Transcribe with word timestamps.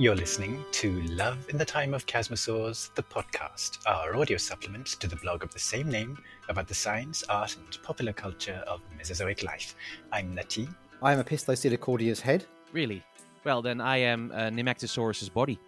You're 0.00 0.14
listening 0.14 0.64
to 0.70 1.02
Love 1.08 1.44
in 1.48 1.58
the 1.58 1.64
Time 1.64 1.92
of 1.92 2.06
Chasmosaurs, 2.06 2.94
the 2.94 3.02
podcast, 3.02 3.78
our 3.84 4.14
audio 4.14 4.36
supplement 4.36 4.86
to 4.86 5.08
the 5.08 5.16
blog 5.16 5.42
of 5.42 5.52
the 5.52 5.58
same 5.58 5.90
name 5.90 6.16
about 6.48 6.68
the 6.68 6.74
science, 6.74 7.24
art, 7.28 7.56
and 7.56 7.82
popular 7.82 8.12
culture 8.12 8.62
of 8.68 8.80
Mesozoic 8.96 9.42
life. 9.42 9.74
I'm 10.12 10.36
Natee. 10.36 10.72
I 11.02 11.12
am 11.12 11.18
a 11.18 11.24
Opisthocoelicaudia's 11.24 12.20
head. 12.20 12.46
Really? 12.72 13.02
Well, 13.42 13.60
then 13.60 13.80
I 13.80 13.96
am 13.96 14.30
uh, 14.30 14.50
Nemegtosaurus's 14.50 15.30
body. 15.30 15.58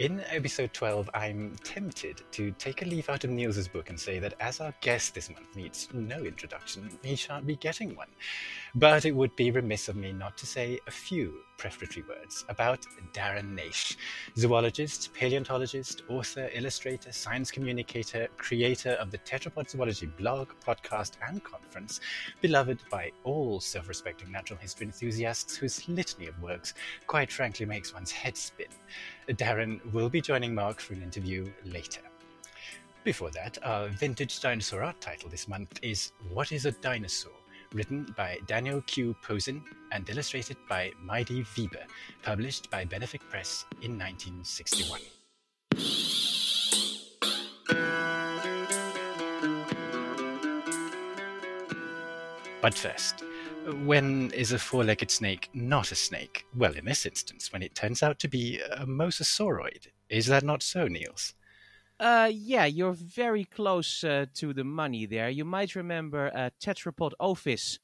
In 0.00 0.24
episode 0.30 0.72
12, 0.72 1.10
I'm 1.12 1.54
tempted 1.62 2.22
to 2.30 2.52
take 2.52 2.80
a 2.80 2.86
leaf 2.86 3.10
out 3.10 3.24
of 3.24 3.28
Niels's 3.28 3.68
book 3.68 3.90
and 3.90 4.00
say 4.00 4.18
that 4.18 4.32
as 4.40 4.58
our 4.58 4.72
guest 4.80 5.14
this 5.14 5.28
month 5.28 5.54
needs 5.54 5.88
no 5.92 6.24
introduction, 6.24 6.88
he 7.02 7.14
shan't 7.14 7.46
be 7.46 7.56
getting 7.56 7.94
one. 7.94 8.08
But 8.74 9.04
it 9.04 9.14
would 9.14 9.36
be 9.36 9.50
remiss 9.50 9.90
of 9.90 9.96
me 9.96 10.12
not 10.12 10.38
to 10.38 10.46
say 10.46 10.80
a 10.86 10.90
few 10.90 11.42
prefatory 11.58 12.02
words 12.08 12.46
about 12.48 12.86
Darren 13.12 13.54
Naish, 13.54 13.98
zoologist, 14.38 15.12
paleontologist, 15.12 16.04
author, 16.08 16.48
illustrator, 16.54 17.12
science 17.12 17.50
communicator, 17.50 18.28
creator 18.38 18.92
of 18.92 19.10
the 19.10 19.18
Tetrapod 19.18 19.68
Zoology 19.68 20.06
blog, 20.06 20.48
podcast, 20.66 21.16
and 21.28 21.44
conference, 21.44 22.00
beloved 22.40 22.78
by 22.90 23.12
all 23.24 23.60
self 23.60 23.88
respecting 23.88 24.32
natural 24.32 24.58
history 24.58 24.86
enthusiasts 24.86 25.56
whose 25.56 25.86
litany 25.86 26.28
of 26.28 26.40
works 26.40 26.72
quite 27.06 27.30
frankly 27.30 27.66
makes 27.66 27.92
one's 27.92 28.10
head 28.10 28.38
spin. 28.38 28.68
Darren 29.34 29.80
will 29.92 30.08
be 30.08 30.20
joining 30.20 30.54
Mark 30.54 30.80
for 30.80 30.94
an 30.94 31.02
interview 31.02 31.50
later. 31.64 32.00
Before 33.04 33.30
that, 33.30 33.58
our 33.62 33.88
vintage 33.88 34.40
dinosaur 34.40 34.82
art 34.82 35.00
title 35.00 35.30
this 35.30 35.48
month 35.48 35.78
is 35.82 36.12
What 36.32 36.52
is 36.52 36.66
a 36.66 36.72
Dinosaur? 36.72 37.32
written 37.72 38.12
by 38.16 38.38
Daniel 38.46 38.82
Q. 38.82 39.14
Posin 39.22 39.62
and 39.92 40.08
illustrated 40.10 40.56
by 40.68 40.90
Maidi 41.04 41.46
Wiebe, 41.54 41.78
published 42.22 42.68
by 42.70 42.84
Benefic 42.84 43.20
Press 43.28 43.64
in 43.82 43.96
1961. 43.96 45.00
But 52.60 52.74
first, 52.74 53.24
when 53.84 54.30
is 54.32 54.52
a 54.52 54.58
four 54.58 54.84
legged 54.84 55.10
snake 55.10 55.48
not 55.52 55.92
a 55.92 55.94
snake? 55.94 56.46
Well, 56.56 56.74
in 56.74 56.84
this 56.84 57.06
instance, 57.06 57.52
when 57.52 57.62
it 57.62 57.74
turns 57.74 58.02
out 58.02 58.18
to 58.20 58.28
be 58.28 58.60
a 58.60 58.86
mosasauroid. 58.86 59.88
Is 60.08 60.26
that 60.26 60.42
not 60.42 60.62
so, 60.62 60.88
Niels? 60.88 61.34
Uh, 61.98 62.30
yeah, 62.32 62.64
you're 62.64 62.94
very 62.94 63.44
close 63.44 64.02
uh, 64.04 64.24
to 64.34 64.54
the 64.54 64.64
money 64.64 65.04
there. 65.04 65.28
You 65.28 65.44
might 65.44 65.74
remember 65.74 66.30
uh, 66.34 66.50
Tetrapodophis 66.58 67.78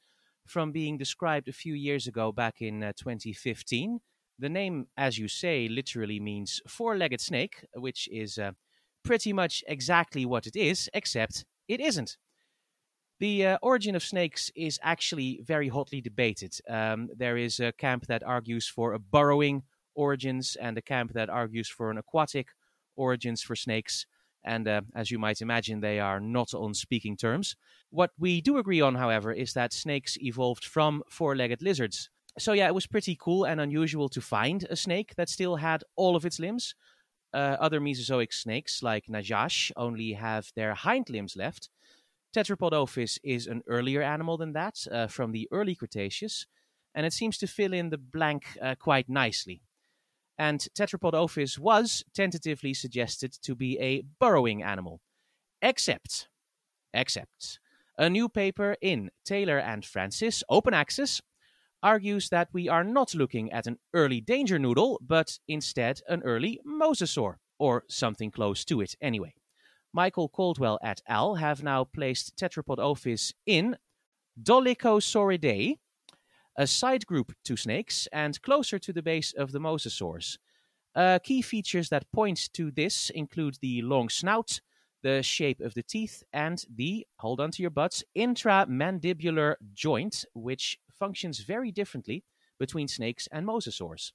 from 0.47 0.73
being 0.73 0.97
described 0.97 1.49
a 1.49 1.53
few 1.53 1.75
years 1.75 2.07
ago 2.07 2.33
back 2.33 2.63
in 2.63 2.83
uh, 2.83 2.93
2015. 2.97 4.01
The 4.39 4.49
name, 4.49 4.87
as 4.97 5.19
you 5.19 5.29
say, 5.29 5.69
literally 5.69 6.19
means 6.19 6.63
four 6.67 6.97
legged 6.97 7.21
snake, 7.21 7.67
which 7.75 8.09
is 8.11 8.39
uh, 8.39 8.53
pretty 9.05 9.33
much 9.33 9.63
exactly 9.67 10.25
what 10.25 10.47
it 10.47 10.57
is, 10.57 10.89
except 10.95 11.45
it 11.69 11.81
isn't. 11.81 12.17
The 13.19 13.47
uh, 13.47 13.59
origin 13.63 13.97
of 13.97 14.03
snakes 14.03 14.51
is 14.55 14.79
actually 14.83 15.41
very 15.43 15.69
hotly 15.69 16.01
debated. 16.01 16.59
Um, 16.69 17.09
there 17.17 17.37
is 17.37 17.61
a 17.61 17.73
camp 17.73 18.07
that 18.07 18.23
argues 18.23 18.69
for 18.69 18.93
a 18.93 18.99
burrowing 18.99 19.63
origins 19.95 20.57
and 20.57 20.77
a 20.77 20.83
camp 20.83 21.13
that 21.15 21.31
argues 21.31 21.69
for 21.69 21.91
an 21.91 21.97
aquatic 21.99 22.49
origins 22.95 23.43
for 23.43 23.57
snakes, 23.57 24.07
and 24.45 24.69
uh, 24.69 24.83
as 24.95 25.11
you 25.11 25.19
might 25.19 25.41
imagine, 25.41 25.81
they 25.81 25.99
are 25.99 26.21
not 26.21 26.55
on 26.55 26.75
speaking 26.75 27.17
terms. 27.17 27.57
What 27.91 28.11
we 28.19 28.41
do 28.41 28.59
agree 28.59 28.81
on, 28.81 28.95
however, 28.95 29.33
is 29.33 29.55
that 29.55 29.73
snakes 29.73 30.17
evolved 30.21 30.65
from 30.65 31.03
four 31.11 31.35
legged 31.35 31.63
lizards. 31.63 32.11
So, 32.39 32.53
yeah, 32.53 32.67
it 32.67 32.75
was 32.75 32.87
pretty 32.87 33.17
cool 33.19 33.45
and 33.45 33.61
unusual 33.61 34.09
to 34.11 34.21
find 34.21 34.65
a 34.69 34.77
snake 34.77 35.15
that 35.17 35.31
still 35.31 35.57
had 35.57 35.83
all 35.97 36.17
of 36.17 36.27
its 36.27 36.39
limbs. 36.39 36.75
Uh, 37.33 37.57
other 37.61 37.81
Mesozoic 37.81 38.33
snakes, 38.33 38.83
like 38.83 39.07
Najash, 39.07 39.73
only 39.77 40.13
have 40.13 40.53
their 40.55 40.75
hind 40.75 41.11
limbs 41.11 41.37
left. 41.37 41.71
Tetrapodophis 42.37 43.19
is 43.25 43.47
an 43.47 43.63
earlier 43.67 44.03
animal 44.03 44.37
than 44.37 44.53
that, 44.53 44.87
uh, 44.93 45.07
from 45.07 45.33
the 45.33 45.49
early 45.51 45.75
Cretaceous, 45.75 46.47
and 46.95 47.07
it 47.07 47.13
seems 47.13 47.39
to 47.39 47.47
fill 47.47 47.73
in 47.73 47.91
the 47.91 47.99
blank 47.99 48.45
uh, 48.61 48.75
quite 48.79 49.09
nicely 49.09 49.63
and 50.39 50.69
Tetrapodophis 50.75 51.59
was 51.59 52.05
tentatively 52.15 52.75
suggested 52.75 53.33
to 53.43 53.55
be 53.55 53.79
a 53.79 54.03
burrowing 54.21 54.63
animal. 54.63 55.01
Except, 55.63 56.29
except, 56.93 57.59
a 57.97 58.11
new 58.11 58.29
paper 58.29 58.77
in 58.83 59.11
Taylor 59.25 59.59
and 59.59 59.85
Francis, 59.85 60.45
open 60.49 60.75
access, 60.75 61.23
argues 61.83 62.29
that 62.29 62.49
we 62.53 62.69
are 62.69 62.85
not 62.85 63.15
looking 63.15 63.51
at 63.53 63.67
an 63.67 63.79
early 63.95 64.21
danger 64.21 64.59
noodle, 64.59 65.01
but 65.01 65.39
instead 65.49 66.01
an 66.09 66.23
early 66.23 66.61
mosasaur, 66.67 67.37
or 67.59 67.85
something 67.89 68.31
close 68.31 68.65
to 68.67 68.81
it 68.81 68.95
anyway. 69.01 69.35
Michael 69.93 70.29
Caldwell 70.29 70.79
et 70.83 71.01
al. 71.07 71.37
have 71.37 71.63
now 71.63 71.85
placed 71.85 72.37
Tetrapodophis 72.37 73.33
in 73.47 73.77
Dolichosauridae, 74.41 75.79
a 76.59 76.67
side 76.67 77.07
group 77.07 77.33
to 77.45 77.57
snakes 77.57 78.09
and 78.13 78.41
closer 78.43 78.79
to 78.79 78.93
the 78.93 79.03
base 79.03 79.33
of 79.33 79.53
the 79.53 79.61
mosasaurs. 79.61 80.39
Uh, 80.95 81.19
key 81.19 81.43
features 81.43 81.89
that 81.91 82.11
point 82.13 82.49
to 82.55 82.71
this 82.71 83.11
include 83.11 83.59
the 83.61 83.83
long 83.83 84.09
snout, 84.09 84.61
the 85.03 85.23
shape 85.23 85.61
of 85.61 85.75
the 85.75 85.83
teeth, 85.83 86.23
and 86.33 86.65
the, 86.75 87.07
hold 87.19 87.41
on 87.41 87.51
to 87.51 87.63
your 87.63 87.71
butts, 87.71 88.03
intramandibular 88.17 89.57
joint, 89.75 90.25
which 90.35 90.79
functions 90.99 91.41
very 91.41 91.71
differently 91.71 92.25
between 92.59 92.89
snakes 92.89 93.29
and 93.31 93.47
mosasaurs. 93.47 94.13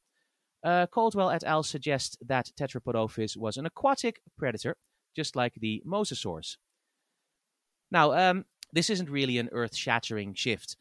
Uh, 0.63 0.85
Caldwell 0.87 1.29
et 1.29 1.43
al. 1.43 1.63
suggest 1.63 2.17
that 2.25 2.51
Tetrapodophis 2.59 3.37
was 3.37 3.57
an 3.57 3.65
aquatic 3.65 4.21
predator, 4.37 4.77
just 5.15 5.35
like 5.35 5.55
the 5.55 5.83
mosasaurs. 5.85 6.57
Now, 7.91 8.13
um, 8.13 8.45
this 8.71 8.89
isn't 8.89 9.09
really 9.09 9.37
an 9.37 9.49
earth 9.51 9.75
shattering 9.75 10.33
shift. 10.33 10.77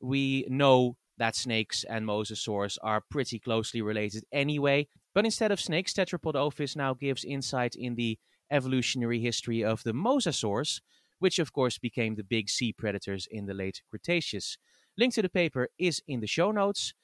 We 0.00 0.46
know 0.48 0.96
that 1.18 1.36
snakes 1.36 1.84
and 1.84 2.06
mosasaurs 2.06 2.78
are 2.82 3.02
pretty 3.10 3.38
closely 3.38 3.82
related 3.82 4.24
anyway. 4.32 4.88
But 5.14 5.24
instead 5.24 5.52
of 5.52 5.60
snakes, 5.60 5.92
tetrapod 5.92 6.34
Tetrapodophis 6.34 6.76
now 6.76 6.94
gives 6.94 7.24
insight 7.24 7.76
in 7.76 7.94
the 7.94 8.18
evolutionary 8.50 9.20
history 9.20 9.62
of 9.62 9.82
the 9.84 9.92
mosasaurs, 9.92 10.80
which 11.18 11.38
of 11.38 11.52
course 11.52 11.78
became 11.78 12.16
the 12.16 12.24
big 12.24 12.48
sea 12.48 12.72
predators 12.72 13.28
in 13.30 13.46
the 13.46 13.54
late 13.54 13.82
Cretaceous. 13.90 14.58
Link 14.98 15.14
to 15.14 15.22
the 15.22 15.28
paper 15.28 15.68
is 15.78 16.02
in 16.06 16.20
the 16.20 16.26
show 16.26 16.50
notes. 16.50 16.94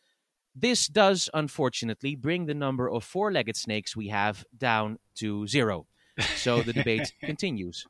This 0.54 0.88
does, 0.88 1.30
unfortunately, 1.32 2.16
bring 2.16 2.46
the 2.46 2.54
number 2.54 2.90
of 2.90 3.04
four 3.04 3.32
legged 3.32 3.56
snakes 3.56 3.96
we 3.96 4.08
have 4.08 4.44
down 4.56 4.98
to 5.16 5.46
zero. 5.46 5.86
So 6.36 6.62
the 6.62 6.72
debate 6.72 7.12
continues. 7.22 7.86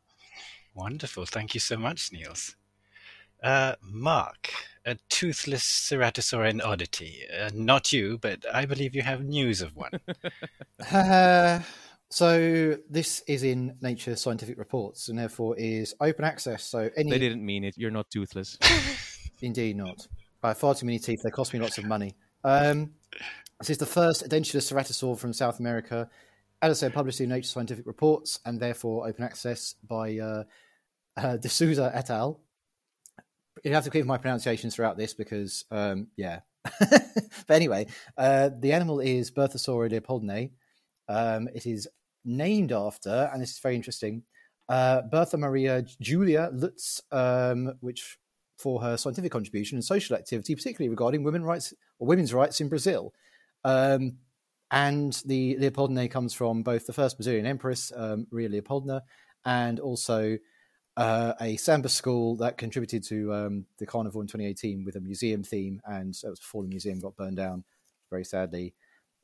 Wonderful. 0.74 1.26
Thank 1.26 1.54
you 1.54 1.60
so 1.60 1.76
much, 1.76 2.10
Niels. 2.12 2.56
Uh, 3.42 3.74
Mark, 3.82 4.50
a 4.84 4.96
toothless 5.08 5.64
ceratosauran 5.64 6.62
oddity. 6.64 7.22
Uh, 7.38 7.50
not 7.54 7.92
you, 7.92 8.18
but 8.18 8.44
I 8.52 8.66
believe 8.66 8.94
you 8.94 9.02
have 9.02 9.24
news 9.24 9.62
of 9.62 9.74
one. 9.74 9.92
uh, 10.92 11.60
so 12.10 12.76
this 12.88 13.22
is 13.26 13.42
in 13.44 13.76
Nature 13.80 14.16
Scientific 14.16 14.58
Reports, 14.58 15.08
and 15.08 15.18
therefore 15.18 15.56
is 15.56 15.94
open 16.00 16.24
access. 16.24 16.64
So 16.64 16.90
any 16.96 17.10
they 17.10 17.18
didn't 17.18 17.44
mean 17.44 17.64
it. 17.64 17.78
You're 17.78 17.90
not 17.90 18.10
toothless. 18.10 18.58
Indeed 19.42 19.76
not. 19.76 20.06
I 20.42 20.48
have 20.48 20.58
far 20.58 20.74
too 20.74 20.86
many 20.86 20.98
teeth. 20.98 21.20
They 21.22 21.30
cost 21.30 21.52
me 21.52 21.60
lots 21.60 21.78
of 21.78 21.84
money. 21.84 22.16
Um, 22.44 22.90
this 23.60 23.70
is 23.70 23.78
the 23.78 23.86
first 23.86 24.28
edentulous 24.28 24.72
ceratosaur 24.72 25.18
from 25.18 25.32
South 25.32 25.60
America. 25.60 26.08
As 26.62 26.70
I 26.70 26.78
said, 26.78 26.94
published 26.94 27.20
in 27.20 27.30
Nature 27.30 27.48
Scientific 27.48 27.86
Reports, 27.86 28.40
and 28.44 28.60
therefore 28.60 29.08
open 29.08 29.24
access 29.24 29.74
by 29.86 30.18
uh, 30.18 30.44
uh, 31.16 31.36
D'Souza 31.38 31.90
et 31.94 32.10
al 32.10 32.40
you 33.64 33.74
have 33.74 33.84
to 33.84 33.90
keep 33.90 34.06
my 34.06 34.18
pronunciations 34.18 34.74
throughout 34.74 34.96
this 34.96 35.14
because, 35.14 35.64
um, 35.70 36.08
yeah. 36.16 36.40
but 36.80 37.50
anyway, 37.50 37.86
uh, 38.16 38.50
the 38.58 38.72
animal 38.72 39.00
is 39.00 39.30
Berthasaura 39.30 39.90
leopoldinae. 39.90 40.50
Um, 41.08 41.48
it 41.54 41.66
is 41.66 41.88
named 42.24 42.72
after, 42.72 43.30
and 43.32 43.42
this 43.42 43.52
is 43.52 43.58
very 43.58 43.76
interesting, 43.76 44.22
uh, 44.68 45.02
Bertha 45.02 45.36
Maria 45.36 45.82
Julia 46.00 46.50
Lutz, 46.52 47.00
um, 47.10 47.74
which 47.80 48.18
for 48.58 48.80
her 48.82 48.96
scientific 48.96 49.32
contribution 49.32 49.76
and 49.76 49.84
social 49.84 50.16
activity, 50.16 50.54
particularly 50.54 50.90
regarding 50.90 51.24
women 51.24 51.42
rights 51.42 51.72
or 51.98 52.06
women's 52.06 52.34
rights 52.34 52.60
in 52.60 52.68
Brazil. 52.68 53.12
Um, 53.64 54.18
and 54.70 55.12
the 55.24 55.56
Leopoldinae 55.56 56.10
comes 56.10 56.32
from 56.34 56.62
both 56.62 56.86
the 56.86 56.92
first 56.92 57.16
Brazilian 57.16 57.46
empress, 57.46 57.92
um, 57.94 58.26
Maria 58.30 58.48
Leopoldina, 58.48 59.02
and 59.44 59.80
also 59.80 60.38
uh, 60.96 61.32
a 61.40 61.56
samba 61.56 61.88
school 61.88 62.36
that 62.36 62.58
contributed 62.58 63.02
to 63.04 63.32
um, 63.32 63.66
the 63.78 63.86
carnival 63.86 64.20
in 64.20 64.26
2018 64.26 64.84
with 64.84 64.96
a 64.96 65.00
museum 65.00 65.42
theme, 65.42 65.80
and 65.86 66.14
that 66.22 66.30
was 66.30 66.40
before 66.40 66.62
the 66.62 66.68
museum 66.68 66.98
got 66.98 67.16
burned 67.16 67.36
down, 67.36 67.64
very 68.10 68.24
sadly, 68.24 68.74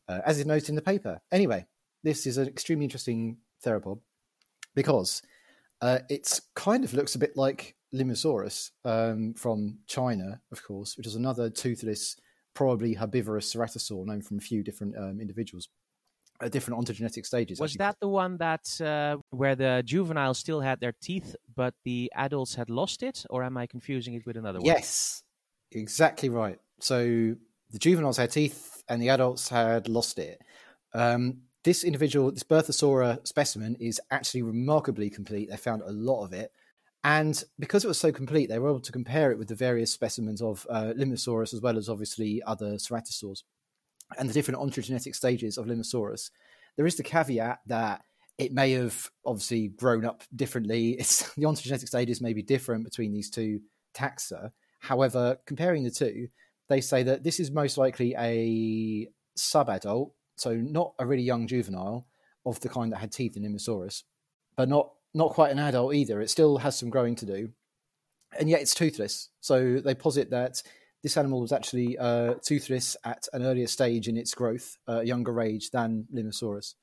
uh, 0.08 0.20
as 0.24 0.38
is 0.38 0.46
noted 0.46 0.70
in 0.70 0.74
the 0.74 0.82
paper. 0.82 1.20
Anyway, 1.30 1.66
this 2.02 2.26
is 2.26 2.38
an 2.38 2.48
extremely 2.48 2.84
interesting 2.84 3.36
theropod 3.64 4.00
because 4.74 5.22
uh, 5.80 5.98
it 6.08 6.40
kind 6.54 6.84
of 6.84 6.94
looks 6.94 7.14
a 7.14 7.18
bit 7.18 7.36
like 7.36 7.74
Limusaurus 7.94 8.70
um, 8.84 9.34
from 9.34 9.78
China, 9.86 10.40
of 10.52 10.62
course, 10.62 10.96
which 10.96 11.06
is 11.06 11.14
another 11.14 11.50
toothless, 11.50 12.16
probably 12.56 12.94
herbivorous 12.94 13.54
ceratosaur 13.54 14.04
known 14.04 14.22
from 14.22 14.38
a 14.38 14.40
few 14.40 14.64
different 14.64 14.96
um, 14.98 15.20
individuals. 15.20 15.68
at 16.40 16.52
different 16.52 16.80
ontogenetic 16.80 17.24
stages. 17.24 17.60
Was 17.60 17.74
that 17.74 17.96
the 18.00 18.08
one 18.08 18.36
that 18.38 18.80
uh, 18.80 19.16
where 19.30 19.54
the 19.54 19.82
juveniles 19.84 20.38
still 20.38 20.60
had 20.60 20.80
their 20.80 20.94
teeth, 21.00 21.36
but 21.54 21.74
the 21.84 22.10
adults 22.14 22.54
had 22.54 22.68
lost 22.68 23.02
it, 23.02 23.24
or 23.30 23.44
am 23.44 23.56
I 23.56 23.66
confusing 23.66 24.14
it 24.14 24.26
with 24.26 24.36
another 24.36 24.58
one? 24.58 24.66
Yes, 24.66 25.22
exactly 25.70 26.28
right. 26.28 26.58
So 26.80 26.98
the 27.70 27.78
juveniles 27.78 28.18
had 28.18 28.30
teeth, 28.30 28.82
and 28.88 29.00
the 29.00 29.10
adults 29.10 29.48
had 29.48 29.88
lost 29.88 30.18
it. 30.18 30.42
Um, 30.92 31.42
this 31.64 31.84
individual, 31.84 32.30
this 32.30 32.44
Berthasaura 32.44 33.26
specimen, 33.26 33.76
is 33.80 34.00
actually 34.10 34.42
remarkably 34.42 35.10
complete. 35.10 35.50
They 35.50 35.56
found 35.56 35.82
a 35.82 35.92
lot 35.92 36.24
of 36.24 36.32
it. 36.32 36.52
And 37.06 37.40
because 37.60 37.84
it 37.84 37.88
was 37.88 38.00
so 38.00 38.10
complete, 38.10 38.48
they 38.48 38.58
were 38.58 38.68
able 38.68 38.80
to 38.80 38.90
compare 38.90 39.30
it 39.30 39.38
with 39.38 39.46
the 39.46 39.54
various 39.54 39.92
specimens 39.92 40.42
of 40.42 40.66
uh, 40.68 40.92
Limusaurus 40.98 41.54
as 41.54 41.60
well 41.60 41.78
as 41.78 41.88
obviously 41.88 42.42
other 42.44 42.72
ceratosaurs 42.72 43.44
and 44.18 44.28
the 44.28 44.34
different 44.34 44.58
ontogenetic 44.58 45.14
stages 45.14 45.56
of 45.56 45.66
Limusaurus. 45.66 46.30
There 46.76 46.84
is 46.84 46.96
the 46.96 47.04
caveat 47.04 47.60
that 47.66 48.02
it 48.38 48.52
may 48.52 48.72
have 48.72 49.08
obviously 49.24 49.68
grown 49.68 50.04
up 50.04 50.24
differently. 50.34 50.96
It's, 50.98 51.32
the 51.34 51.44
ontogenetic 51.44 51.86
stages 51.86 52.20
may 52.20 52.32
be 52.32 52.42
different 52.42 52.82
between 52.82 53.12
these 53.12 53.30
two 53.30 53.60
taxa. 53.94 54.50
However, 54.80 55.38
comparing 55.46 55.84
the 55.84 55.92
two, 55.92 56.26
they 56.68 56.80
say 56.80 57.04
that 57.04 57.22
this 57.22 57.38
is 57.38 57.52
most 57.52 57.78
likely 57.78 58.16
a 58.18 59.08
subadult, 59.38 60.10
so 60.34 60.56
not 60.56 60.94
a 60.98 61.06
really 61.06 61.22
young 61.22 61.46
juvenile 61.46 62.08
of 62.44 62.58
the 62.58 62.68
kind 62.68 62.90
that 62.90 62.98
had 62.98 63.12
teeth 63.12 63.36
in 63.36 63.44
Limusaurus, 63.44 64.02
but 64.56 64.68
not 64.68 64.90
not 65.16 65.30
quite 65.30 65.50
an 65.50 65.58
adult 65.58 65.94
either. 65.94 66.20
It 66.20 66.28
still 66.28 66.58
has 66.58 66.78
some 66.78 66.90
growing 66.90 67.14
to 67.16 67.26
do, 67.26 67.48
and 68.38 68.50
yet 68.50 68.60
it's 68.60 68.74
toothless. 68.74 69.30
So 69.40 69.80
they 69.80 69.94
posit 69.94 70.28
that 70.30 70.62
this 71.02 71.16
animal 71.16 71.40
was 71.40 71.52
actually 71.52 71.96
uh, 71.96 72.34
toothless 72.44 72.98
at 73.02 73.26
an 73.32 73.42
earlier 73.42 73.66
stage 73.66 74.08
in 74.08 74.18
its 74.18 74.34
growth, 74.34 74.76
uh, 74.86 75.00
younger 75.00 75.40
age 75.40 75.70
than 75.70 76.06
Limusaurus. 76.14 76.74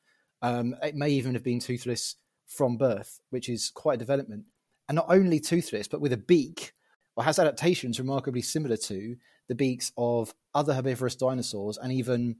Um, 0.41 0.75
it 0.81 0.95
may 0.95 1.09
even 1.11 1.35
have 1.35 1.43
been 1.43 1.59
toothless 1.59 2.15
from 2.47 2.75
birth, 2.75 3.19
which 3.29 3.49
is 3.49 3.69
quite 3.69 3.95
a 3.95 3.97
development. 3.97 4.45
And 4.89 4.95
not 4.95 5.05
only 5.09 5.39
toothless, 5.39 5.87
but 5.87 6.01
with 6.01 6.11
a 6.11 6.17
beak, 6.17 6.73
or 7.15 7.23
has 7.23 7.37
adaptations 7.37 7.99
remarkably 7.99 8.41
similar 8.41 8.77
to 8.77 9.15
the 9.47 9.55
beaks 9.55 9.91
of 9.95 10.33
other 10.55 10.73
herbivorous 10.73 11.15
dinosaurs 11.15 11.77
and 11.77 11.91
even 11.91 12.37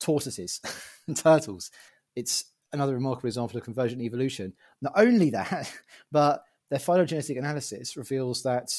tortoises 0.00 0.60
and 1.06 1.16
turtles. 1.16 1.70
It's 2.16 2.46
another 2.74 2.94
remarkable 2.94 3.28
example 3.28 3.56
of 3.56 3.64
convergent 3.64 4.02
evolution. 4.02 4.52
Not 4.82 4.92
only 4.96 5.30
that, 5.30 5.72
but 6.12 6.44
their 6.70 6.78
phylogenetic 6.78 7.36
analysis 7.36 7.96
reveals 7.96 8.42
that 8.42 8.70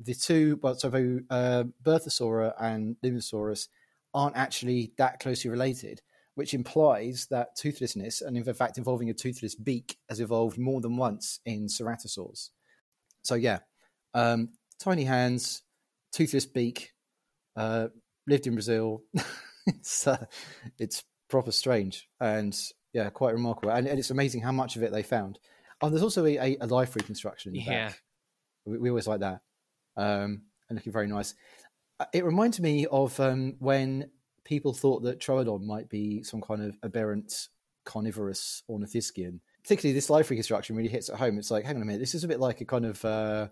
the 0.00 0.14
two, 0.14 0.58
well, 0.62 0.74
so 0.74 0.88
uh, 1.30 1.64
Berthasaura 1.82 2.54
and 2.60 2.96
Limusaurus 3.04 3.68
aren't 4.12 4.36
actually 4.36 4.92
that 4.98 5.20
closely 5.20 5.50
related, 5.50 6.02
which 6.34 6.54
implies 6.54 7.26
that 7.30 7.56
toothlessness, 7.56 8.20
and 8.20 8.36
in 8.36 8.54
fact 8.54 8.78
involving 8.78 9.10
a 9.10 9.14
toothless 9.14 9.54
beak, 9.54 9.96
has 10.08 10.20
evolved 10.20 10.58
more 10.58 10.80
than 10.80 10.96
once 10.96 11.40
in 11.46 11.66
ceratosaurs. 11.66 12.50
So 13.22 13.36
yeah, 13.36 13.60
um, 14.14 14.50
tiny 14.80 15.04
hands, 15.04 15.62
toothless 16.12 16.46
beak, 16.46 16.92
uh, 17.56 17.88
lived 18.26 18.46
in 18.46 18.54
Brazil. 18.54 19.02
it's 19.66 20.06
uh, 20.06 20.24
it's 20.78 21.04
proper 21.28 21.52
strange 21.52 22.08
and 22.20 22.58
yeah, 22.92 23.10
quite 23.10 23.32
remarkable. 23.32 23.70
And, 23.70 23.86
and, 23.86 23.98
it's 23.98 24.10
amazing 24.10 24.42
how 24.42 24.52
much 24.52 24.76
of 24.76 24.82
it 24.82 24.92
they 24.92 25.02
found. 25.02 25.38
Oh, 25.80 25.88
there's 25.88 26.02
also 26.02 26.24
a, 26.26 26.56
a 26.60 26.66
life 26.66 26.94
reconstruction 26.94 27.50
in 27.50 27.54
the 27.54 27.70
yeah. 27.70 27.88
back. 27.88 28.02
We, 28.64 28.78
we 28.78 28.88
always 28.90 29.06
like 29.06 29.20
that. 29.20 29.40
Um, 29.96 30.42
and 30.68 30.76
looking 30.76 30.92
very 30.92 31.06
nice. 31.06 31.34
Uh, 31.98 32.06
It 32.12 32.24
reminds 32.24 32.60
me 32.60 32.86
of 32.86 33.18
um, 33.18 33.56
when 33.58 34.10
people 34.44 34.72
thought 34.72 35.02
that 35.04 35.20
Troodon 35.20 35.64
might 35.64 35.88
be 35.88 36.22
some 36.22 36.40
kind 36.40 36.62
of 36.62 36.76
aberrant 36.82 37.48
carnivorous 37.84 38.62
ornithischian. 38.70 39.40
Particularly, 39.62 39.94
this 39.94 40.10
life 40.10 40.30
reconstruction 40.30 40.76
really 40.76 40.88
hits 40.88 41.08
at 41.08 41.16
home. 41.16 41.38
It's 41.38 41.50
like, 41.50 41.64
hang 41.64 41.76
on 41.76 41.82
a 41.82 41.84
minute, 41.84 42.00
this 42.00 42.14
is 42.14 42.24
a 42.24 42.28
bit 42.28 42.40
like 42.40 42.60
a 42.60 42.64
kind 42.64 42.84
of, 42.84 43.04
uh, 43.04 43.48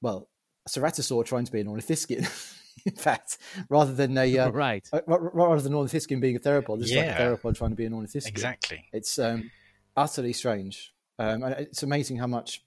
well, 0.00 0.28
a 0.66 0.70
ceratosaur 0.70 1.24
trying 1.24 1.44
to 1.44 1.52
be 1.52 1.60
an 1.60 1.66
ornithischian. 1.66 2.26
in 2.86 2.94
fact, 2.94 3.38
rather 3.68 3.92
than 3.92 4.16
a 4.16 4.38
uh, 4.38 4.50
right. 4.50 4.86
uh, 4.92 5.00
ra- 5.06 5.30
rather 5.32 5.62
than 5.62 5.72
ornithischian 5.72 6.20
being 6.20 6.36
a 6.36 6.38
theropod, 6.38 6.80
this 6.80 6.90
is 6.90 6.96
like 6.96 7.06
a 7.06 7.12
theropod 7.12 7.56
trying 7.56 7.70
to 7.70 7.76
be 7.76 7.84
an 7.84 7.92
ornithischian. 7.92 8.28
Exactly. 8.28 8.84
It's 8.92 9.18
um, 9.18 9.50
utterly 9.96 10.32
strange, 10.32 10.94
um, 11.18 11.42
and 11.42 11.54
it's 11.54 11.82
amazing 11.82 12.18
how 12.18 12.26
much 12.26 12.64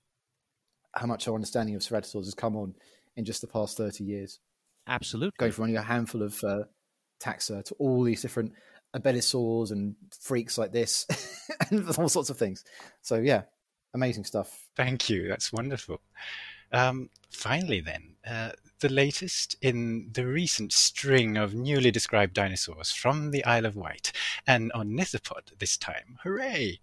how 0.94 1.08
much 1.08 1.28
our 1.28 1.36
understanding 1.36 1.76
of 1.76 1.82
ceratosaurs 1.82 2.26
has 2.26 2.34
come 2.34 2.56
on 2.56 2.76
in 3.16 3.26
just 3.26 3.42
the 3.42 3.48
past 3.48 3.78
thirty 3.78 4.04
years, 4.04 4.40
Absolutely. 4.88 5.36
going 5.38 5.52
from 5.52 5.66
only 5.66 5.76
a 5.76 5.82
handful 5.82 6.22
of 6.24 6.44
uh, 6.44 6.64
taxa 7.22 7.64
to 7.66 7.74
all 7.76 8.04
these 8.04 8.22
different 8.22 8.54
abelisaurs 8.96 9.72
and 9.72 9.96
freaks 10.20 10.58
like 10.58 10.72
this, 10.72 11.06
and 11.70 11.88
all 11.98 12.10
sorts 12.10 12.30
of 12.30 12.38
things. 12.38 12.64
So 13.02 13.16
yeah, 13.16 13.44
amazing 13.94 14.26
stuff. 14.26 14.68
Thank 14.76 15.10
you. 15.10 15.28
That's 15.28 15.52
wonderful. 15.52 16.02
Um, 16.72 17.10
finally, 17.32 17.82
then, 17.82 18.16
uh, 18.26 18.52
the 18.82 18.90
latest 18.90 19.56
in 19.62 20.10
the 20.12 20.26
recent 20.26 20.74
string 20.74 21.38
of 21.38 21.54
newly 21.54 21.92
described 21.92 22.34
dinosaurs 22.34 22.92
from 22.92 23.32
the 23.32 23.46
Isle 23.46 23.68
of 23.68 23.76
Wight, 23.76 24.12
an 24.46 24.72
ornithopod 24.76 25.58
this 25.60 25.78
time. 25.78 26.18
Hooray! 26.24 26.80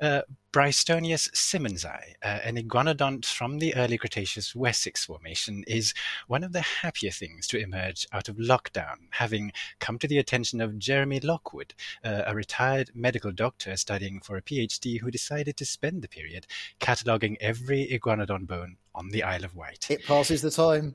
Uh, 0.00 0.22
Brighstoneus 0.52 1.28
simmondsi, 1.32 2.14
uh, 2.24 2.38
an 2.44 2.56
iguanodont 2.56 3.24
from 3.24 3.58
the 3.58 3.74
early 3.76 3.98
Cretaceous 3.98 4.54
Wessex 4.54 5.04
Formation, 5.04 5.64
is 5.66 5.92
one 6.28 6.42
of 6.42 6.52
the 6.52 6.60
happier 6.60 7.10
things 7.10 7.46
to 7.48 7.58
emerge 7.58 8.06
out 8.12 8.28
of 8.28 8.36
lockdown, 8.36 8.96
having 9.10 9.52
come 9.80 9.98
to 9.98 10.08
the 10.08 10.18
attention 10.18 10.60
of 10.60 10.78
Jeremy 10.78 11.20
Lockwood, 11.20 11.74
uh, 12.04 12.22
a 12.26 12.34
retired 12.34 12.90
medical 12.94 13.32
doctor 13.32 13.76
studying 13.76 14.20
for 14.20 14.36
a 14.36 14.42
PhD 14.42 15.00
who 15.00 15.10
decided 15.10 15.56
to 15.56 15.64
spend 15.64 16.02
the 16.02 16.08
period 16.08 16.46
cataloguing 16.78 17.36
every 17.40 17.86
iguanodon 17.86 18.46
bone 18.46 18.76
on 18.94 19.10
the 19.10 19.22
Isle 19.22 19.44
of 19.44 19.56
Wight. 19.56 19.86
It 19.88 20.04
passes 20.04 20.42
the 20.42 20.50
time. 20.50 20.94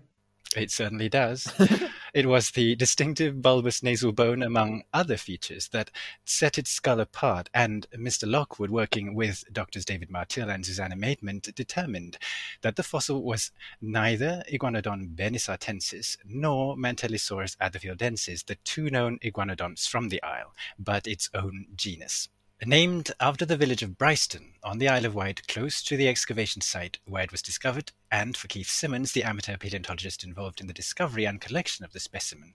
It 0.55 0.71
certainly 0.71 1.09
does. 1.09 1.51
it 2.13 2.27
was 2.27 2.51
the 2.51 2.75
distinctive 2.75 3.41
bulbous 3.41 3.83
nasal 3.83 4.13
bone, 4.13 4.41
among 4.41 4.83
other 4.93 5.17
features, 5.17 5.67
that 5.69 5.91
set 6.23 6.57
its 6.57 6.71
skull 6.71 6.99
apart, 6.99 7.49
and 7.53 7.87
Mr. 7.93 8.29
Lockwood, 8.29 8.69
working 8.69 9.15
with 9.15 9.43
Doctors 9.51 9.83
David 9.85 10.09
Martill 10.09 10.49
and 10.49 10.65
Susannah 10.65 10.95
Maidment, 10.95 11.53
determined 11.55 12.17
that 12.61 12.77
the 12.77 12.83
fossil 12.83 13.21
was 13.23 13.51
neither 13.81 14.43
Iguanodon 14.51 15.15
bernissartensis 15.15 16.17
nor 16.25 16.77
Mantellisaurus 16.77 17.57
atherfieldensis, 17.57 18.45
the 18.45 18.55
two 18.63 18.89
known 18.89 19.19
iguanodonts 19.19 19.87
from 19.87 20.09
the 20.09 20.23
Isle, 20.23 20.53
but 20.79 21.07
its 21.07 21.29
own 21.33 21.67
genus. 21.75 22.29
Named 22.63 23.11
after 23.19 23.45
the 23.45 23.57
village 23.57 23.83
of 23.83 23.97
Brighstone 23.97 24.53
on 24.63 24.79
the 24.79 24.87
Isle 24.87 25.05
of 25.05 25.13
Wight, 25.13 25.45
close 25.47 25.83
to 25.83 25.97
the 25.97 26.07
excavation 26.07 26.61
site 26.61 26.97
where 27.05 27.21
it 27.21 27.31
was 27.31 27.41
discovered, 27.41 27.91
and 28.09 28.35
for 28.35 28.47
Keith 28.47 28.69
Simmonds, 28.69 29.11
the 29.11 29.23
amateur 29.23 29.57
paleontologist 29.57 30.23
involved 30.23 30.61
in 30.61 30.67
the 30.67 30.73
discovery 30.73 31.25
and 31.25 31.41
collection 31.41 31.83
of 31.83 31.91
the 31.91 31.99
specimen. 31.99 32.53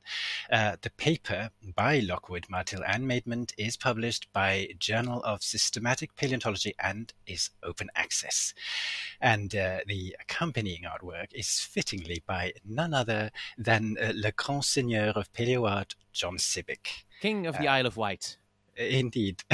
Uh, 0.51 0.77
the 0.81 0.91
paper 0.91 1.51
by 1.77 1.99
Lockwood, 1.99 2.47
Martill, 2.49 2.83
and 2.85 3.07
Maidment 3.07 3.53
is 3.59 3.77
published 3.77 4.27
by 4.33 4.71
Journal 4.79 5.23
of 5.23 5.43
Systematic 5.43 6.17
Paleontology 6.17 6.75
and 6.83 7.13
is 7.27 7.51
open 7.63 7.91
access. 7.95 8.55
And 9.21 9.55
uh, 9.55 9.81
the 9.87 10.17
accompanying 10.19 10.85
artwork 10.85 11.29
is 11.35 11.61
fittingly 11.61 12.23
by 12.27 12.55
none 12.65 12.95
other 12.95 13.31
than 13.59 13.99
uh, 14.03 14.13
Le 14.15 14.33
Grand 14.33 14.65
Seigneur 14.65 15.11
of 15.11 15.33
Paleoart, 15.35 15.95
John 16.15 16.39
Sibbick. 16.39 17.05
King 17.21 17.47
of 17.47 17.59
the 17.59 17.69
Isle 17.69 17.87
of 17.87 17.99
Wight. 17.99 18.39
Indeed. 18.89 19.43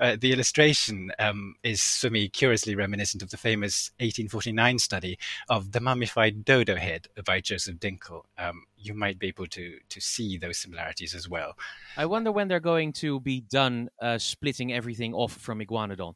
Uh, 0.00 0.16
the 0.20 0.32
illustration 0.32 1.12
um, 1.20 1.54
is, 1.62 1.80
for 1.80 2.10
me, 2.10 2.28
curiously 2.28 2.74
reminiscent 2.74 3.22
of 3.22 3.30
the 3.30 3.36
famous 3.36 3.92
1849 4.00 4.78
study 4.80 5.16
of 5.48 5.70
the 5.70 5.80
mummified 5.80 6.44
dodo 6.44 6.74
head 6.74 7.06
by 7.24 7.40
Joseph 7.40 7.76
Dinkel. 7.76 8.22
Um, 8.36 8.64
you 8.76 8.92
might 8.92 9.20
be 9.20 9.28
able 9.28 9.46
to 9.46 9.78
to 9.88 10.00
see 10.00 10.36
those 10.36 10.58
similarities 10.58 11.14
as 11.14 11.28
well. 11.28 11.56
I 11.96 12.06
wonder 12.06 12.32
when 12.32 12.48
they're 12.48 12.58
going 12.58 12.92
to 12.94 13.20
be 13.20 13.40
done 13.42 13.88
uh, 14.02 14.18
splitting 14.18 14.72
everything 14.72 15.14
off 15.14 15.32
from 15.32 15.60
Iguanodon. 15.60 16.14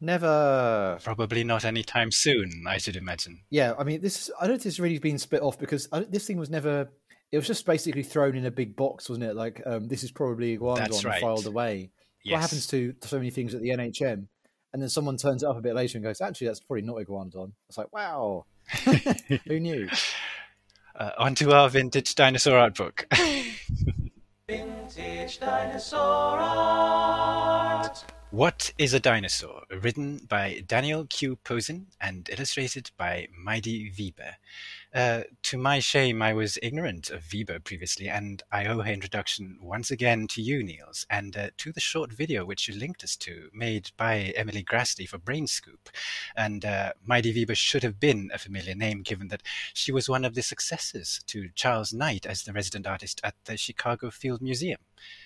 Never. 0.00 0.98
Probably 1.02 1.44
not 1.44 1.64
anytime 1.64 2.10
soon, 2.10 2.64
I 2.66 2.78
should 2.78 2.96
imagine. 2.96 3.40
Yeah, 3.50 3.74
I 3.78 3.84
mean, 3.84 4.00
this. 4.00 4.30
I 4.40 4.46
don't 4.46 4.56
think 4.56 4.66
it's 4.66 4.80
really 4.80 4.98
been 4.98 5.18
split 5.18 5.42
off 5.42 5.58
because 5.58 5.88
I, 5.92 6.00
this 6.00 6.26
thing 6.26 6.38
was 6.38 6.48
never. 6.48 6.90
It 7.32 7.36
was 7.36 7.46
just 7.46 7.64
basically 7.64 8.02
thrown 8.02 8.36
in 8.36 8.44
a 8.46 8.50
big 8.50 8.74
box, 8.74 9.08
wasn't 9.08 9.26
it? 9.26 9.36
Like, 9.36 9.62
um, 9.64 9.86
this 9.88 10.02
is 10.02 10.10
probably 10.10 10.58
Iguanodon 10.58 10.78
That's 10.78 11.04
right. 11.04 11.20
filed 11.20 11.46
away. 11.46 11.90
Yes. 12.24 12.34
What 12.34 12.40
happens 12.42 12.66
to 12.68 12.94
so 13.02 13.18
many 13.18 13.30
things 13.30 13.54
at 13.54 13.62
the 13.62 13.70
NHM? 13.70 14.26
And 14.72 14.82
then 14.82 14.88
someone 14.88 15.16
turns 15.16 15.42
it 15.42 15.48
up 15.48 15.56
a 15.56 15.60
bit 15.60 15.74
later 15.74 15.98
and 15.98 16.04
goes, 16.04 16.20
actually, 16.20 16.48
that's 16.48 16.60
probably 16.60 16.82
not 16.82 16.96
Iguanodon. 16.96 17.52
It's 17.68 17.78
like, 17.78 17.92
wow, 17.92 18.44
who 19.46 19.60
knew? 19.60 19.88
Uh, 20.94 21.10
on 21.18 21.34
to 21.36 21.52
our 21.52 21.68
vintage 21.68 22.14
dinosaur 22.14 22.58
art 22.58 22.76
book. 22.76 23.06
Vintage 24.46 25.38
dinosaur 25.38 26.38
art. 26.40 27.69
What 28.32 28.72
is 28.78 28.94
a 28.94 29.00
Dinosaur? 29.00 29.64
Written 29.82 30.18
by 30.28 30.62
Daniel 30.64 31.04
Q. 31.04 31.34
Posin 31.42 31.86
and 32.00 32.28
illustrated 32.30 32.92
by 32.96 33.26
Maidi 33.36 33.92
Wiebe. 33.92 34.34
Uh, 34.94 35.22
to 35.42 35.58
my 35.58 35.80
shame, 35.80 36.22
I 36.22 36.32
was 36.32 36.56
ignorant 36.62 37.10
of 37.10 37.24
Wiebe 37.24 37.64
previously, 37.64 38.08
and 38.08 38.40
I 38.52 38.66
owe 38.66 38.82
her 38.82 38.92
introduction 38.92 39.58
once 39.60 39.90
again 39.90 40.28
to 40.28 40.42
you, 40.42 40.62
Niels, 40.62 41.06
and 41.10 41.36
uh, 41.36 41.50
to 41.56 41.72
the 41.72 41.80
short 41.80 42.12
video 42.12 42.44
which 42.44 42.68
you 42.68 42.74
linked 42.78 43.02
us 43.02 43.16
to, 43.16 43.50
made 43.52 43.90
by 43.96 44.32
Emily 44.36 44.62
Graslie 44.62 45.08
for 45.08 45.18
Brain 45.18 45.48
Scoop. 45.48 45.90
And 46.36 46.64
uh, 46.64 46.92
Maidi 47.04 47.34
Wiebe 47.34 47.56
should 47.56 47.82
have 47.82 47.98
been 47.98 48.30
a 48.32 48.38
familiar 48.38 48.76
name, 48.76 49.02
given 49.02 49.26
that 49.28 49.42
she 49.74 49.90
was 49.90 50.08
one 50.08 50.24
of 50.24 50.36
the 50.36 50.42
successors 50.42 51.20
to 51.26 51.48
Charles 51.56 51.92
Knight 51.92 52.26
as 52.26 52.44
the 52.44 52.52
resident 52.52 52.86
artist 52.86 53.20
at 53.24 53.34
the 53.46 53.56
Chicago 53.56 54.08
Field 54.08 54.40
Museum. 54.40 54.78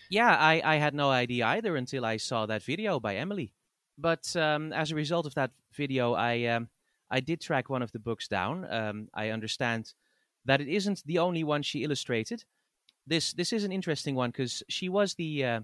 Yeah, 0.09 0.37
I, 0.37 0.61
I 0.65 0.77
had 0.77 0.95
no 0.95 1.11
idea 1.11 1.47
either 1.47 1.77
until 1.77 2.05
I 2.05 2.17
saw 2.17 2.47
that 2.47 2.63
video 2.63 3.01
by 3.01 3.17
Emily. 3.17 3.53
But 3.97 4.35
um, 4.37 4.73
as 4.73 4.91
a 4.91 4.95
result 4.95 5.27
of 5.27 5.35
that 5.35 5.53
video, 5.73 6.15
I 6.15 6.45
um, 6.47 6.69
I 7.11 7.21
did 7.21 7.41
track 7.41 7.71
one 7.71 7.83
of 7.83 7.93
the 7.93 7.99
books 7.99 8.29
down. 8.29 8.67
Um, 8.69 9.09
I 9.15 9.31
understand 9.31 9.95
that 10.45 10.61
it 10.61 10.69
isn't 10.69 11.03
the 11.07 11.19
only 11.19 11.45
one 11.45 11.63
she 11.63 11.85
illustrated. 11.85 12.45
This 13.07 13.33
this 13.33 13.53
is 13.53 13.65
an 13.65 13.73
interesting 13.73 14.15
one 14.15 14.31
because 14.31 14.63
she 14.69 14.89
was 14.89 15.15
the 15.15 15.45
uh, 15.45 15.61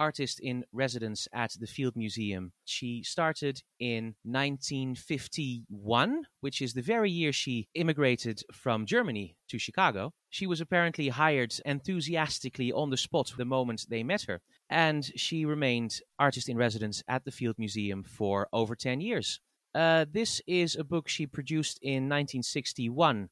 artist 0.00 0.40
in 0.40 0.64
residence 0.72 1.28
at 1.32 1.52
the 1.60 1.66
Field 1.66 1.94
Museum. 1.94 2.52
She 2.64 3.02
started 3.02 3.62
in 3.78 4.14
1951, 4.24 6.22
which 6.40 6.62
is 6.62 6.72
the 6.72 6.80
very 6.80 7.10
year 7.10 7.32
she 7.32 7.68
immigrated 7.74 8.42
from 8.50 8.86
Germany 8.86 9.36
to 9.50 9.58
Chicago. 9.58 10.12
She 10.30 10.46
was 10.46 10.60
apparently 10.62 11.08
hired 11.10 11.52
enthusiastically 11.66 12.72
on 12.72 12.88
the 12.88 12.96
spot 12.96 13.34
the 13.36 13.44
moment 13.44 13.84
they 13.90 14.02
met 14.02 14.22
her, 14.22 14.40
and 14.70 15.04
she 15.16 15.44
remained 15.44 16.00
artist 16.18 16.48
in 16.48 16.56
residence 16.56 17.02
at 17.06 17.24
the 17.26 17.30
Field 17.30 17.56
Museum 17.58 18.02
for 18.02 18.48
over 18.52 18.74
10 18.74 19.02
years. 19.02 19.40
Uh, 19.74 20.06
this 20.10 20.40
is 20.46 20.74
a 20.76 20.82
book 20.82 21.08
she 21.08 21.26
produced 21.26 21.78
in 21.82 22.08
1961 22.08 23.28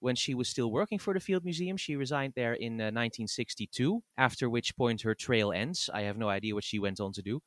when 0.00 0.16
she 0.16 0.34
was 0.34 0.48
still 0.48 0.70
working 0.70 0.98
for 0.98 1.14
the 1.14 1.20
Field 1.20 1.44
Museum. 1.44 1.76
She 1.76 1.96
resigned 1.96 2.34
there 2.36 2.54
in 2.54 2.80
uh, 2.80 2.90
1962, 2.92 4.02
after 4.16 4.48
which 4.48 4.76
point 4.76 5.02
her 5.02 5.14
trail 5.14 5.52
ends. 5.52 5.90
I 5.92 6.02
have 6.02 6.18
no 6.18 6.28
idea 6.28 6.54
what 6.54 6.64
she 6.64 6.78
went 6.78 7.00
on 7.00 7.12
to 7.12 7.22
do. 7.22 7.40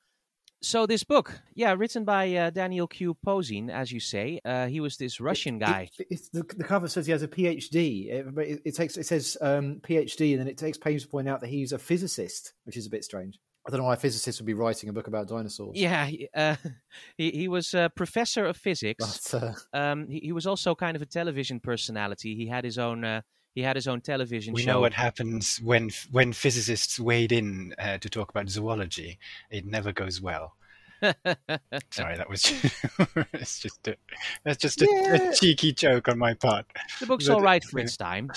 So 0.64 0.86
this 0.86 1.04
book, 1.04 1.42
yeah, 1.56 1.74
written 1.74 2.06
by 2.06 2.36
uh, 2.36 2.50
Daniel 2.52 2.86
Q. 2.86 3.16
Posin, 3.26 3.72
as 3.72 3.92
you 3.92 4.00
say, 4.00 4.40
uh, 4.46 4.68
he 4.68 4.80
was 4.80 4.96
this 4.96 5.20
Russian 5.20 5.58
guy. 5.58 5.90
It, 5.98 6.08
it, 6.12 6.22
the, 6.32 6.44
the, 6.56 6.64
cover 6.64 6.88
says 6.88 7.08
he 7.08 7.12
has 7.12 7.24
a 7.24 7.28
PhD. 7.28 8.08
It, 8.08 8.62
it 8.64 8.76
takes 8.76 8.96
it 8.96 9.08
says 9.08 9.38
um, 9.42 9.82
PhD, 9.82 10.34
and 10.34 10.40
then 10.40 10.48
it 10.48 10.60
takes 10.60 10.78
pains 10.78 11.02
to 11.02 11.10
point 11.10 11.28
out 11.28 11.42
that 11.42 11.48
he's 11.48 11.72
a 11.72 11.80
physicist, 11.80 12.54
which 12.66 12.78
is 12.78 12.86
a 12.86 12.92
bit 12.92 13.04
strange. 13.04 13.40
I 13.66 13.70
don't 13.70 13.82
know 13.82 13.86
why 13.86 13.96
physicists 13.96 14.42
would 14.42 14.48
be 14.48 14.56
writing 14.56 14.90
a 14.90 14.94
book 14.94 15.08
about 15.08 15.28
dinosaurs. 15.28 15.78
Yeah, 15.78 16.10
uh, 16.36 16.56
he 17.18 17.30
he 17.32 17.48
was 17.48 17.74
a 17.74 17.92
professor 17.96 18.46
of 18.46 18.58
physics. 18.58 19.30
But, 19.32 19.44
uh... 19.74 19.78
um, 19.78 20.08
he, 20.08 20.20
he, 20.20 20.32
was 20.32 20.48
also 20.48 20.74
kind 20.74 20.96
of 20.96 21.02
a 21.02 21.06
television 21.06 21.60
personality. 21.60 22.36
He 22.36 22.48
had 22.48 22.64
his 22.64 22.80
own 22.80 23.04
uh, 23.04 23.22
he 23.54 23.62
had 23.62 23.76
his 23.76 23.88
own 23.88 24.02
television 24.02 24.54
we 24.54 24.64
show. 24.64 24.74
know 24.74 24.80
what 24.82 24.94
happens 24.94 25.58
when 25.58 25.92
when 26.12 26.34
physicists 26.34 27.00
wade 27.00 27.32
in 27.32 27.76
uh, 27.78 27.98
to 28.00 28.10
talk 28.10 28.30
about 28.30 28.50
zoology. 28.50 29.20
It 29.50 29.66
never 29.66 29.92
goes 29.92 30.22
well. 30.22 30.56
Sorry, 31.02 32.18
that 32.18 32.30
was 32.30 32.46
it's 33.34 33.60
just 33.60 33.88
a, 33.88 33.96
that's 34.44 34.58
just 34.58 34.82
a, 34.82 34.88
yeah. 34.90 35.16
a, 35.16 35.34
cheeky 35.34 35.74
joke 35.74 36.08
on 36.08 36.18
my 36.18 36.34
part. 36.34 36.66
The 37.00 37.08
book's 37.08 37.28
but, 37.28 37.34
all 37.34 37.42
right 37.42 37.64
for 37.64 37.80
its 37.80 37.98
time. 37.98 38.32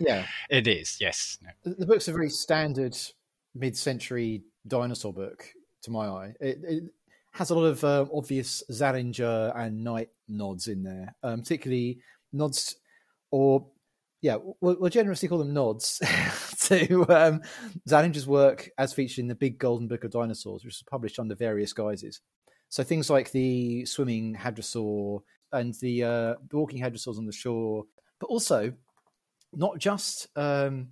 yeah, 0.00 0.26
it 0.50 0.66
is. 0.66 0.96
Yes, 1.00 1.38
the, 1.64 1.74
the 1.74 1.86
book's 1.86 2.08
a 2.08 2.12
very 2.12 2.30
standard 2.30 2.96
mid-century 3.58 4.42
dinosaur 4.66 5.12
book 5.12 5.44
to 5.82 5.90
my 5.90 6.06
eye. 6.06 6.34
It, 6.40 6.58
it 6.62 6.84
has 7.32 7.50
a 7.50 7.54
lot 7.54 7.66
of 7.66 7.84
uh, 7.84 8.06
obvious 8.12 8.62
Zallinger 8.70 9.52
and 9.56 9.84
Knight 9.84 10.08
nods 10.28 10.68
in 10.68 10.82
there, 10.82 11.14
um, 11.22 11.40
particularly 11.40 12.00
nods, 12.32 12.76
or 13.30 13.66
yeah, 14.20 14.38
we'll, 14.60 14.76
we'll 14.80 14.90
generously 14.90 15.28
call 15.28 15.38
them 15.38 15.54
nods 15.54 15.98
to 16.60 17.06
um, 17.08 17.40
Zallinger's 17.88 18.26
work 18.26 18.68
as 18.78 18.92
featured 18.92 19.18
in 19.18 19.28
the 19.28 19.34
Big 19.34 19.58
Golden 19.58 19.86
Book 19.86 20.04
of 20.04 20.10
Dinosaurs, 20.10 20.64
which 20.64 20.74
was 20.74 20.84
published 20.90 21.18
under 21.18 21.34
various 21.34 21.72
guises. 21.72 22.20
So 22.68 22.82
things 22.82 23.08
like 23.08 23.30
the 23.30 23.84
swimming 23.86 24.34
hadrosaur 24.34 25.22
and 25.52 25.74
the, 25.80 26.04
uh, 26.04 26.34
walking 26.52 26.82
hadrosaurs 26.82 27.18
on 27.18 27.26
the 27.26 27.32
shore, 27.32 27.84
but 28.20 28.26
also 28.26 28.72
not 29.54 29.78
just 29.78 30.26
um, 30.36 30.88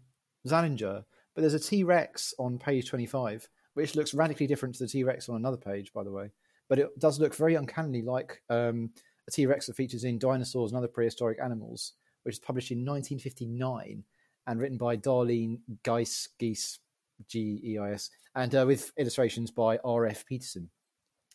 Zallinger, 0.47 1.05
but 1.37 1.43
there's 1.43 1.55
a 1.55 1.61
T 1.61 1.85
Rex 1.85 2.35
on 2.39 2.59
page 2.59 2.89
25, 2.89 3.47
which 3.75 3.95
looks 3.95 4.15
radically 4.15 4.47
different 4.47 4.75
to 4.77 4.85
the 4.85 4.89
T 4.89 5.05
Rex 5.05 5.29
on 5.29 5.37
another 5.37 5.59
page, 5.59 5.93
by 5.93 6.03
the 6.03 6.11
way. 6.11 6.31
But 6.69 6.81
it 6.81 6.99
does 6.99 7.21
look 7.21 7.37
very 7.37 7.55
uncannily 7.55 8.03
like 8.03 8.43
um, 8.49 8.91
a 9.29 9.31
T 9.31 9.47
Rex 9.47 9.67
that 9.67 9.77
features 9.77 10.05
in 10.05 10.19
Dinosaurs 10.19 10.73
and 10.73 10.79
Other 10.79 10.89
Prehistoric 10.89 11.39
Animals, 11.41 11.93
which 12.23 12.37
is 12.37 12.39
published 12.41 12.71
in 12.73 12.79
1959 12.79 14.03
and 14.47 14.61
written 14.61 14.79
by 14.79 14.97
Darlene 14.97 15.59
Geis, 15.85 16.31
Geis 16.39 16.79
G 17.29 17.61
E 17.63 17.79
I 17.79 17.93
S, 17.93 18.11
and 18.35 18.55
uh, 18.55 18.65
with 18.67 18.93
illustrations 18.97 19.51
by 19.51 19.77
R. 19.85 20.07
F. 20.07 20.25
Peterson. 20.25 20.71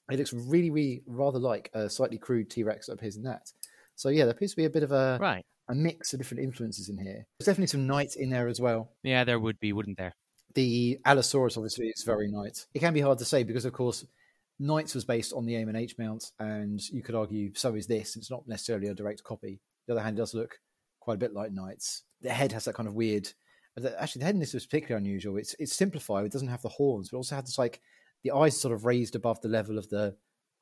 It 0.10 0.17
looks 0.17 0.34
really, 0.34 0.72
really 0.72 1.03
rather 1.05 1.39
like 1.39 1.70
a 1.74 1.89
slightly 1.89 2.17
crude 2.17 2.50
T 2.50 2.63
Rex 2.63 2.88
that 2.88 2.93
appears 2.93 3.17
in 3.17 3.24
that. 3.24 3.51
So 3.96 4.10
yeah, 4.10 4.25
there 4.25 4.34
appears 4.34 4.51
to 4.51 4.58
be 4.58 4.65
a 4.65 4.70
bit 4.70 4.84
of 4.84 4.91
a 4.91 5.20
right 5.22 5.46
a 5.71 5.75
mix 5.75 6.13
of 6.13 6.19
different 6.19 6.43
influences 6.43 6.89
in 6.89 6.97
here. 6.97 7.25
There's 7.39 7.45
definitely 7.45 7.67
some 7.67 7.87
Knight 7.87 8.15
in 8.17 8.29
there 8.29 8.47
as 8.47 8.59
well. 8.59 8.91
Yeah, 9.03 9.23
there 9.23 9.39
would 9.39 9.59
be, 9.59 9.71
wouldn't 9.71 9.97
there? 9.97 10.13
The 10.53 10.99
Allosaurus 11.05 11.55
obviously 11.55 11.87
is 11.87 12.03
very 12.03 12.29
Knight. 12.29 12.65
It 12.73 12.79
can 12.79 12.93
be 12.93 13.01
hard 13.01 13.19
to 13.19 13.25
say 13.25 13.43
because, 13.43 13.63
of 13.63 13.73
course, 13.73 14.05
Knight's 14.59 14.93
was 14.93 15.05
based 15.05 15.33
on 15.33 15.45
the 15.45 15.53
AMNH 15.53 15.97
mount, 15.97 16.31
and 16.39 16.79
you 16.89 17.01
could 17.01 17.15
argue 17.15 17.51
so 17.55 17.73
is 17.73 17.87
this. 17.87 18.15
It's 18.17 18.29
not 18.29 18.47
necessarily 18.47 18.87
a 18.87 18.93
direct 18.93 19.23
copy. 19.23 19.61
The 19.87 19.93
other 19.93 20.03
hand, 20.03 20.17
it 20.17 20.21
does 20.21 20.33
look 20.33 20.59
quite 20.99 21.15
a 21.15 21.19
bit 21.19 21.33
like 21.33 21.53
Knight's. 21.53 22.03
The 22.21 22.31
head 22.31 22.51
has 22.51 22.65
that 22.65 22.75
kind 22.75 22.87
of 22.87 22.93
weird. 22.93 23.29
Actually, 23.97 24.19
the 24.19 24.25
head 24.25 24.35
in 24.35 24.39
this 24.39 24.53
is 24.53 24.65
particularly 24.65 25.05
unusual. 25.05 25.37
It's 25.37 25.55
it's 25.57 25.73
simplified. 25.73 26.25
It 26.25 26.33
doesn't 26.33 26.49
have 26.49 26.61
the 26.61 26.69
horns, 26.69 27.09
but 27.09 27.17
also 27.17 27.35
has 27.35 27.45
this 27.45 27.57
like 27.57 27.79
the 28.23 28.31
eyes 28.31 28.59
sort 28.59 28.73
of 28.73 28.85
raised 28.85 29.15
above 29.15 29.39
the 29.41 29.47
level 29.47 29.77
of 29.77 29.89
the 29.89 30.17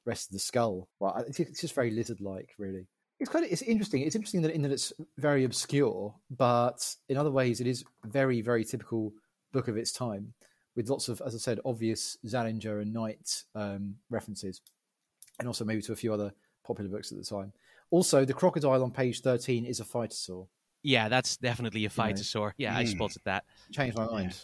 rest 0.05 0.29
of 0.29 0.33
the 0.33 0.39
skull. 0.39 0.87
Well, 0.99 1.25
it's 1.27 1.59
just 1.59 1.75
very 1.75 1.91
lizard-like, 1.91 2.51
really. 2.57 2.87
It's 3.19 3.29
kind 3.29 3.43
of 3.45 3.51
it's 3.51 3.61
interesting. 3.61 4.01
It's 4.01 4.15
interesting 4.15 4.41
that 4.43 4.51
in 4.51 4.61
that 4.61 4.71
it's 4.71 4.93
very 5.17 5.43
obscure, 5.43 6.13
but 6.31 6.95
in 7.09 7.17
other 7.17 7.31
ways 7.31 7.59
it 7.59 7.67
is 7.67 7.83
very 8.05 8.41
very 8.41 8.63
typical 8.63 9.13
book 9.51 9.67
of 9.67 9.77
its 9.77 9.91
time, 9.91 10.33
with 10.75 10.89
lots 10.89 11.09
of, 11.09 11.21
as 11.25 11.35
I 11.35 11.37
said, 11.37 11.59
obvious 11.65 12.17
Zallinger 12.25 12.81
and 12.81 12.93
Knight 12.93 13.43
um, 13.55 13.95
references, 14.09 14.61
and 15.39 15.47
also 15.47 15.65
maybe 15.65 15.81
to 15.81 15.91
a 15.91 15.95
few 15.95 16.13
other 16.13 16.31
popular 16.63 16.89
books 16.89 17.11
at 17.11 17.17
the 17.17 17.23
time. 17.23 17.51
Also, 17.91 18.23
the 18.23 18.33
crocodile 18.33 18.83
on 18.83 18.91
page 18.91 19.21
thirteen 19.21 19.65
is 19.65 19.79
a 19.79 19.83
phytosaur. 19.85 20.47
Yeah, 20.83 21.09
that's 21.09 21.35
definitely 21.35 21.83
a 21.85 21.89
phytosaur. 21.89 22.53
Yeah, 22.57 22.73
mm. 22.73 22.77
I 22.77 22.83
hmm. 22.83 22.91
spotted 22.91 23.21
that. 23.25 23.43
Changed 23.71 23.97
my 23.97 24.05
mind. 24.05 24.37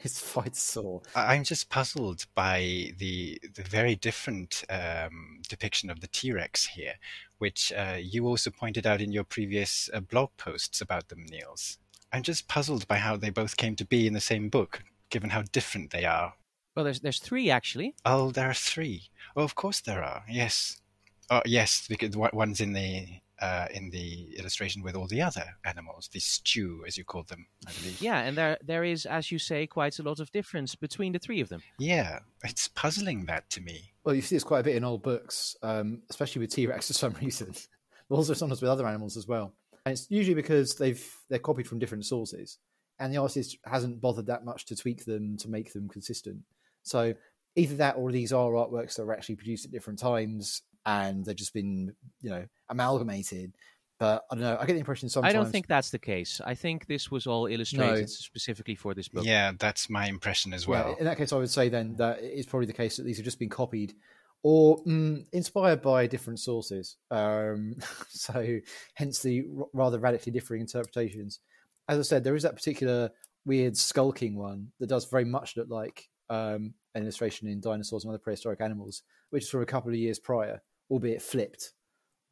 It's 0.00 0.22
phytosaur. 0.22 1.02
I'm 1.16 1.42
just 1.42 1.70
puzzled 1.70 2.26
by 2.34 2.92
the 2.98 3.40
the 3.54 3.62
very 3.62 3.96
different 3.96 4.64
um, 4.70 5.40
depiction 5.48 5.90
of 5.90 6.00
the 6.00 6.06
T 6.06 6.32
Rex 6.32 6.66
here, 6.66 6.94
which 7.38 7.72
uh, 7.72 7.96
you 7.98 8.26
also 8.26 8.50
pointed 8.50 8.86
out 8.86 9.00
in 9.00 9.10
your 9.10 9.24
previous 9.24 9.90
uh, 9.92 10.00
blog 10.00 10.30
posts 10.36 10.80
about 10.80 11.08
them, 11.08 11.26
Niels. 11.28 11.78
I'm 12.12 12.22
just 12.22 12.46
puzzled 12.46 12.86
by 12.86 12.98
how 12.98 13.16
they 13.16 13.30
both 13.30 13.56
came 13.56 13.74
to 13.76 13.84
be 13.84 14.06
in 14.06 14.12
the 14.12 14.20
same 14.20 14.48
book, 14.48 14.84
given 15.10 15.30
how 15.30 15.42
different 15.42 15.90
they 15.90 16.04
are. 16.04 16.34
Well, 16.76 16.84
there's 16.84 17.00
there's 17.00 17.18
three 17.18 17.50
actually. 17.50 17.94
Oh, 18.04 18.30
there 18.30 18.48
are 18.48 18.54
three. 18.54 19.10
Oh, 19.36 19.42
of 19.42 19.56
course 19.56 19.80
there 19.80 20.02
are. 20.02 20.22
Yes. 20.28 20.80
Oh, 21.28 21.42
yes, 21.44 21.86
because 21.88 22.16
one's 22.16 22.60
in 22.60 22.72
the 22.72 23.20
uh, 23.40 23.66
in 23.72 23.90
the 23.90 24.34
illustration 24.36 24.82
with 24.82 24.96
all 24.96 25.06
the 25.06 25.22
other 25.22 25.44
animals, 25.64 26.08
the 26.12 26.20
stew, 26.20 26.82
as 26.86 26.96
you 26.96 27.04
call 27.04 27.22
them, 27.22 27.46
I 27.66 27.72
believe. 27.72 28.00
Yeah, 28.00 28.20
and 28.20 28.36
there 28.36 28.58
there 28.62 28.84
is, 28.84 29.06
as 29.06 29.30
you 29.30 29.38
say, 29.38 29.66
quite 29.66 29.98
a 29.98 30.02
lot 30.02 30.20
of 30.20 30.30
difference 30.32 30.74
between 30.74 31.12
the 31.12 31.18
three 31.18 31.40
of 31.40 31.48
them. 31.48 31.62
Yeah, 31.78 32.20
it's 32.44 32.68
puzzling 32.68 33.26
that 33.26 33.48
to 33.50 33.60
me. 33.60 33.92
Well, 34.04 34.14
you 34.14 34.22
see 34.22 34.36
this 34.36 34.44
quite 34.44 34.60
a 34.60 34.64
bit 34.64 34.76
in 34.76 34.84
old 34.84 35.02
books, 35.02 35.56
um, 35.62 36.02
especially 36.10 36.40
with 36.40 36.50
T 36.50 36.66
Rex 36.66 36.88
for 36.88 36.92
some 36.94 37.14
reason, 37.20 37.54
but 38.08 38.16
also 38.16 38.34
sometimes 38.34 38.60
with 38.60 38.70
other 38.70 38.86
animals 38.86 39.16
as 39.16 39.26
well. 39.26 39.54
And 39.86 39.92
it's 39.92 40.10
usually 40.10 40.34
because 40.34 40.74
they've 40.74 41.04
they're 41.28 41.38
copied 41.38 41.68
from 41.68 41.78
different 41.78 42.06
sources, 42.06 42.58
and 42.98 43.12
the 43.12 43.18
artist 43.18 43.56
hasn't 43.64 44.00
bothered 44.00 44.26
that 44.26 44.44
much 44.44 44.66
to 44.66 44.76
tweak 44.76 45.04
them 45.04 45.36
to 45.38 45.48
make 45.48 45.72
them 45.72 45.88
consistent. 45.88 46.40
So 46.82 47.14
either 47.54 47.76
that 47.76 47.96
or 47.96 48.12
these 48.12 48.32
are 48.32 48.52
artworks 48.52 48.96
that 48.96 49.04
were 49.04 49.14
actually 49.14 49.36
produced 49.36 49.64
at 49.64 49.72
different 49.72 49.98
times 49.98 50.62
and 50.86 51.24
they've 51.24 51.36
just 51.36 51.52
been 51.52 51.92
you 52.20 52.30
know 52.30 52.46
amalgamated 52.70 53.52
but 53.98 54.24
I 54.30 54.34
don't 54.34 54.42
know. 54.42 54.56
I 54.60 54.64
get 54.64 54.74
the 54.74 54.78
impression 54.78 55.08
sometimes. 55.08 55.34
I 55.34 55.36
don't 55.36 55.50
think 55.50 55.66
that's 55.66 55.90
the 55.90 55.98
case. 55.98 56.40
I 56.44 56.54
think 56.54 56.86
this 56.86 57.10
was 57.10 57.26
all 57.26 57.46
illustrated 57.46 58.00
no. 58.02 58.06
specifically 58.06 58.76
for 58.76 58.94
this 58.94 59.08
book. 59.08 59.24
Yeah, 59.24 59.52
that's 59.58 59.90
my 59.90 60.06
impression 60.06 60.52
as 60.52 60.68
well. 60.68 60.90
Yeah, 60.90 60.98
in 61.00 61.04
that 61.06 61.16
case, 61.16 61.32
I 61.32 61.36
would 61.36 61.50
say 61.50 61.68
then 61.68 61.96
that 61.96 62.20
it's 62.22 62.46
probably 62.46 62.66
the 62.66 62.72
case 62.72 62.96
that 62.96 63.02
these 63.02 63.16
have 63.16 63.24
just 63.24 63.40
been 63.40 63.48
copied 63.48 63.94
or 64.44 64.78
mm, 64.84 65.26
inspired 65.32 65.82
by 65.82 66.06
different 66.06 66.38
sources. 66.38 66.96
Um, 67.10 67.74
so, 68.08 68.58
hence 68.94 69.20
the 69.20 69.44
r- 69.58 69.66
rather 69.72 69.98
radically 69.98 70.30
differing 70.30 70.60
interpretations. 70.60 71.40
As 71.88 71.98
I 71.98 72.02
said, 72.02 72.22
there 72.22 72.36
is 72.36 72.44
that 72.44 72.54
particular 72.54 73.10
weird 73.44 73.76
skulking 73.76 74.36
one 74.36 74.68
that 74.78 74.88
does 74.88 75.06
very 75.06 75.24
much 75.24 75.56
look 75.56 75.68
like 75.70 76.08
um, 76.30 76.74
an 76.94 77.02
illustration 77.02 77.48
in 77.48 77.60
Dinosaurs 77.60 78.04
and 78.04 78.10
Other 78.10 78.18
Prehistoric 78.18 78.60
Animals, 78.60 79.02
which 79.30 79.42
is 79.42 79.50
from 79.50 79.62
a 79.62 79.66
couple 79.66 79.90
of 79.90 79.96
years 79.96 80.20
prior 80.20 80.62
albeit 80.90 81.22
flipped. 81.22 81.72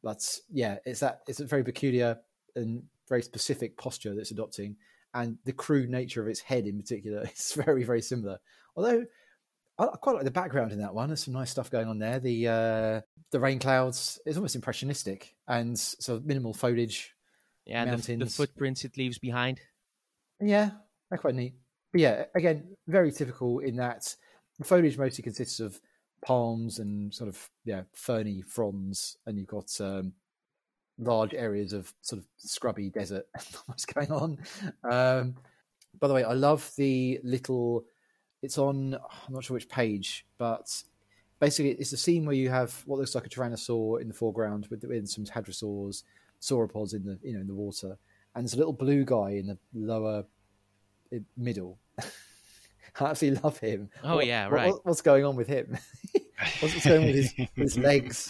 But 0.03 0.39
yeah, 0.51 0.77
it's 0.85 0.99
that 1.01 1.21
it's 1.27 1.39
a 1.39 1.45
very 1.45 1.63
peculiar 1.63 2.17
and 2.55 2.83
very 3.09 3.21
specific 3.21 3.77
posture 3.77 4.15
that's 4.15 4.31
adopting, 4.31 4.75
and 5.13 5.37
the 5.45 5.53
crude 5.53 5.89
nature 5.89 6.21
of 6.21 6.27
its 6.27 6.39
head 6.39 6.65
in 6.65 6.77
particular 6.77 7.23
is 7.35 7.53
very 7.53 7.83
very 7.83 8.01
similar. 8.01 8.39
Although 8.75 9.05
I 9.79 9.85
quite 10.01 10.15
like 10.15 10.25
the 10.25 10.31
background 10.31 10.71
in 10.71 10.79
that 10.79 10.93
one. 10.93 11.09
There's 11.09 11.23
some 11.23 11.33
nice 11.33 11.51
stuff 11.51 11.69
going 11.69 11.87
on 11.87 11.99
there. 11.99 12.19
The 12.19 12.47
uh, 12.47 13.01
the 13.31 13.39
rain 13.39 13.59
clouds 13.59 14.19
is 14.25 14.37
almost 14.37 14.55
impressionistic 14.55 15.35
and 15.47 15.77
sort 15.77 16.17
of 16.17 16.25
minimal 16.25 16.53
foliage. 16.53 17.13
Yeah, 17.65 17.95
the, 17.95 18.15
the 18.15 18.25
footprints 18.25 18.85
it 18.85 18.97
leaves 18.97 19.19
behind. 19.19 19.59
Yeah, 20.39 20.71
they're 21.09 21.19
quite 21.19 21.35
neat. 21.35 21.53
But 21.91 22.01
yeah, 22.01 22.25
again, 22.33 22.75
very 22.87 23.11
typical 23.11 23.59
in 23.59 23.75
that 23.75 24.15
the 24.57 24.65
foliage 24.65 24.97
mostly 24.97 25.23
consists 25.23 25.59
of 25.59 25.79
palms 26.21 26.79
and 26.79 27.13
sort 27.13 27.29
of 27.29 27.49
yeah 27.65 27.83
ferny 27.93 28.41
fronds, 28.41 29.17
and 29.25 29.37
you've 29.37 29.47
got 29.47 29.69
um, 29.81 30.13
large 30.99 31.33
areas 31.33 31.73
of 31.73 31.93
sort 32.01 32.21
of 32.21 32.27
scrubby 32.37 32.89
desert. 32.89 33.27
What's 33.65 33.85
going 33.85 34.11
on? 34.11 34.39
Um, 34.83 35.35
by 35.99 36.07
the 36.07 36.13
way, 36.13 36.23
I 36.23 36.33
love 36.33 36.71
the 36.77 37.19
little. 37.23 37.85
It's 38.41 38.57
on. 38.57 38.95
I'm 38.95 39.33
not 39.33 39.43
sure 39.43 39.55
which 39.55 39.69
page, 39.69 40.25
but 40.37 40.83
basically, 41.39 41.71
it's 41.71 41.93
a 41.93 41.97
scene 41.97 42.25
where 42.25 42.35
you 42.35 42.49
have 42.49 42.83
what 42.85 42.99
looks 42.99 43.15
like 43.15 43.25
a 43.25 43.29
tyrannosaur 43.29 44.01
in 44.01 44.07
the 44.07 44.13
foreground 44.13 44.67
with, 44.69 44.83
with 44.83 45.07
some 45.07 45.25
hadrosaurs, 45.25 46.03
sauropods 46.41 46.93
in 46.93 47.03
the 47.03 47.17
you 47.23 47.33
know 47.33 47.41
in 47.41 47.47
the 47.47 47.55
water, 47.55 47.97
and 48.35 48.43
there's 48.43 48.53
a 48.53 48.57
little 48.57 48.73
blue 48.73 49.05
guy 49.05 49.31
in 49.31 49.47
the 49.47 49.57
lower 49.73 50.23
middle. 51.35 51.79
I 52.99 53.05
absolutely 53.05 53.41
love 53.43 53.57
him. 53.59 53.89
Oh, 54.03 54.15
What- 54.15 54.25
yeah, 54.27 54.47
right. 54.47 54.71
what- 54.71 54.85
what's 54.85 55.01
going 55.01 55.23
on 55.25 55.35
with 55.35 55.47
him? 55.47 55.77
what's, 56.59 56.61
what's 56.73 56.85
going 56.85 57.01
on 57.01 57.05
with 57.07 57.15
his, 57.15 57.47
his 57.55 57.77
legs? 57.89 58.29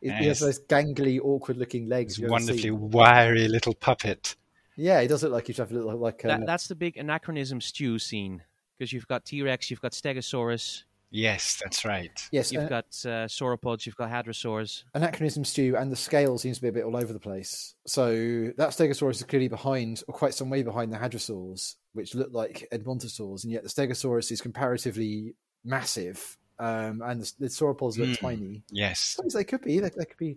He, 0.00 0.08
has 0.10 0.38
those 0.40 0.60
gangly, 0.60 1.18
awkward-looking 1.20 1.88
legs. 1.88 2.20
Wonderfully 2.20 2.70
wiry 2.70 3.48
little 3.48 3.74
puppet. 3.74 4.36
Yeah, 4.76 5.00
he 5.00 5.08
does 5.08 5.24
look 5.24 5.32
like 5.32 5.48
he 5.48 5.52
should 5.52 5.62
have 5.62 5.72
a 5.72 5.74
little 5.74 5.96
like. 5.98 6.24
Uh, 6.24 6.28
That, 6.28 6.46
that's 6.46 6.68
the 6.68 6.76
big 6.76 6.96
anachronism 6.96 7.60
stew 7.60 7.98
scene 7.98 8.42
because 8.78 8.92
you've 8.92 9.08
got 9.08 9.24
T 9.24 9.42
Rex, 9.42 9.70
you've 9.72 9.80
got 9.80 9.90
Stegosaurus, 9.90 10.84
Yes, 11.10 11.58
that's 11.62 11.84
right. 11.86 12.10
yes, 12.32 12.52
you've 12.52 12.64
uh, 12.64 12.68
got 12.68 12.84
uh, 13.06 13.24
sauropods, 13.28 13.86
you've 13.86 13.96
got 13.96 14.10
hadrosaurs. 14.10 14.84
anachronism 14.94 15.44
stew, 15.44 15.74
and 15.76 15.90
the 15.90 15.96
scale 15.96 16.36
seems 16.36 16.58
to 16.58 16.62
be 16.62 16.68
a 16.68 16.72
bit 16.72 16.84
all 16.84 16.96
over 16.96 17.12
the 17.14 17.18
place. 17.18 17.74
So 17.86 18.52
that 18.58 18.70
Stegosaurus 18.70 19.12
is 19.16 19.22
clearly 19.22 19.48
behind, 19.48 20.02
or 20.06 20.14
quite 20.14 20.34
some 20.34 20.50
way 20.50 20.62
behind, 20.62 20.92
the 20.92 20.98
hadrosaurs, 20.98 21.76
which 21.94 22.14
look 22.14 22.28
like 22.32 22.68
Edmontosaurs, 22.72 23.44
and 23.44 23.52
yet 23.52 23.62
the 23.62 23.70
Stegosaurus 23.70 24.30
is 24.30 24.42
comparatively 24.42 25.34
massive, 25.64 26.36
um, 26.58 27.00
and 27.02 27.22
the, 27.22 27.32
the 27.38 27.46
sauropods 27.46 27.96
look 27.98 28.08
Hmm. 28.18 28.26
tiny. 28.26 28.62
Yes. 28.70 29.00
Sometimes 29.00 29.32
they 29.34 29.44
could 29.44 29.62
be, 29.62 29.80
they, 29.80 29.88
they 29.88 30.04
could 30.04 30.18
be 30.18 30.36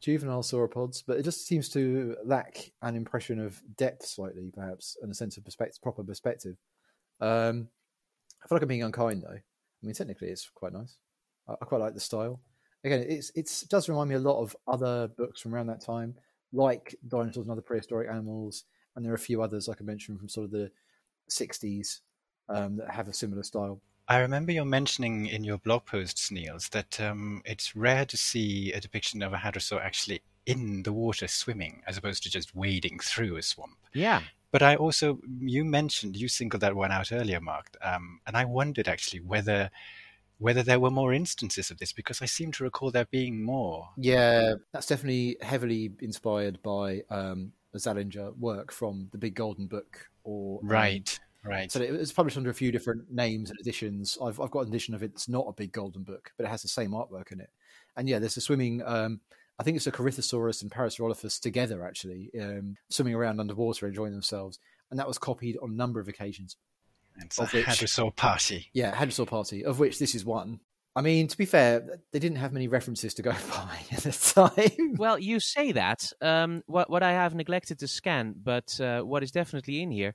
juvenile 0.00 0.42
sauropods, 0.42 1.04
but 1.06 1.16
it 1.16 1.22
just 1.22 1.46
seems 1.46 1.68
to 1.68 2.16
lack 2.24 2.72
an 2.82 2.96
impression 2.96 3.38
of 3.38 3.62
depth 3.76 4.04
slightly, 4.04 4.50
perhaps, 4.52 4.96
and 5.00 5.12
a 5.12 5.14
sense 5.14 5.36
of 5.36 5.44
perspective, 5.44 5.80
proper 5.80 6.02
perspective. 6.02 6.56
Um, 7.20 7.68
I 8.42 8.48
feel 8.48 8.56
like 8.56 8.62
I'm 8.62 8.68
being 8.68 8.82
unkind, 8.82 9.22
though. 9.22 9.38
I 9.82 9.86
mean, 9.86 9.94
technically, 9.94 10.28
it's 10.28 10.48
quite 10.54 10.72
nice. 10.72 10.96
I, 11.48 11.54
I 11.54 11.64
quite 11.64 11.80
like 11.80 11.94
the 11.94 12.00
style. 12.00 12.40
Again, 12.84 13.04
it's 13.08 13.30
it's 13.34 13.62
it 13.62 13.68
does 13.68 13.88
remind 13.88 14.08
me 14.08 14.16
a 14.16 14.20
lot 14.20 14.40
of 14.40 14.56
other 14.66 15.08
books 15.08 15.40
from 15.40 15.54
around 15.54 15.68
that 15.68 15.80
time, 15.80 16.14
like 16.52 16.96
Dinosaurs 17.06 17.44
and 17.44 17.52
Other 17.52 17.62
Prehistoric 17.62 18.10
Animals, 18.10 18.64
and 18.96 19.04
there 19.04 19.12
are 19.12 19.16
a 19.16 19.20
few 19.20 19.42
others, 19.42 19.68
like 19.68 19.80
I 19.80 19.84
mentioned, 19.84 20.18
from 20.18 20.28
sort 20.28 20.46
of 20.46 20.50
the 20.50 20.70
'60s 21.30 22.00
um, 22.48 22.76
that 22.76 22.90
have 22.90 23.08
a 23.08 23.12
similar 23.12 23.42
style. 23.42 23.80
I 24.08 24.18
remember 24.18 24.50
you 24.50 24.64
mentioning 24.64 25.26
in 25.26 25.44
your 25.44 25.58
blog 25.58 25.86
posts, 25.86 26.30
Niels, 26.30 26.68
that 26.70 27.00
um, 27.00 27.40
it's 27.44 27.76
rare 27.76 28.04
to 28.04 28.16
see 28.16 28.72
a 28.72 28.80
depiction 28.80 29.22
of 29.22 29.32
a 29.32 29.36
hadrosaur 29.36 29.80
actually 29.80 30.22
in 30.44 30.82
the 30.82 30.92
water 30.92 31.28
swimming, 31.28 31.82
as 31.86 31.96
opposed 31.96 32.24
to 32.24 32.30
just 32.30 32.54
wading 32.54 32.98
through 32.98 33.36
a 33.36 33.42
swamp. 33.42 33.76
Yeah, 33.92 34.22
But 34.52 34.62
I 34.62 34.76
also, 34.76 35.18
you 35.40 35.64
mentioned, 35.64 36.14
you 36.16 36.28
singled 36.28 36.60
that 36.60 36.76
one 36.76 36.92
out 36.92 37.10
earlier, 37.10 37.40
Mark, 37.40 37.74
um, 37.82 38.20
and 38.26 38.36
I 38.36 38.44
wondered 38.44 38.86
actually 38.86 39.20
whether 39.20 39.70
whether 40.38 40.62
there 40.62 40.80
were 40.80 40.90
more 40.90 41.12
instances 41.12 41.70
of 41.70 41.78
this 41.78 41.92
because 41.92 42.20
I 42.20 42.26
seem 42.26 42.50
to 42.52 42.64
recall 42.64 42.90
there 42.90 43.06
being 43.06 43.42
more. 43.42 43.88
Yeah, 43.96 44.54
that's 44.72 44.86
definitely 44.86 45.36
heavily 45.40 45.92
inspired 46.00 46.60
by 46.62 47.02
um, 47.10 47.52
the 47.72 47.78
Zallinger 47.78 48.36
work 48.36 48.72
from 48.72 49.08
the 49.12 49.18
Big 49.18 49.36
Golden 49.36 49.68
Book. 49.68 50.10
Or 50.24 50.58
um, 50.60 50.68
Right, 50.68 51.18
right. 51.44 51.70
So 51.70 51.80
it 51.80 51.92
was 51.92 52.12
published 52.12 52.36
under 52.36 52.50
a 52.50 52.54
few 52.54 52.72
different 52.72 53.10
names 53.10 53.50
and 53.50 53.58
editions. 53.60 54.18
I've 54.22 54.38
I've 54.40 54.50
got 54.50 54.62
an 54.62 54.68
edition 54.68 54.94
of 54.94 55.02
it 55.02 55.12
that's 55.12 55.28
not 55.28 55.46
a 55.48 55.52
Big 55.52 55.72
Golden 55.72 56.02
Book, 56.02 56.32
but 56.36 56.44
it 56.44 56.50
has 56.50 56.60
the 56.60 56.68
same 56.68 56.90
artwork 56.90 57.32
in 57.32 57.40
it. 57.40 57.50
And 57.96 58.08
yeah, 58.08 58.18
there's 58.18 58.36
a 58.36 58.42
swimming. 58.42 58.82
Um, 58.84 59.20
I 59.58 59.62
think 59.62 59.76
it's 59.76 59.86
a 59.86 59.92
Corythosaurus 59.92 60.62
and 60.62 60.70
Parasaurolophus 60.70 61.40
together, 61.40 61.84
actually, 61.84 62.30
um, 62.40 62.76
swimming 62.90 63.14
around 63.14 63.40
underwater, 63.40 63.86
enjoying 63.86 64.12
themselves. 64.12 64.58
And 64.90 64.98
that 64.98 65.08
was 65.08 65.18
copied 65.18 65.56
on 65.62 65.70
a 65.70 65.74
number 65.74 66.00
of 66.00 66.08
occasions. 66.08 66.56
It's 67.18 67.38
a 67.38 67.42
of 67.42 67.52
which- 67.52 67.66
hadrosaur 67.66 68.14
party. 68.16 68.70
Yeah, 68.72 68.94
Hadrosaur 68.94 69.26
Party, 69.26 69.64
of 69.64 69.78
which 69.78 69.98
this 69.98 70.14
is 70.14 70.24
one. 70.24 70.60
I 70.94 71.00
mean, 71.00 71.26
to 71.28 71.38
be 71.38 71.46
fair, 71.46 72.00
they 72.12 72.18
didn't 72.18 72.36
have 72.36 72.52
many 72.52 72.68
references 72.68 73.14
to 73.14 73.22
go 73.22 73.30
by 73.50 73.78
at 73.92 74.02
the 74.02 74.12
time. 74.12 74.94
Well, 74.96 75.18
you 75.18 75.40
say 75.40 75.72
that. 75.72 76.12
Um, 76.20 76.62
what 76.66 76.90
what 76.90 77.02
I 77.02 77.12
have 77.12 77.34
neglected 77.34 77.78
to 77.78 77.88
scan, 77.88 78.34
but 78.42 78.78
uh, 78.80 79.00
what 79.02 79.22
is 79.22 79.30
definitely 79.30 79.82
in 79.82 79.90
here, 79.90 80.14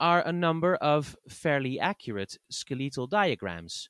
are 0.00 0.20
a 0.20 0.32
number 0.32 0.74
of 0.76 1.16
fairly 1.28 1.80
accurate 1.80 2.36
skeletal 2.50 3.06
diagrams. 3.06 3.88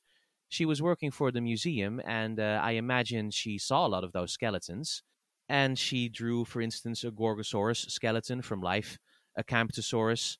She 0.53 0.65
was 0.65 0.81
working 0.81 1.11
for 1.11 1.31
the 1.31 1.41
museum, 1.41 2.01
and 2.05 2.39
uh, 2.39 2.59
I 2.63 2.71
imagine 2.83 3.31
she 3.31 3.57
saw 3.57 3.85
a 3.85 3.89
lot 3.95 4.03
of 4.03 4.11
those 4.13 4.31
skeletons. 4.33 5.03
And 5.49 5.77
she 5.77 6.09
drew, 6.09 6.45
for 6.45 6.61
instance, 6.61 7.03
a 7.03 7.11
Gorgosaurus 7.11 7.81
skeleton 7.91 8.41
from 8.41 8.61
life, 8.61 8.97
a 9.35 9.43
Camptosaurus, 9.43 10.37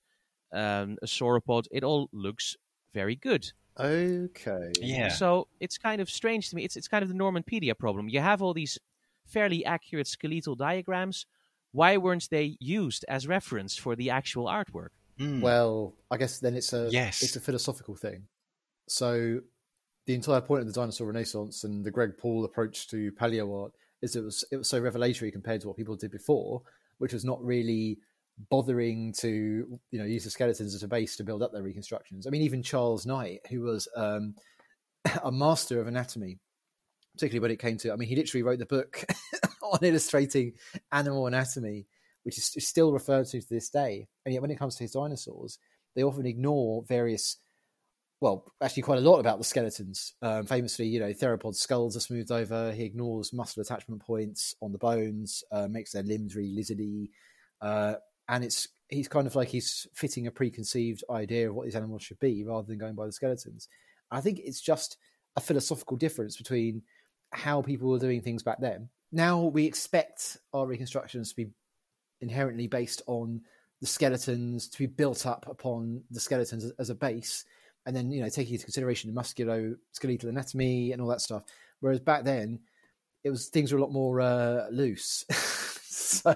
um, 0.54 0.98
a 1.02 1.08
sauropod. 1.08 1.66
It 1.72 1.84
all 1.84 2.10
looks 2.14 2.58
very 2.94 3.16
good. 3.16 3.54
Okay. 3.80 4.72
Yeah. 4.82 5.08
So 5.08 5.48
it's 5.60 5.78
kind 5.78 6.02
of 6.02 6.10
strange 6.10 6.50
to 6.50 6.56
me. 6.56 6.64
It's 6.64 6.76
it's 6.76 6.88
kind 6.88 7.04
of 7.04 7.10
the 7.10 7.16
Normanpedia 7.16 7.78
problem. 7.78 8.10
You 8.10 8.20
have 8.20 8.42
all 8.42 8.54
these 8.54 8.78
fairly 9.26 9.64
accurate 9.66 10.08
skeletal 10.08 10.56
diagrams. 10.56 11.26
Why 11.72 11.98
weren't 11.98 12.28
they 12.30 12.58
used 12.60 13.06
as 13.08 13.28
reference 13.28 13.76
for 13.78 13.96
the 13.96 14.10
actual 14.10 14.46
artwork? 14.46 14.90
Mm. 15.20 15.42
Well, 15.42 15.96
I 16.12 16.18
guess 16.18 16.40
then 16.40 16.56
it's 16.56 16.74
a 16.74 16.90
Yes. 16.92 17.24
it's 17.24 17.36
a 17.36 17.40
philosophical 17.40 17.96
thing. 17.96 18.28
So 18.88 19.42
the 20.06 20.14
entire 20.14 20.42
point 20.42 20.62
of 20.62 20.68
the 20.68 20.74
dinosaur 20.74 21.08
renaissance 21.08 21.64
and 21.64 21.84
the 21.84 21.92
Greg 21.92 22.18
Paul 22.18 22.46
approach 22.46 22.88
to 22.90 23.12
paleo 23.14 23.64
art 23.64 23.72
is 24.02 24.16
it 24.16 24.24
was 24.24 24.44
it 24.52 24.58
was 24.58 24.68
so 24.68 24.80
revelatory 24.80 25.32
compared 25.32 25.62
to 25.62 25.68
what 25.68 25.78
people 25.78 25.96
did 25.96 26.12
before, 26.12 26.62
which 26.98 27.14
was 27.14 27.24
not 27.24 27.44
really 27.44 28.00
bothering 28.50 29.14
to 29.14 29.80
you 29.92 30.00
know 30.00 30.06
use 30.06 30.24
the 30.24 30.30
skeletons 30.30 30.76
as 30.76 30.84
a 30.84 30.88
base 30.88 31.16
to 31.16 31.24
build 31.24 31.42
up 31.42 31.54
their 31.54 31.64
reconstructions. 31.64 32.28
I 32.28 32.30
mean, 32.30 32.42
even 32.42 32.64
Charles 32.64 33.06
Knight, 33.06 33.40
who 33.50 33.62
was 33.62 33.88
um, 33.96 34.36
a 35.24 35.32
master 35.32 35.80
of 35.80 35.88
anatomy, 35.88 36.40
particularly 37.14 37.42
when 37.42 37.52
it 37.52 37.60
came 37.60 37.78
to, 37.78 37.94
I 37.94 37.96
mean, 37.96 38.10
he 38.10 38.16
literally 38.16 38.44
wrote 38.44 38.60
the 38.60 38.66
book 38.66 39.06
on 39.64 39.80
illustrating 39.82 40.54
animal 40.92 41.28
anatomy, 41.28 41.88
which 42.24 42.38
is 42.38 42.68
still 42.68 42.92
referred 42.92 43.28
to 43.28 43.42
to 43.42 43.50
this 43.50 43.70
day. 43.70 44.08
And 44.26 44.34
yet, 44.34 44.42
when 44.42 44.52
it 44.52 44.60
comes 44.60 44.76
to 44.76 44.84
his 44.84 44.92
dinosaurs, 44.92 45.60
they 45.96 46.04
often 46.04 46.26
ignore 46.26 46.84
various, 46.88 47.38
well, 48.24 48.46
actually, 48.62 48.84
quite 48.84 49.00
a 49.00 49.02
lot 49.02 49.20
about 49.20 49.38
the 49.38 49.44
skeletons. 49.44 50.14
Um, 50.22 50.46
famously, 50.46 50.88
you 50.88 51.02
know, 51.02 51.12
theropod 51.12 51.56
skulls 51.56 51.98
are 51.98 52.00
smoothed 52.00 52.32
over. 52.32 52.72
He 52.72 52.86
ignores 52.86 53.34
muscle 53.34 53.62
attachment 53.62 54.02
points 54.02 54.56
on 54.62 54.72
the 54.72 54.78
bones, 54.78 55.44
uh, 55.52 55.68
makes 55.70 55.92
their 55.92 56.04
limbs 56.04 56.34
really 56.34 56.56
lizardy. 56.56 57.10
Uh, 57.60 57.96
and 58.30 58.46
it's 58.46 58.70
he's 58.88 59.10
kind 59.10 59.28
of 59.28 59.36
like 59.36 59.50
he's 59.50 59.88
fitting 59.94 60.28
a 60.28 60.32
preconceived 60.32 61.04
idea 61.10 61.50
of 61.50 61.56
what 61.56 61.66
these 61.66 61.76
animals 61.76 62.02
should 62.02 62.20
be 62.20 62.46
rather 62.46 62.66
than 62.66 62.78
going 62.78 62.96
by 62.96 63.06
the 63.06 63.12
skeletons. 63.12 63.68
I 64.10 64.22
think 64.22 64.40
it's 64.40 64.62
just 64.62 64.96
a 65.36 65.42
philosophical 65.42 65.98
difference 65.98 66.38
between 66.38 66.82
how 67.34 67.62
people 67.62 67.90
were 67.90 68.00
doing 68.00 68.22
things 68.22 68.42
back 68.42 68.62
then. 68.62 68.88
Now 69.12 69.42
we 69.42 69.66
expect 69.66 70.38
our 70.54 70.66
reconstructions 70.66 71.32
to 71.32 71.36
be 71.36 71.48
inherently 72.22 72.68
based 72.68 73.02
on 73.06 73.42
the 73.82 73.88
skeletons, 73.88 74.70
to 74.70 74.80
be 74.80 74.86
built 74.86 75.26
up 75.26 75.46
upon 75.50 76.04
the 76.10 76.22
skeletons 76.22 76.64
as, 76.64 76.72
as 76.80 76.90
a 76.90 76.96
base, 76.96 77.44
and 77.86 77.96
then 77.96 78.12
you 78.12 78.22
know 78.22 78.30
taking 78.30 78.54
into 78.54 78.66
consideration 78.66 79.14
the 79.14 79.20
musculoskeletal 79.20 80.26
anatomy 80.26 80.92
and 80.92 81.02
all 81.02 81.08
that 81.10 81.22
stuff. 81.22 81.44
Whereas 81.80 82.00
back 82.00 82.24
then, 82.24 82.60
it 83.24 83.30
was 83.30 83.48
things 83.48 83.72
were 83.72 83.80
a 83.80 83.82
lot 83.82 83.92
more 83.92 84.22
uh, 84.22 84.68
loose. 84.72 85.26
so 85.84 86.36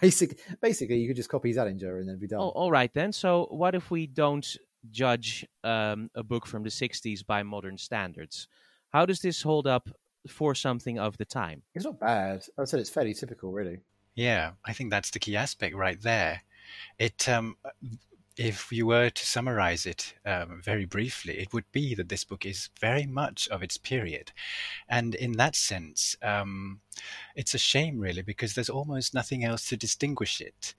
basic, 0.00 0.38
basically, 0.60 0.98
you 0.98 1.08
could 1.08 1.16
just 1.16 1.28
copy 1.28 1.52
Zallinger 1.52 2.00
and 2.00 2.08
then 2.08 2.18
be 2.18 2.26
done. 2.26 2.40
Oh, 2.40 2.48
all 2.48 2.70
right 2.70 2.92
then. 2.92 3.12
So 3.12 3.46
what 3.50 3.74
if 3.74 3.90
we 3.90 4.06
don't 4.06 4.56
judge 4.90 5.46
um, 5.62 6.10
a 6.14 6.22
book 6.22 6.46
from 6.46 6.62
the 6.62 6.70
'60s 6.70 7.24
by 7.24 7.42
modern 7.42 7.78
standards? 7.78 8.48
How 8.90 9.06
does 9.06 9.20
this 9.20 9.42
hold 9.42 9.66
up 9.66 9.88
for 10.28 10.54
something 10.54 10.98
of 10.98 11.16
the 11.18 11.24
time? 11.24 11.62
It's 11.74 11.84
not 11.84 11.98
bad. 12.00 12.44
I 12.58 12.64
said 12.64 12.80
it's 12.80 12.90
fairly 12.90 13.14
typical, 13.14 13.52
really. 13.52 13.80
Yeah, 14.14 14.52
I 14.64 14.72
think 14.72 14.90
that's 14.90 15.10
the 15.10 15.18
key 15.18 15.36
aspect 15.36 15.74
right 15.74 16.00
there. 16.00 16.42
It 16.98 17.28
um, 17.28 17.56
if 18.36 18.72
you 18.72 18.86
were 18.86 19.10
to 19.10 19.26
summarize 19.26 19.86
it 19.86 20.14
um, 20.26 20.60
very 20.62 20.84
briefly, 20.84 21.38
it 21.38 21.52
would 21.52 21.70
be 21.72 21.94
that 21.94 22.08
this 22.08 22.24
book 22.24 22.44
is 22.44 22.68
very 22.80 23.06
much 23.06 23.48
of 23.48 23.62
its 23.62 23.76
period. 23.76 24.32
And 24.88 25.14
in 25.14 25.32
that 25.32 25.54
sense, 25.54 26.16
um, 26.22 26.80
it's 27.36 27.54
a 27.54 27.58
shame, 27.58 27.98
really, 27.98 28.22
because 28.22 28.54
there's 28.54 28.70
almost 28.70 29.14
nothing 29.14 29.44
else 29.44 29.68
to 29.68 29.76
distinguish 29.76 30.40
it. 30.40 30.74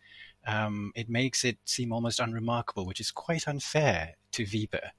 Um, 0.45 0.91
it 0.95 1.09
makes 1.09 1.45
it 1.45 1.57
seem 1.65 1.91
almost 1.91 2.19
unremarkable, 2.19 2.85
which 2.85 2.99
is 2.99 3.09
quite 3.11 3.47
unfair 3.47 4.15
to 4.33 4.43
Wiebe. 4.43 4.89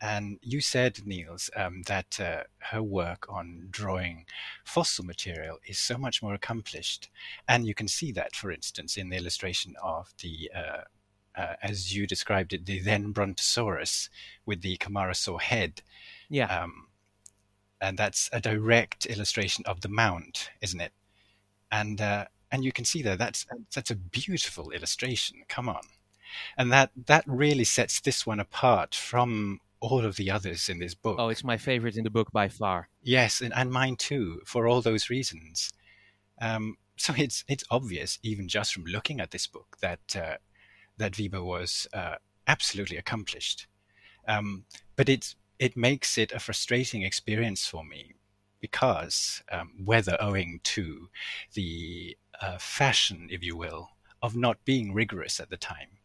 And 0.00 0.38
you 0.42 0.60
said, 0.60 1.06
Niels, 1.06 1.50
um, 1.56 1.82
that 1.86 2.20
uh, 2.20 2.42
her 2.58 2.82
work 2.82 3.26
on 3.30 3.68
drawing 3.70 4.26
fossil 4.64 5.04
material 5.04 5.58
is 5.66 5.78
so 5.78 5.96
much 5.96 6.22
more 6.22 6.34
accomplished. 6.34 7.08
And 7.48 7.66
you 7.66 7.74
can 7.74 7.88
see 7.88 8.12
that, 8.12 8.36
for 8.36 8.50
instance, 8.50 8.96
in 8.96 9.08
the 9.08 9.16
illustration 9.16 9.74
of 9.82 10.12
the, 10.22 10.50
uh, 10.54 11.40
uh, 11.40 11.54
as 11.62 11.96
you 11.96 12.06
described 12.06 12.52
it, 12.52 12.66
the 12.66 12.80
then 12.80 13.12
Brontosaurus 13.12 14.10
with 14.44 14.60
the 14.60 14.76
Camarasaur 14.76 15.40
head. 15.40 15.80
Yeah. 16.28 16.46
Um, 16.46 16.88
and 17.80 17.98
that's 17.98 18.28
a 18.32 18.40
direct 18.40 19.06
illustration 19.06 19.64
of 19.66 19.80
the 19.80 19.88
mount, 19.88 20.50
isn't 20.60 20.80
it? 20.80 20.92
And 21.70 22.00
uh, 22.00 22.26
and 22.50 22.64
you 22.64 22.72
can 22.72 22.84
see 22.84 23.02
there 23.02 23.16
that's 23.16 23.46
that's 23.74 23.90
a 23.90 23.96
beautiful 23.96 24.70
illustration. 24.70 25.42
Come 25.48 25.68
on, 25.68 25.82
and 26.56 26.72
that 26.72 26.90
that 27.06 27.24
really 27.26 27.64
sets 27.64 28.00
this 28.00 28.26
one 28.26 28.40
apart 28.40 28.94
from 28.94 29.60
all 29.80 30.04
of 30.04 30.16
the 30.16 30.30
others 30.30 30.68
in 30.68 30.78
this 30.78 30.94
book. 30.94 31.16
Oh, 31.18 31.28
it's 31.28 31.44
my 31.44 31.56
favorite 31.56 31.96
in 31.96 32.04
the 32.04 32.10
book 32.10 32.32
by 32.32 32.48
far. 32.48 32.88
Yes, 33.02 33.40
and, 33.40 33.54
and 33.54 33.70
mine 33.70 33.96
too, 33.96 34.40
for 34.44 34.66
all 34.66 34.80
those 34.80 35.10
reasons. 35.10 35.72
Um, 36.40 36.76
so 36.96 37.12
it's 37.16 37.44
it's 37.48 37.64
obvious, 37.70 38.18
even 38.22 38.48
just 38.48 38.72
from 38.72 38.84
looking 38.84 39.20
at 39.20 39.30
this 39.30 39.46
book, 39.46 39.76
that 39.80 40.16
uh, 40.16 40.36
that 40.96 41.12
Wiebe 41.12 41.42
was 41.44 41.86
uh, 41.92 42.16
absolutely 42.46 42.96
accomplished. 42.96 43.66
Um, 44.26 44.64
but 44.96 45.08
it 45.08 45.34
it 45.58 45.76
makes 45.76 46.18
it 46.18 46.32
a 46.32 46.38
frustrating 46.38 47.02
experience 47.02 47.66
for 47.66 47.84
me 47.84 48.14
because 48.60 49.42
um, 49.52 49.72
whether 49.84 50.16
owing 50.20 50.60
to 50.64 51.08
the 51.54 52.16
uh, 52.40 52.58
fashion, 52.58 53.28
if 53.30 53.42
you 53.42 53.56
will, 53.56 53.90
of 54.22 54.34
not 54.34 54.64
being 54.64 54.92
rigorous 54.92 55.38
at 55.40 55.50
the 55.50 55.56
time, 55.56 55.95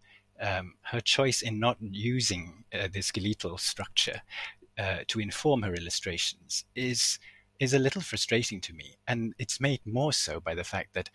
um, 0.42 0.74
her 0.82 1.00
choice 1.00 1.42
in 1.42 1.60
not 1.60 1.78
using 1.80 2.64
uh, 2.74 2.88
the 2.92 3.02
skeletal 3.02 3.58
structure 3.58 4.22
uh, 4.78 5.00
to 5.08 5.20
inform 5.20 5.62
her 5.62 5.74
illustrations 5.74 6.66
is 6.76 7.20
is 7.60 7.74
a 7.76 7.80
little 7.80 8.02
frustrating 8.02 8.60
to 8.60 8.74
me, 8.74 8.96
and 9.08 9.36
it's 9.38 9.62
made 9.62 9.82
more 9.86 10.12
so 10.12 10.40
by 10.40 10.56
the 10.56 10.64
fact 10.64 10.96
that 10.96 11.12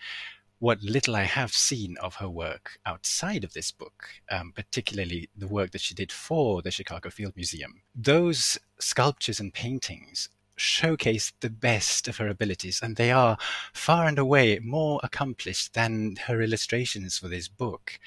what 0.58 0.80
little 0.82 1.16
I 1.16 1.24
have 1.24 1.52
seen 1.52 1.96
of 2.00 2.14
her 2.16 2.28
work 2.28 2.78
outside 2.86 3.44
of 3.44 3.52
this 3.52 3.70
book, 3.72 4.08
um, 4.30 4.52
particularly 4.54 5.28
the 5.36 5.48
work 5.48 5.72
that 5.72 5.80
she 5.80 5.94
did 5.94 6.12
for 6.12 6.62
the 6.62 6.70
Chicago 6.70 7.10
Field 7.10 7.34
Museum, 7.36 7.82
those 7.94 8.58
sculptures 8.78 9.40
and 9.40 9.52
paintings 9.52 10.28
showcase 10.56 11.32
the 11.40 11.50
best 11.50 12.08
of 12.08 12.16
her 12.16 12.28
abilities, 12.28 12.80
and 12.82 12.96
they 12.96 13.10
are 13.10 13.36
far 13.74 14.06
and 14.06 14.18
away 14.18 14.58
more 14.60 15.00
accomplished 15.02 15.74
than 15.74 16.16
her 16.26 16.40
illustrations 16.40 17.18
for 17.18 17.28
this 17.28 17.48
book. 17.48 17.98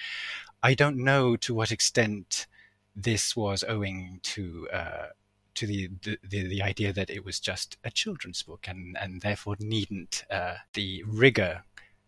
I 0.61 0.73
don't 0.73 0.97
know 0.97 1.35
to 1.37 1.53
what 1.53 1.71
extent 1.71 2.47
this 2.95 3.35
was 3.35 3.63
owing 3.67 4.19
to 4.23 4.67
uh, 4.71 5.07
to 5.55 5.67
the, 5.67 5.89
the, 6.03 6.47
the 6.47 6.61
idea 6.61 6.93
that 6.93 7.09
it 7.09 7.25
was 7.25 7.39
just 7.39 7.77
a 7.83 7.91
children's 7.91 8.43
book 8.43 8.65
and 8.67 8.97
and 8.99 9.21
therefore 9.21 9.55
needn't 9.59 10.23
uh, 10.29 10.55
the 10.73 11.03
rigor 11.07 11.63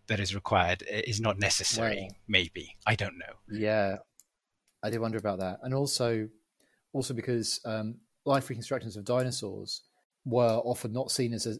that 0.08 0.20
is 0.20 0.36
required 0.36 0.84
is 0.90 1.22
not 1.22 1.40
necessary. 1.40 2.02
Well, 2.02 2.16
maybe 2.28 2.76
I 2.86 2.96
don't 2.96 3.18
know. 3.18 3.34
Yeah, 3.50 3.98
I 4.84 4.90
did 4.90 5.00
wonder 5.00 5.18
about 5.18 5.40
that, 5.40 5.60
and 5.64 5.74
also 5.74 6.28
also 6.94 7.14
because 7.14 7.62
um, 7.66 7.96
life 8.26 8.50
reconstructions 8.50 8.98
of 8.98 9.06
dinosaurs 9.06 9.82
were 10.26 10.62
often 10.64 10.92
not 10.92 11.12
seen 11.12 11.34
as 11.34 11.48
a 11.48 11.58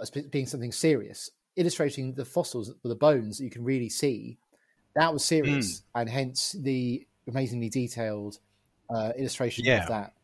as 0.00 0.10
being 0.10 0.46
something 0.46 0.72
serious, 0.72 1.30
illustrating 1.56 2.14
the 2.14 2.24
fossils, 2.24 2.72
the 2.82 2.94
bones 2.94 3.38
that 3.38 3.44
you 3.44 3.50
can 3.50 3.62
really 3.62 3.90
see 3.90 4.38
that 4.94 5.12
was 5.12 5.24
serious, 5.24 5.80
mm. 5.80 5.82
and 6.00 6.08
hence 6.08 6.52
the 6.52 7.06
amazingly 7.28 7.68
detailed 7.68 8.38
uh, 8.90 9.12
illustration 9.16 9.64
yeah. 9.64 9.82
of 9.82 9.88
that 9.88 10.14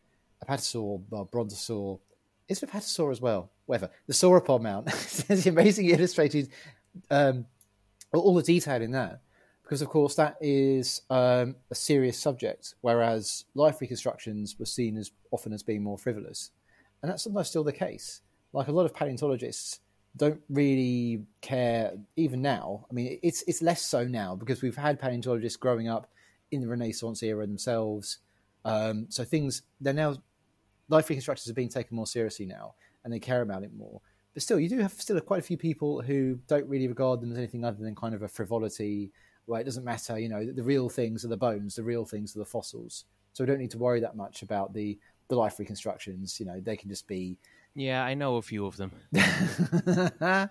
apatosaur, 0.46 1.02
well, 1.10 1.28
brontosaur. 1.30 2.00
Is 2.48 2.62
it 2.62 2.70
apatosaur 2.70 3.10
as 3.10 3.20
well? 3.20 3.50
Whatever. 3.66 3.90
The 4.06 4.12
sauropod 4.12 4.62
mount. 4.62 4.86
the 5.28 5.48
amazingly 5.48 5.92
illustrated, 5.92 6.48
um, 7.10 7.46
all 8.12 8.34
the 8.34 8.42
detail 8.42 8.82
in 8.82 8.92
that. 8.92 9.20
Because, 9.62 9.82
of 9.82 9.88
course, 9.88 10.16
that 10.16 10.36
is 10.40 11.02
um, 11.10 11.54
a 11.70 11.76
serious 11.76 12.18
subject, 12.18 12.74
whereas 12.80 13.44
life 13.54 13.80
reconstructions 13.80 14.58
were 14.58 14.66
seen 14.66 14.96
as 14.96 15.12
often 15.30 15.52
as 15.52 15.62
being 15.62 15.82
more 15.82 15.96
frivolous. 15.96 16.50
And 17.02 17.10
that's 17.10 17.22
sometimes 17.22 17.48
still 17.48 17.62
the 17.62 17.72
case. 17.72 18.20
Like 18.52 18.66
a 18.66 18.72
lot 18.72 18.84
of 18.84 18.92
paleontologists 18.92 19.78
don't 20.16 20.40
really 20.48 21.22
care 21.40 21.92
even 22.16 22.42
now. 22.42 22.86
I 22.90 22.94
mean, 22.94 23.18
it's 23.22 23.42
it's 23.46 23.62
less 23.62 23.82
so 23.82 24.04
now 24.04 24.34
because 24.34 24.62
we've 24.62 24.76
had 24.76 24.98
paleontologists 24.98 25.56
growing 25.56 25.88
up 25.88 26.10
in 26.50 26.60
the 26.60 26.68
Renaissance 26.68 27.22
era 27.22 27.46
themselves. 27.46 28.18
Um, 28.64 29.06
so 29.08 29.24
things 29.24 29.62
they're 29.80 29.94
now 29.94 30.16
life 30.88 31.08
reconstructors 31.08 31.48
are 31.48 31.54
being 31.54 31.68
taken 31.68 31.96
more 31.96 32.06
seriously 32.06 32.46
now, 32.46 32.74
and 33.04 33.12
they 33.12 33.20
care 33.20 33.42
about 33.42 33.62
it 33.62 33.72
more. 33.74 34.00
But 34.34 34.42
still, 34.42 34.60
you 34.60 34.68
do 34.68 34.78
have 34.78 34.92
still 34.92 35.20
quite 35.20 35.40
a 35.40 35.42
few 35.42 35.56
people 35.56 36.02
who 36.02 36.38
don't 36.46 36.68
really 36.68 36.88
regard 36.88 37.20
them 37.20 37.32
as 37.32 37.38
anything 37.38 37.64
other 37.64 37.82
than 37.82 37.94
kind 37.94 38.14
of 38.14 38.22
a 38.22 38.28
frivolity. 38.28 39.12
Where 39.46 39.60
it 39.60 39.64
doesn't 39.64 39.84
matter, 39.84 40.16
you 40.18 40.28
know, 40.28 40.44
the, 40.46 40.52
the 40.52 40.62
real 40.62 40.88
things 40.88 41.24
are 41.24 41.28
the 41.28 41.36
bones, 41.36 41.74
the 41.74 41.82
real 41.82 42.04
things 42.04 42.36
are 42.36 42.38
the 42.38 42.44
fossils. 42.44 43.04
So 43.32 43.42
we 43.42 43.48
don't 43.48 43.58
need 43.58 43.70
to 43.72 43.78
worry 43.78 43.98
that 44.00 44.16
much 44.16 44.42
about 44.42 44.74
the 44.74 44.98
the 45.28 45.36
life 45.36 45.58
reconstructions. 45.58 46.38
You 46.38 46.46
know, 46.46 46.60
they 46.60 46.76
can 46.76 46.88
just 46.88 47.06
be 47.06 47.38
yeah, 47.74 48.04
I 48.04 48.14
know 48.14 48.36
a 48.36 48.42
few 48.42 48.66
of 48.66 48.76
them. 48.76 48.92
no, 49.12 50.48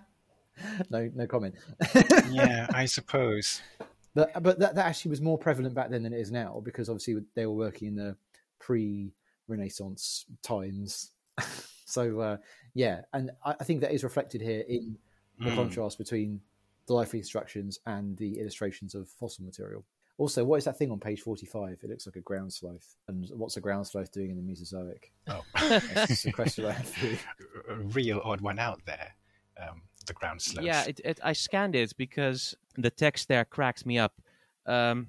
no 0.90 1.28
comment. 1.28 1.56
yeah, 2.30 2.68
I 2.74 2.86
suppose. 2.86 3.62
But 4.14 4.42
but 4.42 4.60
that, 4.60 4.76
that 4.76 4.86
actually 4.86 5.10
was 5.10 5.22
more 5.22 5.38
prevalent 5.38 5.76
back 5.76 5.90
then 5.90 6.04
than 6.04 6.14
it 6.14 6.20
is 6.20 6.32
now 6.32 6.62
because 6.64 6.90
obviously 6.90 7.18
they 7.36 7.46
were 7.46 7.54
working 7.54 7.90
in 7.90 7.96
the 7.96 8.16
pre-Renaissance 8.60 10.26
times. 10.42 11.12
so 11.86 12.20
uh, 12.20 12.38
yeah, 12.74 13.02
and 13.14 13.32
I, 13.46 13.56
I, 13.60 13.64
think 13.64 13.82
that 13.82 13.92
is 13.92 14.04
reflected 14.04 14.42
here 14.42 14.64
in 14.68 14.98
the 15.40 15.52
mm. 15.52 15.56
contrast 15.56 15.98
between 15.98 16.42
the 16.88 16.94
life 16.94 17.14
instructions 17.14 17.80
and 17.86 18.18
the 18.18 18.40
illustrations 18.40 18.96
of 18.96 19.08
fossil 19.08 19.46
material. 19.46 19.86
Also, 20.20 20.44
what 20.44 20.58
is 20.58 20.66
that 20.66 20.78
thing 20.78 20.92
on 20.92 21.00
page 21.00 21.22
45? 21.22 21.80
It 21.82 21.90
looks 21.90 22.06
like 22.06 22.18
a 22.18 22.22
ground 22.22 22.52
sloth. 22.52 22.98
And 23.08 23.26
what's 23.36 23.56
a 23.56 23.62
ground 23.62 23.88
sloth 23.88 24.12
doing 24.12 24.30
in 24.30 24.36
the 24.36 24.44
Mesozoic? 24.44 25.14
Oh, 25.30 25.42
that's 25.94 26.26
a 26.26 26.32
question 26.34 26.66
I 26.66 26.74
have 26.74 27.26
A 27.70 27.76
real 27.76 28.20
odd 28.26 28.42
one 28.42 28.60
out 28.60 28.82
there. 28.86 29.16
Um, 29.58 29.82
the 30.08 30.14
ground 30.14 30.42
sloth. 30.42 30.66
Yeah, 30.66 30.84
it, 30.84 31.00
it, 31.06 31.20
I 31.24 31.32
scanned 31.32 31.74
it 31.74 31.94
because 31.96 32.54
the 32.76 32.90
text 32.90 33.30
there 33.30 33.46
cracked 33.46 33.86
me 33.86 33.98
up. 33.98 34.22
Um, 34.66 35.08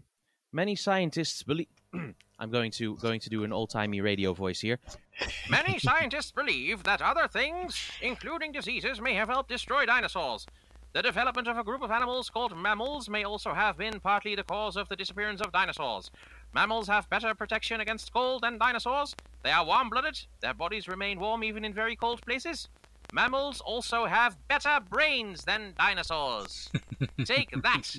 many 0.52 0.76
scientists 0.76 1.42
believe. 1.42 1.66
I'm 2.38 2.50
going 2.50 2.70
to 2.72 2.96
going 2.96 3.20
to 3.20 3.28
do 3.28 3.42
an 3.42 3.52
old 3.52 3.70
timey 3.70 4.00
radio 4.00 4.32
voice 4.32 4.60
here. 4.60 4.78
Many 5.50 5.78
scientists 5.78 6.30
believe 6.30 6.84
that 6.84 7.02
other 7.02 7.28
things, 7.28 7.90
including 8.00 8.50
diseases, 8.52 8.98
may 8.98 9.12
have 9.14 9.28
helped 9.28 9.50
destroy 9.50 9.84
dinosaurs. 9.84 10.46
The 10.92 11.02
development 11.02 11.46
of 11.46 11.56
a 11.56 11.62
group 11.62 11.82
of 11.82 11.92
animals 11.92 12.30
called 12.30 12.56
mammals 12.56 13.08
may 13.08 13.22
also 13.22 13.54
have 13.54 13.78
been 13.78 14.00
partly 14.00 14.34
the 14.34 14.42
cause 14.42 14.76
of 14.76 14.88
the 14.88 14.96
disappearance 14.96 15.40
of 15.40 15.52
dinosaurs. 15.52 16.10
Mammals 16.52 16.88
have 16.88 17.08
better 17.08 17.32
protection 17.32 17.80
against 17.80 18.12
cold 18.12 18.42
than 18.42 18.58
dinosaurs. 18.58 19.14
They 19.44 19.52
are 19.52 19.64
warm 19.64 19.88
blooded. 19.88 20.20
Their 20.40 20.52
bodies 20.52 20.88
remain 20.88 21.20
warm 21.20 21.44
even 21.44 21.64
in 21.64 21.72
very 21.72 21.94
cold 21.94 22.20
places. 22.22 22.68
Mammals 23.12 23.60
also 23.60 24.06
have 24.06 24.36
better 24.48 24.80
brains 24.90 25.44
than 25.44 25.74
dinosaurs. 25.78 26.70
Take 27.24 27.50
that. 27.62 27.96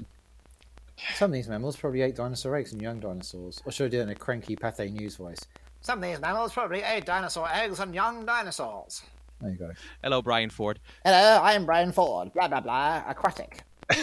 Some 1.16 1.32
of 1.32 1.34
these 1.34 1.48
mammals 1.48 1.78
probably 1.78 2.02
ate 2.02 2.18
dinosaur 2.18 2.58
eggs 2.58 2.74
and 2.74 2.82
young 2.82 3.00
dinosaurs. 3.00 3.62
Or 3.66 3.72
should 3.72 3.86
I 3.86 3.90
do 3.90 4.00
it 4.00 4.04
in 4.04 4.10
a 4.10 4.16
cranky 4.16 4.58
Pathé 4.58 4.92
News 4.92 5.16
voice? 5.16 5.40
Some 5.80 6.00
of 6.00 6.10
these 6.10 6.20
mammals 6.20 6.52
probably 6.52 6.82
ate 6.82 7.06
dinosaur 7.06 7.48
eggs 7.52 7.80
and 7.80 7.96
young 7.96 8.26
dinosaurs. 8.26 9.02
There 9.42 9.52
you 9.52 9.58
go. 9.58 9.72
Hello, 10.04 10.22
Brian 10.22 10.50
Ford. 10.50 10.80
Hello, 11.04 11.42
I 11.42 11.54
am 11.54 11.66
Brian 11.66 11.92
Ford. 11.92 12.32
Blah 12.34 12.48
blah 12.48 12.62
blah. 12.62 13.04
Aquatic. 13.08 13.64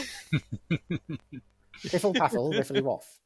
Riffle 1.93 2.13
paffle, 2.13 2.53
riffly 2.53 2.83
waff. 2.83 3.21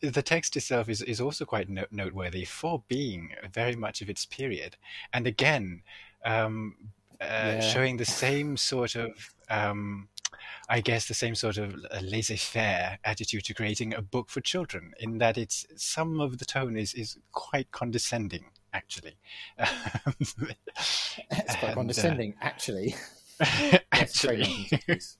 The 0.00 0.22
text 0.22 0.56
itself 0.56 0.88
is, 0.88 1.02
is 1.02 1.20
also 1.20 1.44
quite 1.44 1.68
no- 1.68 1.86
noteworthy 1.92 2.44
for 2.44 2.82
being 2.88 3.30
very 3.52 3.76
much 3.76 4.02
of 4.02 4.10
its 4.10 4.26
period, 4.26 4.76
and 5.12 5.28
again, 5.28 5.82
um, 6.24 6.74
uh, 7.20 7.24
yeah. 7.24 7.60
showing 7.60 7.96
the 7.96 8.04
same 8.04 8.56
sort 8.56 8.96
of 8.96 9.10
um, 9.48 10.08
I 10.68 10.80
guess 10.80 11.06
the 11.06 11.14
same 11.14 11.36
sort 11.36 11.58
of 11.58 11.76
laissez-faire 12.02 12.98
attitude 13.04 13.44
to 13.44 13.54
creating 13.54 13.94
a 13.94 14.02
book 14.02 14.30
for 14.30 14.40
children, 14.40 14.92
in 14.98 15.18
that 15.18 15.38
it's 15.38 15.66
some 15.76 16.20
of 16.20 16.38
the 16.38 16.44
tone 16.44 16.76
is 16.76 16.94
is 16.94 17.18
quite 17.30 17.70
condescending 17.70 18.46
actually. 18.72 19.16
it's 19.58 20.34
quite 20.36 21.62
and, 21.62 21.74
condescending, 21.74 22.34
uh, 22.40 22.44
actually. 22.44 22.94
actually. 23.92 24.68
it 24.70 25.16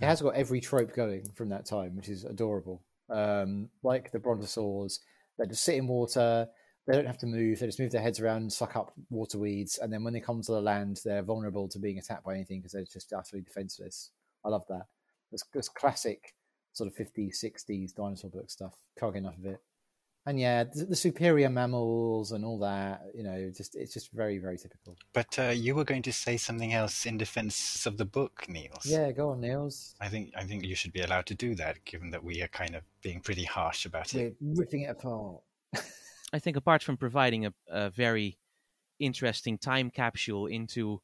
has 0.00 0.22
got 0.22 0.34
every 0.34 0.60
trope 0.60 0.94
going 0.94 1.28
from 1.34 1.48
that 1.50 1.66
time, 1.66 1.96
which 1.96 2.08
is 2.08 2.24
adorable. 2.24 2.82
um, 3.10 3.68
like 3.82 4.10
the 4.12 4.18
brontosaurs. 4.18 5.00
They 5.38 5.46
just 5.46 5.64
sit 5.64 5.76
in 5.76 5.86
water. 5.86 6.48
They 6.86 6.94
don't 6.94 7.06
have 7.06 7.18
to 7.18 7.26
move. 7.26 7.58
They 7.60 7.66
just 7.66 7.80
move 7.80 7.92
their 7.92 8.02
heads 8.02 8.20
around, 8.20 8.52
suck 8.52 8.76
up 8.76 8.92
water 9.10 9.38
weeds, 9.38 9.78
and 9.78 9.92
then 9.92 10.02
when 10.04 10.14
they 10.14 10.20
come 10.20 10.40
to 10.42 10.52
the 10.52 10.60
land, 10.60 11.00
they're 11.04 11.22
vulnerable 11.22 11.68
to 11.68 11.78
being 11.78 11.98
attacked 11.98 12.24
by 12.24 12.34
anything 12.34 12.60
because 12.60 12.72
they're 12.72 12.84
just 12.84 13.12
utterly 13.12 13.42
defenseless. 13.42 14.10
I 14.44 14.48
love 14.48 14.64
that. 14.68 14.86
It's, 15.30 15.44
it's 15.54 15.68
classic 15.68 16.34
sort 16.72 16.90
of 16.90 16.96
50s, 16.96 17.44
60s 17.44 17.94
dinosaur 17.94 18.30
book 18.30 18.50
stuff. 18.50 18.74
Can't 18.98 19.12
get 19.12 19.20
enough 19.20 19.36
of 19.38 19.46
it. 19.46 19.60
And 20.28 20.38
yeah, 20.38 20.64
the, 20.64 20.84
the 20.84 20.96
superior 20.96 21.48
mammals 21.48 22.32
and 22.32 22.44
all 22.44 22.58
that, 22.58 23.00
you 23.14 23.22
know, 23.22 23.50
just 23.56 23.74
it's 23.74 23.94
just 23.94 24.12
very, 24.12 24.36
very 24.36 24.58
typical. 24.58 24.94
But 25.14 25.38
uh, 25.38 25.54
you 25.56 25.74
were 25.74 25.84
going 25.84 26.02
to 26.02 26.12
say 26.12 26.36
something 26.36 26.74
else 26.74 27.06
in 27.06 27.16
defense 27.16 27.86
of 27.86 27.96
the 27.96 28.04
book, 28.04 28.44
Niels. 28.46 28.84
Yeah, 28.84 29.10
go 29.10 29.30
on, 29.30 29.40
Niels. 29.40 29.94
I 30.02 30.08
think 30.08 30.34
I 30.36 30.44
think 30.44 30.66
you 30.66 30.74
should 30.74 30.92
be 30.92 31.00
allowed 31.00 31.24
to 31.26 31.34
do 31.34 31.54
that, 31.54 31.82
given 31.86 32.10
that 32.10 32.22
we 32.22 32.42
are 32.42 32.48
kind 32.48 32.76
of 32.76 32.82
being 33.00 33.20
pretty 33.20 33.44
harsh 33.44 33.86
about 33.86 34.14
it. 34.14 34.36
We're 34.38 34.60
ripping 34.64 34.82
it 34.82 34.90
apart. 34.90 35.40
I 36.34 36.38
think 36.38 36.58
apart 36.58 36.82
from 36.82 36.98
providing 36.98 37.46
a, 37.46 37.54
a 37.70 37.88
very 37.88 38.36
interesting 38.98 39.56
time 39.56 39.88
capsule 39.88 40.44
into, 40.44 41.00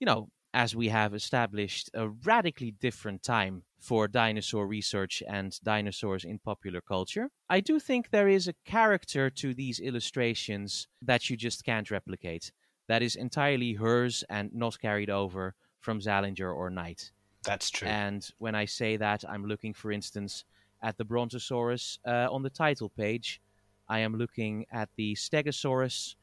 you 0.00 0.06
know, 0.06 0.30
as 0.58 0.74
we 0.74 0.88
have 0.88 1.14
established, 1.14 1.88
a 1.94 2.08
radically 2.08 2.72
different 2.72 3.22
time 3.22 3.62
for 3.78 4.08
dinosaur 4.08 4.66
research 4.66 5.22
and 5.28 5.56
dinosaurs 5.62 6.24
in 6.24 6.36
popular 6.40 6.80
culture. 6.80 7.30
I 7.48 7.60
do 7.60 7.78
think 7.78 8.10
there 8.10 8.26
is 8.26 8.48
a 8.48 8.54
character 8.64 9.30
to 9.30 9.54
these 9.54 9.78
illustrations 9.78 10.88
that 11.00 11.30
you 11.30 11.36
just 11.36 11.64
can't 11.64 11.88
replicate. 11.92 12.50
That 12.88 13.02
is 13.02 13.14
entirely 13.14 13.74
hers 13.74 14.24
and 14.28 14.52
not 14.52 14.80
carried 14.80 15.10
over 15.10 15.54
from 15.78 16.00
Zallinger 16.00 16.52
or 16.52 16.70
Knight. 16.70 17.12
That's 17.44 17.70
true. 17.70 17.86
And 17.86 18.28
when 18.38 18.56
I 18.56 18.64
say 18.64 18.96
that, 18.96 19.22
I'm 19.28 19.44
looking, 19.44 19.72
for 19.72 19.92
instance, 19.92 20.44
at 20.82 20.98
the 20.98 21.04
Brontosaurus 21.04 22.00
uh, 22.04 22.26
on 22.32 22.42
the 22.42 22.50
title 22.50 22.88
page. 22.88 23.40
I 23.88 24.00
am 24.00 24.16
looking 24.16 24.66
at 24.72 24.88
the 24.96 25.14
Stegosaurus. 25.14 26.16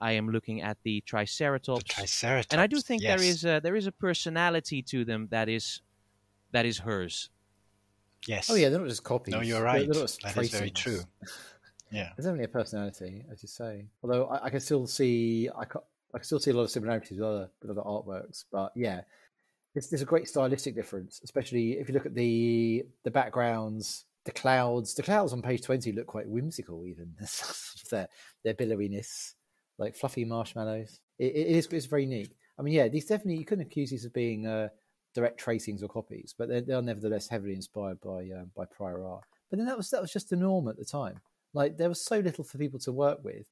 I 0.00 0.12
am 0.12 0.28
looking 0.30 0.62
at 0.62 0.78
the 0.82 1.02
Triceratops. 1.06 1.82
the 1.82 1.88
Triceratops. 1.88 2.52
and 2.52 2.60
I 2.60 2.66
do 2.66 2.80
think 2.80 3.02
there 3.02 3.20
yes. 3.20 3.36
is 3.36 3.44
a, 3.44 3.60
there 3.62 3.76
is 3.76 3.86
a 3.86 3.92
personality 3.92 4.82
to 4.82 5.04
them 5.04 5.28
that 5.30 5.48
is 5.48 5.82
that 6.52 6.66
is 6.66 6.78
hers. 6.78 7.30
Yes. 8.26 8.50
Oh 8.50 8.54
yeah, 8.54 8.68
they're 8.68 8.80
not 8.80 8.88
just 8.88 9.04
copies. 9.04 9.32
No, 9.32 9.40
you're 9.40 9.58
They're- 9.58 9.64
right. 9.64 9.78
they're 9.80 9.88
not 9.88 10.08
just 10.08 10.22
That 10.22 10.36
is 10.36 10.50
very 10.50 10.70
true. 10.70 11.00
Yeah. 11.92 12.10
There's 12.16 12.26
definitely 12.26 12.44
a 12.44 12.48
personality, 12.48 13.24
as 13.32 13.42
you 13.42 13.48
say. 13.48 13.86
Although 14.04 14.26
I, 14.26 14.44
I 14.44 14.50
can 14.50 14.60
still 14.60 14.86
see, 14.86 15.48
I 15.58 15.64
can, 15.64 15.80
I 16.14 16.18
can 16.18 16.24
still 16.24 16.38
see 16.38 16.52
a 16.52 16.54
lot 16.54 16.62
of 16.62 16.70
similarities 16.70 17.18
with 17.18 17.26
other 17.26 17.50
with 17.60 17.70
other 17.72 17.80
artworks. 17.80 18.44
But 18.52 18.70
yeah, 18.76 19.00
it's, 19.74 19.88
there's 19.88 20.02
a 20.02 20.04
great 20.04 20.28
stylistic 20.28 20.76
difference, 20.76 21.20
especially 21.24 21.80
if 21.80 21.88
you 21.88 21.94
look 21.94 22.06
at 22.06 22.14
the 22.14 22.84
the 23.02 23.10
backgrounds, 23.10 24.04
the 24.24 24.30
clouds. 24.30 24.94
The 24.94 25.02
clouds 25.02 25.32
on 25.32 25.42
page 25.42 25.62
twenty 25.62 25.90
look 25.90 26.06
quite 26.06 26.28
whimsical, 26.28 26.86
even 26.86 27.12
their 27.90 28.08
their 28.44 28.54
billowiness, 28.54 29.34
like 29.80 29.96
fluffy 29.96 30.24
marshmallows. 30.24 31.00
It, 31.18 31.34
it 31.34 31.46
is 31.48 31.66
it's 31.66 31.86
very 31.86 32.06
neat. 32.06 32.32
I 32.58 32.62
mean, 32.62 32.74
yeah, 32.74 32.88
these 32.88 33.06
definitely 33.06 33.38
you 33.38 33.44
couldn't 33.44 33.66
accuse 33.66 33.90
these 33.90 34.04
of 34.04 34.12
being 34.12 34.46
uh, 34.46 34.68
direct 35.14 35.38
tracings 35.38 35.82
or 35.82 35.88
copies, 35.88 36.34
but 36.36 36.48
they're, 36.48 36.60
they're 36.60 36.82
nevertheless 36.82 37.28
heavily 37.28 37.54
inspired 37.54 38.00
by 38.00 38.28
um, 38.38 38.50
by 38.56 38.66
prior 38.66 39.04
art. 39.04 39.24
But 39.50 39.58
then 39.58 39.66
that 39.66 39.76
was 39.76 39.90
that 39.90 40.02
was 40.02 40.12
just 40.12 40.30
the 40.30 40.36
norm 40.36 40.68
at 40.68 40.76
the 40.76 40.84
time. 40.84 41.20
Like 41.54 41.76
there 41.78 41.88
was 41.88 42.04
so 42.04 42.20
little 42.20 42.44
for 42.44 42.58
people 42.58 42.78
to 42.80 42.92
work 42.92 43.24
with 43.24 43.48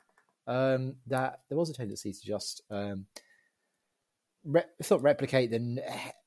um, 0.47 0.97
that 1.09 1.41
there 1.49 1.59
was 1.59 1.71
a 1.71 1.75
tendency 1.75 2.12
to 2.12 2.21
just 2.21 2.62
um, 2.71 3.07
re- 4.45 4.64
if 4.79 4.91
not 4.91 5.03
replicate, 5.03 5.51
then 5.51 5.81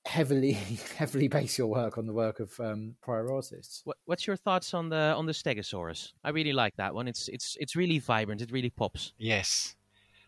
heavily 0.05 0.53
heavily 0.97 1.27
base 1.27 1.57
your 1.57 1.67
work 1.67 1.97
on 1.97 2.05
the 2.05 2.13
work 2.13 2.39
of 2.39 2.57
um, 2.59 2.95
prior 3.01 3.31
artists. 3.31 3.81
What, 3.83 3.97
what's 4.05 4.27
your 4.27 4.35
thoughts 4.35 4.73
on 4.73 4.89
the 4.89 5.13
on 5.15 5.25
the 5.25 5.33
Stegosaurus? 5.33 6.13
I 6.23 6.29
really 6.29 6.53
like 6.53 6.75
that 6.77 6.93
one. 6.93 7.07
It's 7.07 7.27
it's 7.29 7.57
it's 7.59 7.75
really 7.75 7.99
vibrant. 7.99 8.41
It 8.41 8.51
really 8.51 8.69
pops. 8.69 9.13
Yes. 9.17 9.75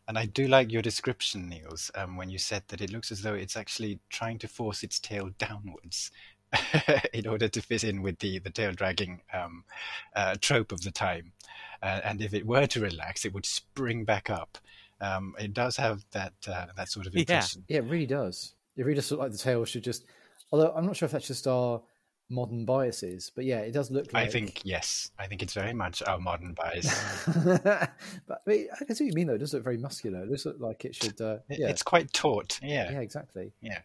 And 0.08 0.18
I 0.18 0.26
do 0.26 0.48
like 0.48 0.72
your 0.72 0.82
description, 0.82 1.48
Niels, 1.50 1.89
um, 1.96 2.18
when 2.18 2.30
you 2.30 2.38
said 2.38 2.63
that 2.68 2.82
it 2.82 2.92
looks 2.92 3.12
as 3.12 3.22
though 3.22 3.34
it's 3.36 3.56
actually 3.56 4.00
trying 4.10 4.38
to 4.39 4.48
force 4.48 4.84
its 4.84 5.00
tail 5.00 5.30
downwards 5.38 6.12
in 7.13 7.26
order 7.28 7.48
to 7.48 7.62
fit 7.62 7.84
in 7.84 8.02
with 8.02 8.20
the, 8.20 8.39
the 8.39 8.50
tail 8.50 8.72
dragging 8.74 9.22
um, 9.34 9.63
uh, 10.16 10.36
trope 10.39 10.72
of 10.72 10.82
the 10.82 10.92
time. 10.92 11.32
Uh, 11.82 12.02
and 12.04 12.22
if 12.22 12.34
it 12.34 12.46
were 12.46 12.68
to 12.68 12.80
relax, 12.82 13.26
it 13.26 13.34
would 13.34 13.46
spring 13.46 14.04
back 14.06 14.30
up. 14.30 14.58
Um, 15.02 15.36
it 15.39 15.54
does 15.54 15.76
have 15.78 16.06
that 16.12 16.34
uh, 16.48 16.68
that 16.78 16.89
sort 16.89 17.08
of 17.08 17.13
Yeah. 17.16 17.22
impression. 17.22 17.66
Yeah, 17.68 17.80
it 17.80 17.86
really 17.86 18.06
does. 18.06 18.54
It 18.78 18.84
really 18.84 18.96
does 18.96 19.12
look 19.12 19.20
like 19.20 19.32
the 19.32 19.38
tail 19.38 19.66
should 19.66 19.84
just. 19.84 20.06
Although 20.52 20.72
I'm 20.76 20.86
not 20.86 20.96
sure 20.96 21.08
if 21.08 21.12
that's 21.12 21.28
just 21.28 21.48
our 21.48 21.82
modern 22.30 22.66
biases, 22.66 23.32
but 23.36 23.46
yeah, 23.46 23.60
it 23.60 23.72
does 23.72 23.92
look 23.92 24.12
like. 24.14 24.28
I 24.28 24.30
think 24.30 24.62
yes. 24.64 25.12
I 25.20 25.28
think 25.28 25.44
it's 25.44 25.54
very 25.54 25.74
much 25.74 26.02
our 26.04 26.20
modern 26.20 26.54
bias. 26.54 27.24
but 27.46 27.90
I, 28.30 28.38
mean, 28.46 28.68
I 28.80 28.86
can 28.86 28.96
see 28.96 29.06
what 29.06 29.10
you 29.10 29.16
mean 29.16 29.28
though. 29.28 29.36
It 29.36 29.40
does 29.40 29.54
look 29.54 29.64
very 29.64 29.78
muscular. 29.78 30.24
It 30.24 30.30
does 30.30 30.46
look 30.46 30.60
like 30.60 30.86
it 30.86 30.96
should. 30.96 31.20
Uh, 31.20 31.38
yeah, 31.50 31.70
It's 31.70 31.84
quite 31.84 32.12
taut. 32.14 32.60
Yeah. 32.62 32.92
yeah, 32.92 33.00
exactly. 33.00 33.54
Yeah. 33.62 33.80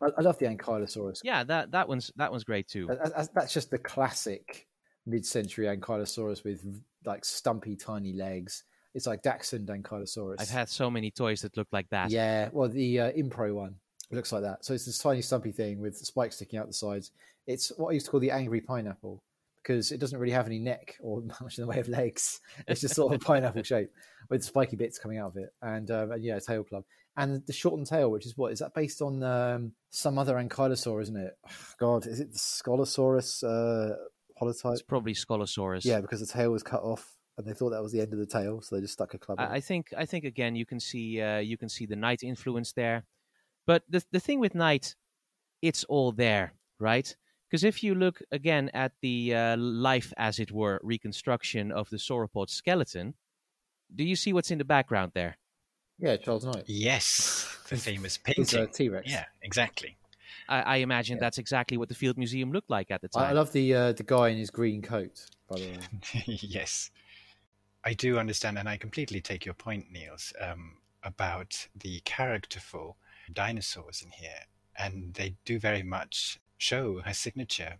I, 0.00 0.08
I 0.18 0.20
love 0.22 0.38
the 0.38 0.46
Ankylosaurus. 0.46 1.20
Yeah, 1.24 1.44
that 1.44 1.72
that 1.72 1.88
one's 1.88 2.12
that 2.16 2.30
one's 2.30 2.44
great 2.44 2.68
too. 2.68 2.86
That- 2.86 3.14
that's, 3.14 3.28
that's 3.28 3.52
just 3.52 3.70
the 3.70 3.78
classic 3.78 4.66
mid-century 5.06 5.66
Ankylosaurus 5.66 6.44
with 6.44 6.64
like 7.04 7.24
stumpy, 7.24 7.76
tiny 7.76 8.12
legs. 8.12 8.64
It's 8.94 9.06
like 9.06 9.22
Dachshund 9.22 9.68
Ankylosaurus. 9.68 10.40
I've 10.40 10.50
had 10.50 10.68
so 10.68 10.90
many 10.90 11.10
toys 11.10 11.42
that 11.42 11.56
look 11.56 11.68
like 11.72 11.88
that. 11.90 12.10
Yeah, 12.10 12.48
well, 12.52 12.68
the 12.68 13.00
uh, 13.00 13.12
Impro 13.12 13.54
one 13.54 13.76
it 14.10 14.16
looks 14.16 14.32
like 14.32 14.42
that. 14.42 14.64
So 14.64 14.74
it's 14.74 14.86
this 14.86 14.98
tiny, 14.98 15.22
stumpy 15.22 15.52
thing 15.52 15.80
with 15.80 15.96
spikes 15.96 16.36
sticking 16.36 16.58
out 16.58 16.66
the 16.66 16.72
sides. 16.72 17.12
It's 17.46 17.72
what 17.76 17.90
I 17.90 17.92
used 17.92 18.06
to 18.06 18.10
call 18.10 18.20
the 18.20 18.30
angry 18.30 18.60
pineapple 18.60 19.22
because 19.62 19.92
it 19.92 20.00
doesn't 20.00 20.18
really 20.18 20.32
have 20.32 20.46
any 20.46 20.58
neck 20.58 20.96
or 21.00 21.22
much 21.40 21.58
in 21.58 21.62
the 21.62 21.68
way 21.68 21.78
of 21.78 21.88
legs. 21.88 22.40
It's 22.66 22.80
just 22.80 22.94
sort 22.94 23.12
of 23.12 23.20
a 23.20 23.24
pineapple 23.24 23.62
shape 23.62 23.90
with 24.28 24.44
spiky 24.44 24.76
bits 24.76 24.98
coming 24.98 25.18
out 25.18 25.28
of 25.28 25.36
it, 25.36 25.52
and, 25.62 25.90
um, 25.90 26.12
and 26.12 26.24
yeah, 26.24 26.36
a 26.36 26.40
tail 26.40 26.64
club. 26.64 26.84
And 27.16 27.44
the 27.46 27.52
shortened 27.52 27.86
tail, 27.86 28.10
which 28.10 28.24
is 28.24 28.36
what 28.36 28.52
is 28.52 28.60
that 28.60 28.74
based 28.74 29.02
on 29.02 29.22
um, 29.22 29.72
some 29.90 30.18
other 30.18 30.36
ankylosaur, 30.36 31.02
isn't 31.02 31.16
it? 31.16 31.36
God, 31.78 32.06
is 32.06 32.20
it 32.20 32.32
the 32.32 32.38
Scolosaurus 32.38 33.44
uh, 33.44 33.96
holotype? 34.40 34.72
It's 34.72 34.82
probably 34.82 35.14
Scolosaurus. 35.14 35.84
Yeah, 35.84 36.00
because 36.00 36.20
the 36.20 36.26
tail 36.26 36.50
was 36.50 36.62
cut 36.62 36.82
off, 36.82 37.16
and 37.36 37.46
they 37.46 37.52
thought 37.52 37.70
that 37.70 37.82
was 37.82 37.92
the 37.92 38.00
end 38.00 38.12
of 38.12 38.18
the 38.18 38.26
tail, 38.26 38.60
so 38.60 38.74
they 38.74 38.82
just 38.82 38.94
stuck 38.94 39.14
a 39.14 39.18
club. 39.18 39.40
in. 39.40 39.46
I, 39.46 39.54
I 39.54 39.60
think 39.60 39.92
I 39.96 40.06
think 40.06 40.24
again 40.24 40.54
you 40.54 40.64
can 40.64 40.80
see 40.80 41.20
uh, 41.20 41.38
you 41.38 41.58
can 41.58 41.68
see 41.68 41.84
the 41.84 41.96
Knight 41.96 42.22
influence 42.22 42.72
there, 42.72 43.04
but 43.66 43.82
the 43.88 44.04
the 44.10 44.20
thing 44.20 44.40
with 44.40 44.54
Knight, 44.54 44.94
it's 45.62 45.84
all 45.84 46.12
there, 46.12 46.54
right? 46.78 47.14
Because 47.48 47.64
if 47.64 47.82
you 47.82 47.94
look 47.94 48.22
again 48.30 48.70
at 48.74 48.92
the 49.02 49.34
uh, 49.34 49.56
life, 49.56 50.12
as 50.16 50.38
it 50.38 50.52
were, 50.52 50.80
reconstruction 50.84 51.72
of 51.72 51.90
the 51.90 51.96
sauropod 51.96 52.48
skeleton, 52.48 53.14
do 53.94 54.04
you 54.04 54.14
see 54.14 54.32
what's 54.32 54.52
in 54.52 54.58
the 54.58 54.64
background 54.64 55.12
there? 55.14 55.36
yeah, 56.00 56.16
Charles 56.16 56.44
Knight. 56.44 56.64
Yes. 56.66 57.46
The 57.70 57.76
famous 57.76 58.18
He's 58.26 58.50
painting. 58.50 58.66
T 58.72 58.88
Rex. 58.88 59.08
Yeah, 59.08 59.26
exactly. 59.42 59.96
I, 60.48 60.62
I 60.62 60.76
imagine 60.78 61.20
that's 61.20 61.38
exactly 61.38 61.76
what 61.76 61.88
the 61.88 61.94
Field 61.94 62.18
Museum 62.18 62.50
looked 62.50 62.68
like 62.68 62.90
at 62.90 63.00
the 63.00 63.08
I, 63.14 63.28
I 63.28 63.32
love 63.32 63.52
the 63.52 63.72
uh, 63.72 63.92
the 63.92 64.02
guy 64.02 64.30
in 64.30 64.38
his 64.38 64.50
green 64.50 64.82
coat, 64.82 65.24
by 65.48 65.60
the 65.60 65.66
way. 65.66 65.78
yes. 66.26 66.90
I 67.84 67.94
do 67.94 68.18
understand, 68.18 68.58
and 68.58 68.68
I 68.68 68.76
completely 68.76 69.20
take 69.20 69.44
your 69.44 69.54
point, 69.54 69.86
Niels, 69.92 70.32
um, 70.40 70.78
about 71.04 71.68
the 71.76 72.00
characterful 72.00 72.96
dinosaurs 73.34 74.02
in 74.02 74.10
here. 74.10 74.46
And 74.76 75.14
they 75.14 75.34
do 75.44 75.58
very 75.58 75.82
much 75.82 76.38
show 76.58 77.00
her 77.00 77.14
signature. 77.14 77.78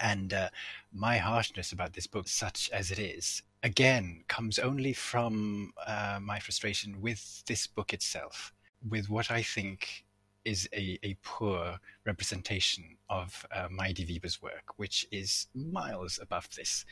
And 0.00 0.32
uh, 0.32 0.50
my 0.92 1.18
harshness 1.18 1.72
about 1.72 1.92
this 1.92 2.06
book, 2.06 2.28
such 2.28 2.70
as 2.70 2.90
it 2.90 2.98
is, 2.98 3.42
again, 3.62 4.24
comes 4.28 4.58
only 4.58 4.92
from 4.92 5.72
uh, 5.86 6.18
my 6.22 6.38
frustration 6.38 7.00
with 7.00 7.44
this 7.46 7.66
book 7.66 7.92
itself, 7.92 8.52
with 8.88 9.10
what 9.10 9.30
I 9.30 9.42
think 9.42 10.04
is 10.44 10.68
a, 10.72 10.98
a 11.02 11.16
poor 11.22 11.78
representation 12.06 12.96
of 13.10 13.44
uh, 13.54 13.68
Wiebe's 13.68 14.40
work, 14.40 14.74
which 14.76 15.06
is 15.10 15.48
miles 15.54 16.18
above 16.22 16.48
this. 16.56 16.84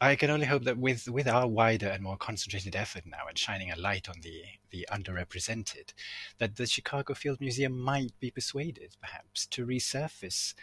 I 0.00 0.16
can 0.16 0.30
only 0.30 0.46
hope 0.46 0.64
that 0.64 0.78
with, 0.78 1.08
with 1.08 1.28
our 1.28 1.46
wider 1.46 1.88
and 1.88 2.02
more 2.02 2.16
concentrated 2.16 2.76
effort 2.76 3.04
now 3.06 3.26
and 3.28 3.36
shining 3.36 3.70
a 3.70 3.76
light 3.76 4.08
on 4.08 4.16
the, 4.22 4.42
the 4.70 4.86
underrepresented, 4.90 5.92
that 6.38 6.56
the 6.56 6.66
Chicago 6.66 7.14
Field 7.14 7.40
Museum 7.40 7.78
might 7.78 8.12
be 8.20 8.30
persuaded, 8.30 8.96
perhaps, 9.00 9.46
to 9.46 9.66
resurface 9.66 10.54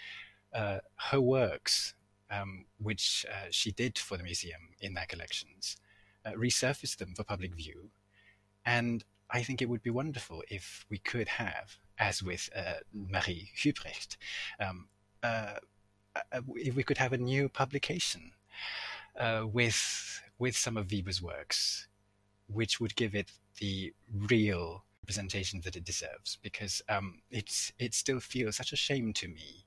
uh, 0.54 0.80
her 0.96 1.22
works, 1.22 1.94
um, 2.32 2.66
which 2.82 3.26
uh, 3.32 3.48
she 3.52 3.72
did 3.72 3.98
for 3.98 4.18
the 4.18 4.24
museum 4.24 4.70
in 4.82 4.94
their 4.94 5.06
collections, 5.06 5.78
uh, 6.26 6.32
resurface 6.32 6.98
them 6.98 7.14
for 7.16 7.24
public 7.24 7.54
view. 7.54 7.90
And 8.66 9.04
I 9.30 9.44
think 9.44 9.62
it 9.62 9.70
would 9.70 9.84
be 9.84 9.90
wonderful 9.90 10.44
if 10.50 10.86
we 10.90 10.98
could 10.98 11.28
have, 11.28 11.78
as 12.00 12.24
with 12.24 12.50
uh, 12.56 12.76
Marie 12.94 13.52
Hubrecht, 13.56 14.18
um, 14.60 14.88
uh, 15.22 15.56
uh, 16.16 16.42
if 16.56 16.76
we 16.76 16.84
could 16.84 16.98
have 16.98 17.14
a 17.14 17.18
new 17.18 17.50
publication 17.50 18.32
uh, 19.18 19.46
with 19.52 20.22
with 20.40 20.56
some 20.56 20.78
of 20.78 20.88
Wiebe's 20.88 21.22
works, 21.22 21.88
which 22.48 22.80
would 22.80 22.96
give 22.96 23.16
it 23.16 23.32
the 23.60 23.94
real 24.30 24.84
representation 25.02 25.62
that 25.62 25.76
it 25.76 25.84
deserves. 25.84 26.38
Because 26.42 26.82
um, 26.90 27.22
it's 27.32 27.72
it 27.80 27.94
still 27.94 28.20
feels 28.20 28.56
such 28.56 28.74
a 28.74 28.78
shame 28.78 29.14
to 29.14 29.28
me 29.28 29.66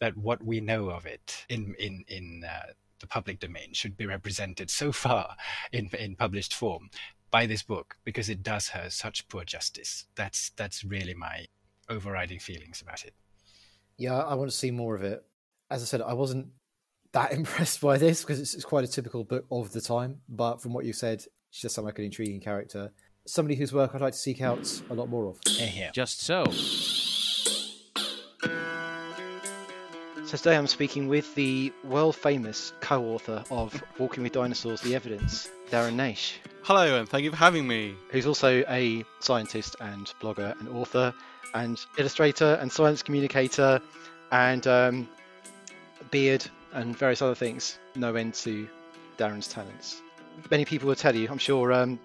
that 0.00 0.16
what 0.16 0.42
we 0.44 0.60
know 0.60 0.90
of 0.90 1.06
it 1.06 1.44
in 1.48 1.74
in 1.78 2.04
in 2.08 2.44
uh, 2.48 2.72
the 3.00 3.06
public 3.06 3.40
domain 3.40 3.72
should 3.72 3.96
be 3.96 4.06
represented 4.06 4.70
so 4.70 4.92
far 4.92 5.36
in 5.72 5.88
in 5.98 6.16
published 6.16 6.54
form 6.54 6.90
by 7.30 7.46
this 7.46 7.62
book 7.62 7.96
because 8.04 8.28
it 8.28 8.42
does 8.42 8.68
her 8.70 8.90
such 8.90 9.28
poor 9.28 9.44
justice. 9.44 10.06
That's 10.16 10.50
that's 10.56 10.84
really 10.84 11.14
my 11.14 11.46
overriding 11.88 12.38
feelings 12.38 12.80
about 12.80 13.04
it. 13.04 13.14
Yeah, 13.96 14.18
I 14.18 14.34
want 14.34 14.50
to 14.50 14.56
see 14.56 14.70
more 14.70 14.94
of 14.94 15.02
it. 15.02 15.24
As 15.70 15.82
I 15.82 15.84
said, 15.84 16.00
I 16.00 16.14
wasn't 16.14 16.48
that 17.12 17.32
impressed 17.40 17.80
by 17.80 17.98
this 17.98 18.22
because 18.22 18.40
it's, 18.40 18.54
it's 18.54 18.64
quite 18.64 18.84
a 18.84 18.88
typical 18.88 19.24
book 19.24 19.44
of 19.50 19.72
the 19.72 19.80
time. 19.80 20.20
But 20.28 20.60
from 20.62 20.72
what 20.72 20.84
you 20.84 20.92
said, 20.92 21.24
she 21.50 21.62
does 21.62 21.74
sound 21.74 21.86
like 21.86 21.98
an 21.98 22.04
intriguing 22.04 22.40
character. 22.40 22.92
Somebody 23.26 23.54
whose 23.56 23.72
work 23.72 23.94
I'd 23.94 24.00
like 24.00 24.12
to 24.12 24.18
seek 24.18 24.40
out 24.40 24.82
a 24.90 24.94
lot 24.94 25.08
more 25.08 25.26
of. 25.28 25.38
Here, 25.46 25.66
here. 25.66 25.90
Just 25.92 26.22
so. 26.22 26.44
So 30.24 30.36
today 30.36 30.56
I'm 30.56 30.68
speaking 30.68 31.08
with 31.08 31.34
the 31.34 31.72
world 31.84 32.14
famous 32.14 32.72
co-author 32.80 33.42
of 33.50 33.82
Walking 33.98 34.22
with 34.22 34.32
Dinosaurs: 34.32 34.80
The 34.80 34.94
Evidence, 34.94 35.50
Darren 35.70 35.96
Naish, 35.96 36.34
Hello, 36.62 37.00
and 37.00 37.08
thank 37.08 37.24
you 37.24 37.30
for 37.30 37.36
having 37.36 37.66
me. 37.66 37.96
who's 38.10 38.26
also 38.26 38.62
a 38.68 39.04
scientist 39.18 39.74
and 39.80 40.12
blogger 40.20 40.58
and 40.60 40.68
author 40.68 41.12
and 41.54 41.84
illustrator 41.98 42.58
and 42.60 42.70
science 42.70 43.02
communicator 43.02 43.80
and 44.30 44.66
um, 44.68 45.08
beard 46.12 46.48
and 46.72 46.96
various 46.96 47.22
other 47.22 47.34
things. 47.34 47.78
No 47.94 48.14
end 48.14 48.34
to 48.34 48.68
Darren's 49.18 49.48
talents. 49.48 50.00
Many 50.50 50.64
people 50.64 50.88
will 50.88 50.94
tell 50.96 51.14
you, 51.14 51.28
I'm 51.30 51.38
sure, 51.38 51.72
um, 51.72 51.98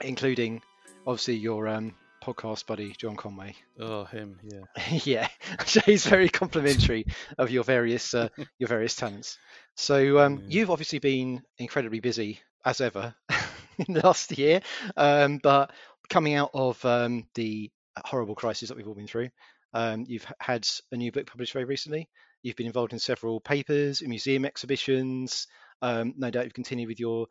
including 0.00 0.62
obviously 1.06 1.34
your 1.36 1.66
um, 1.68 1.94
podcast 2.22 2.66
buddy 2.66 2.94
John 2.96 3.16
Conway. 3.16 3.54
Oh, 3.80 4.04
him, 4.04 4.38
yeah. 4.42 4.98
yeah, 5.04 5.28
so 5.66 5.80
he's 5.80 6.06
very 6.06 6.28
complimentary 6.28 7.06
of 7.38 7.50
your 7.50 7.64
various 7.64 8.14
uh, 8.14 8.28
your 8.58 8.68
various 8.68 8.94
talents. 8.94 9.38
So 9.74 10.18
um, 10.18 10.38
Yeah. 10.38 10.60
you've 10.60 10.70
obviously 10.70 10.98
been 10.98 11.42
incredibly 11.58 12.00
busy 12.00 12.40
as 12.64 12.80
ever 12.80 13.14
in 13.86 13.94
the 13.94 14.00
last 14.06 14.36
year, 14.38 14.60
um, 14.96 15.40
but 15.42 15.70
coming 16.08 16.34
out 16.34 16.50
of 16.54 16.84
um, 16.84 17.26
the 17.34 17.70
horrible 18.04 18.34
crisis 18.34 18.68
that 18.68 18.76
we've 18.76 18.86
all 18.86 18.94
been 18.94 19.06
through, 19.08 19.30
um, 19.74 20.04
you've 20.06 20.26
had 20.38 20.68
a 20.92 20.96
new 20.96 21.10
book 21.10 21.26
published 21.26 21.52
very 21.54 21.64
recently. 21.64 22.08
You've 22.42 22.56
been 22.56 22.66
involved 22.66 22.92
in 22.92 22.98
several 22.98 23.40
papers, 23.40 24.02
museum 24.02 24.44
exhibitions. 24.44 25.46
Um, 25.80 26.14
no 26.16 26.30
doubt 26.30 26.44
you've 26.44 26.54
continued 26.54 26.88
with 26.88 27.00
your 27.00 27.26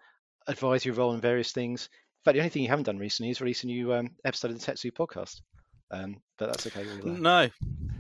advisory 0.48 0.92
role 0.92 1.14
in 1.14 1.22
various 1.22 1.52
things. 1.52 1.90
In 1.92 2.24
fact, 2.26 2.36
the 2.36 2.40
only 2.42 2.50
thing 2.50 2.64
you 2.64 2.70
haven't 2.70 2.86
done 2.86 2.98
recently 2.98 3.30
is 3.32 3.42
release 3.42 3.64
a 3.64 3.68
new 3.68 3.94
um, 3.94 4.12
episode 4.24 4.52
of 4.52 4.60
the 4.60 4.72
TetZoo 4.72 4.92
podcast. 4.94 5.42
Um, 5.90 6.22
but 6.38 6.48
that's 6.48 6.68
okay. 6.68 6.86
We'll, 7.04 7.14
uh, 7.14 7.18
No, 7.18 7.50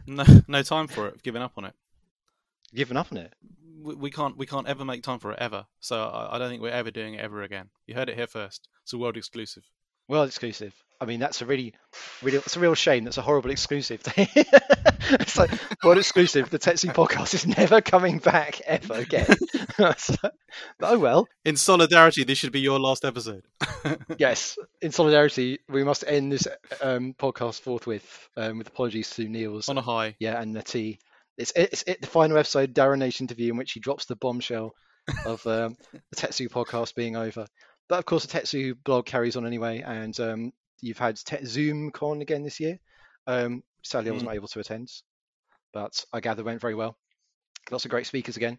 no, 0.07 0.23
no 0.47 0.61
time 0.63 0.87
for 0.87 1.07
it. 1.07 1.13
I've 1.15 1.23
given 1.23 1.41
up 1.41 1.53
on 1.57 1.65
it. 1.65 1.73
given 2.73 2.97
up 2.97 3.11
on 3.11 3.17
it. 3.17 3.33
We, 3.81 3.95
we 3.95 4.11
can't, 4.11 4.37
we 4.37 4.45
can't 4.45 4.67
ever 4.67 4.85
make 4.85 5.03
time 5.03 5.19
for 5.19 5.31
it 5.33 5.39
ever. 5.39 5.65
So 5.79 6.01
I, 6.01 6.35
I 6.35 6.39
don't 6.39 6.49
think 6.49 6.61
we're 6.61 6.69
ever 6.69 6.91
doing 6.91 7.15
it 7.15 7.19
ever 7.21 7.41
again. 7.43 7.69
You 7.87 7.95
heard 7.95 8.09
it 8.09 8.15
here 8.15 8.27
first. 8.27 8.67
It's 8.83 8.93
a 8.93 8.97
world 8.97 9.17
exclusive. 9.17 9.63
World 10.11 10.27
exclusive. 10.27 10.73
I 10.99 11.05
mean, 11.05 11.21
that's 11.21 11.41
a 11.41 11.45
really, 11.45 11.73
really, 12.21 12.37
it's 12.37 12.57
a 12.57 12.59
real 12.59 12.75
shame. 12.75 13.05
That's 13.05 13.17
a 13.17 13.21
horrible 13.21 13.49
exclusive. 13.49 14.01
it's 14.17 15.37
like 15.37 15.49
world 15.85 15.97
exclusive. 15.97 16.49
The 16.49 16.59
TetZoo 16.59 16.93
podcast 16.93 17.33
is 17.33 17.47
never 17.47 17.79
coming 17.79 18.19
back 18.19 18.59
ever 18.61 18.95
again. 18.95 19.25
So- 19.97 20.15
oh 20.81 20.99
well. 20.99 21.29
In 21.45 21.55
solidarity, 21.55 22.25
this 22.25 22.37
should 22.37 22.51
be 22.51 22.59
your 22.59 22.77
last 22.77 23.05
episode. 23.05 23.43
Yes, 24.17 24.57
in 24.81 24.91
solidarity, 24.91 25.59
we 25.69 25.85
must 25.85 26.03
end 26.05 26.33
this 26.33 26.45
um, 26.81 27.15
podcast 27.17 27.61
forthwith. 27.61 28.27
Um, 28.35 28.57
with 28.57 28.67
apologies 28.67 29.09
to 29.11 29.29
Niels. 29.29 29.69
On 29.69 29.77
a 29.77 29.81
high. 29.81 30.17
yeah, 30.19 30.41
and 30.41 30.53
Natee. 30.53 30.97
It's 31.37 31.53
it's 31.55 31.83
it, 31.87 32.01
the 32.01 32.07
final 32.07 32.37
episode, 32.37 32.75
Darren 32.75 32.99
Naish 32.99 33.21
interview, 33.21 33.51
in 33.51 33.57
which 33.57 33.71
he 33.71 33.79
drops 33.79 34.05
the 34.05 34.17
bombshell 34.17 34.73
of 35.25 35.47
um, 35.47 35.77
the 36.11 36.17
TetZoo 36.17 36.49
podcast 36.49 36.95
being 36.95 37.15
over. 37.15 37.47
But 37.91 37.99
of 37.99 38.05
course, 38.05 38.25
the 38.25 38.39
TetZoo 38.39 38.77
blog 38.85 39.05
carries 39.05 39.35
on 39.35 39.45
anyway, 39.45 39.83
and 39.85 40.17
um, 40.21 40.53
you've 40.79 40.97
had 40.97 41.17
Te- 41.17 41.43
Zoom 41.43 41.91
Con 41.91 42.21
again 42.21 42.41
this 42.41 42.57
year. 42.57 42.79
Um, 43.27 43.63
sadly, 43.83 44.11
I 44.11 44.13
wasn't 44.13 44.31
able 44.31 44.47
to 44.47 44.61
attend, 44.61 44.89
but 45.73 46.05
I 46.13 46.21
gather 46.21 46.39
it 46.39 46.45
went 46.45 46.61
very 46.61 46.73
well. 46.73 46.95
Lots 47.69 47.83
of 47.83 47.91
great 47.91 48.07
speakers 48.07 48.37
again. 48.37 48.57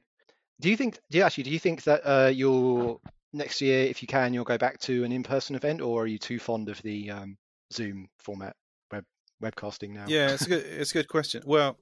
Do 0.61 0.68
you 0.68 0.77
think? 0.77 0.99
Do 1.11 1.16
you 1.16 1.25
actually? 1.25 1.45
Do 1.45 1.51
you 1.51 1.59
think 1.59 1.85
that 1.85 2.03
uh, 2.05 2.29
you'll 2.29 3.01
next 3.33 3.62
year, 3.62 3.87
if 3.87 4.03
you 4.03 4.07
can, 4.07 4.35
you'll 4.35 4.45
go 4.45 4.59
back 4.59 4.79
to 4.81 5.03
an 5.03 5.12
in-person 5.12 5.57
event, 5.57 5.81
or 5.81 6.03
are 6.03 6.07
you 6.07 6.18
too 6.18 6.38
fond 6.38 6.68
of 6.68 6.83
the 6.83 7.11
um, 7.11 7.38
Zoom 7.73 8.11
format, 8.18 8.55
web 8.92 9.07
webcasting 9.42 9.95
now? 9.95 10.05
Yeah, 10.09 10.33
it's 10.33 10.45
a 10.45 10.49
good, 10.51 10.66
it's 10.66 10.90
a 10.90 10.95
good 10.95 11.09
question. 11.09 11.42
Well, 11.47 11.79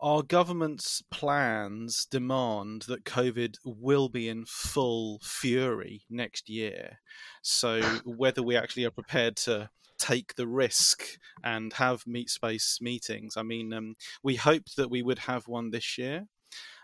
our 0.00 0.22
government's 0.22 1.02
plans 1.10 2.06
demand 2.10 2.82
that 2.82 3.04
COVID 3.04 3.56
will 3.64 4.08
be 4.08 4.28
in 4.28 4.44
full 4.46 5.20
fury 5.22 6.02
next 6.10 6.48
year. 6.48 6.98
So 7.42 7.80
whether 8.04 8.42
we 8.42 8.56
actually 8.56 8.84
are 8.84 8.90
prepared 8.90 9.36
to 9.38 9.70
take 9.98 10.34
the 10.34 10.46
risk 10.46 11.18
and 11.42 11.72
have 11.74 12.06
meet 12.06 12.28
space 12.28 12.78
meetings, 12.80 13.36
I 13.36 13.42
mean, 13.42 13.72
um, 13.72 13.94
we 14.22 14.36
hoped 14.36 14.76
that 14.76 14.90
we 14.90 15.02
would 15.02 15.20
have 15.20 15.48
one 15.48 15.70
this 15.70 15.96
year, 15.96 16.26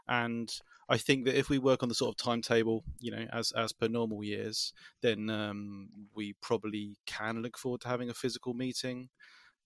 and 0.08 0.50
I 0.88 0.96
think 0.96 1.26
that 1.26 1.38
if 1.38 1.48
we 1.48 1.58
work 1.58 1.82
on 1.82 1.88
the 1.88 1.94
sort 1.94 2.14
of 2.14 2.16
timetable, 2.16 2.82
you 2.98 3.10
know, 3.10 3.26
as 3.32 3.52
as 3.52 3.72
per 3.72 3.88
normal 3.88 4.24
years, 4.24 4.72
then 5.02 5.28
um, 5.30 5.88
we 6.14 6.34
probably 6.40 6.96
can 7.06 7.42
look 7.42 7.58
forward 7.58 7.82
to 7.82 7.88
having 7.88 8.10
a 8.10 8.14
physical 8.14 8.54
meeting 8.54 9.10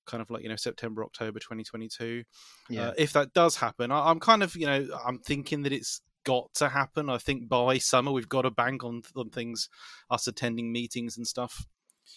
kind 0.06 0.22
of 0.22 0.30
like 0.30 0.42
you 0.42 0.48
know 0.48 0.56
September 0.56 1.04
October 1.04 1.38
2022 1.38 2.24
Yeah. 2.70 2.88
uh, 2.88 2.92
if 2.96 3.12
that 3.12 3.32
does 3.34 3.56
happen 3.56 3.90
I, 3.90 4.10
I'm 4.10 4.20
kind 4.20 4.42
of 4.42 4.54
you 4.56 4.66
know 4.66 4.86
I'm 5.06 5.18
thinking 5.18 5.62
that 5.62 5.72
it's 5.72 6.00
got 6.24 6.52
to 6.54 6.68
happen. 6.68 7.08
I 7.08 7.18
think 7.18 7.48
by 7.48 7.78
summer 7.78 8.10
we've 8.10 8.28
got 8.28 8.42
to 8.42 8.50
bank 8.50 8.82
on, 8.82 9.02
on 9.14 9.30
things 9.30 9.68
us 10.10 10.26
attending 10.26 10.72
meetings 10.72 11.16
and 11.16 11.24
stuff 11.26 11.66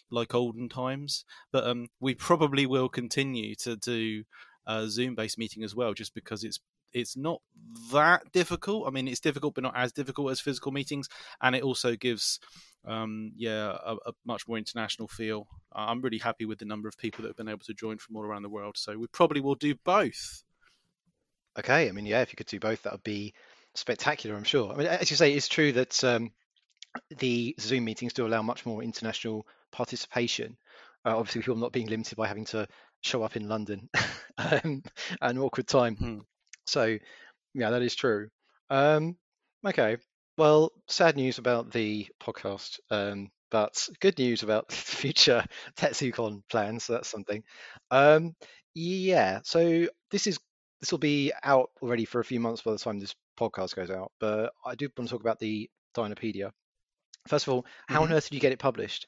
like 0.09 0.33
olden 0.33 0.67
times. 0.67 1.23
But 1.51 1.65
um 1.67 1.87
we 1.99 2.15
probably 2.15 2.65
will 2.65 2.89
continue 2.89 3.55
to 3.57 3.75
do 3.75 4.23
a 4.67 4.87
Zoom 4.89 5.15
based 5.15 5.37
meeting 5.37 5.63
as 5.63 5.75
well 5.75 5.93
just 5.93 6.13
because 6.15 6.43
it's 6.43 6.59
it's 6.91 7.15
not 7.15 7.41
that 7.93 8.23
difficult. 8.33 8.87
I 8.87 8.89
mean 8.89 9.07
it's 9.07 9.19
difficult 9.19 9.53
but 9.55 9.63
not 9.63 9.77
as 9.77 9.91
difficult 9.93 10.31
as 10.31 10.39
physical 10.41 10.71
meetings 10.71 11.07
and 11.41 11.55
it 11.55 11.61
also 11.63 11.95
gives 11.95 12.39
um, 12.85 13.31
yeah, 13.35 13.77
a, 13.85 13.95
a 14.05 14.11
much 14.25 14.47
more 14.47 14.57
international 14.57 15.07
feel. 15.07 15.47
I'm 15.73 16.01
really 16.01 16.17
happy 16.17 16.45
with 16.45 16.59
the 16.59 16.65
number 16.65 16.87
of 16.87 16.97
people 16.97 17.23
that 17.23 17.29
have 17.29 17.37
been 17.37 17.49
able 17.49 17.65
to 17.65 17.73
join 17.73 17.97
from 17.97 18.15
all 18.15 18.23
around 18.23 18.43
the 18.43 18.49
world. 18.49 18.77
So 18.77 18.97
we 18.97 19.07
probably 19.07 19.41
will 19.41 19.55
do 19.55 19.75
both. 19.83 20.43
Okay, 21.57 21.89
I 21.89 21.91
mean, 21.91 22.05
yeah, 22.05 22.21
if 22.21 22.31
you 22.31 22.37
could 22.37 22.47
do 22.47 22.59
both, 22.59 22.83
that 22.83 22.93
would 22.93 23.03
be 23.03 23.33
spectacular, 23.75 24.35
I'm 24.35 24.43
sure. 24.43 24.71
I 24.71 24.75
mean, 24.75 24.87
as 24.87 25.09
you 25.11 25.17
say, 25.17 25.33
it's 25.33 25.47
true 25.47 25.71
that 25.73 26.03
um, 26.03 26.31
the 27.17 27.55
Zoom 27.59 27.85
meetings 27.85 28.13
do 28.13 28.25
allow 28.25 28.41
much 28.41 28.65
more 28.65 28.83
international 28.83 29.45
participation. 29.71 30.57
Uh, 31.05 31.17
obviously, 31.17 31.41
people 31.41 31.55
not 31.55 31.71
being 31.71 31.87
limited 31.87 32.15
by 32.15 32.27
having 32.27 32.45
to 32.45 32.67
show 33.01 33.23
up 33.23 33.35
in 33.35 33.47
London 33.47 33.89
um, 34.37 34.83
an 35.21 35.37
awkward 35.37 35.67
time. 35.67 35.95
Hmm. 35.95 36.17
So, 36.65 36.97
yeah, 37.53 37.71
that 37.71 37.81
is 37.81 37.95
true. 37.95 38.29
Um, 38.69 39.17
okay, 39.65 39.97
well, 40.39 40.71
sad 40.87 41.17
news 41.17 41.37
about 41.37 41.69
the 41.69 42.07
podcast, 42.23 42.79
um, 42.89 43.29
but 43.51 43.89
good 43.99 44.17
news 44.17 44.41
about 44.41 44.71
future 44.71 45.43
TetZooCon 45.75 46.43
plans. 46.49 46.85
So 46.85 46.93
that's 46.93 47.09
something. 47.09 47.43
Um, 47.91 48.37
yeah, 48.73 49.41
so 49.43 49.87
this 50.11 50.27
is 50.27 50.39
this 50.79 50.91
will 50.91 50.99
be 50.99 51.33
out 51.43 51.71
already 51.81 52.05
for 52.05 52.21
a 52.21 52.25
few 52.25 52.39
months 52.39 52.61
by 52.61 52.71
the 52.71 52.77
time 52.77 52.99
this 52.99 53.15
podcast 53.37 53.75
goes 53.75 53.89
out. 53.89 54.13
But 54.21 54.53
I 54.65 54.75
do 54.75 54.87
want 54.97 55.09
to 55.09 55.13
talk 55.13 55.21
about 55.21 55.39
the 55.39 55.69
Dinopedia. 55.93 56.51
First 57.27 57.45
of 57.45 57.53
all, 57.53 57.65
how 57.89 58.03
on 58.03 58.13
earth 58.13 58.29
did 58.29 58.35
you 58.35 58.39
get 58.39 58.53
it 58.53 58.59
published? 58.59 59.07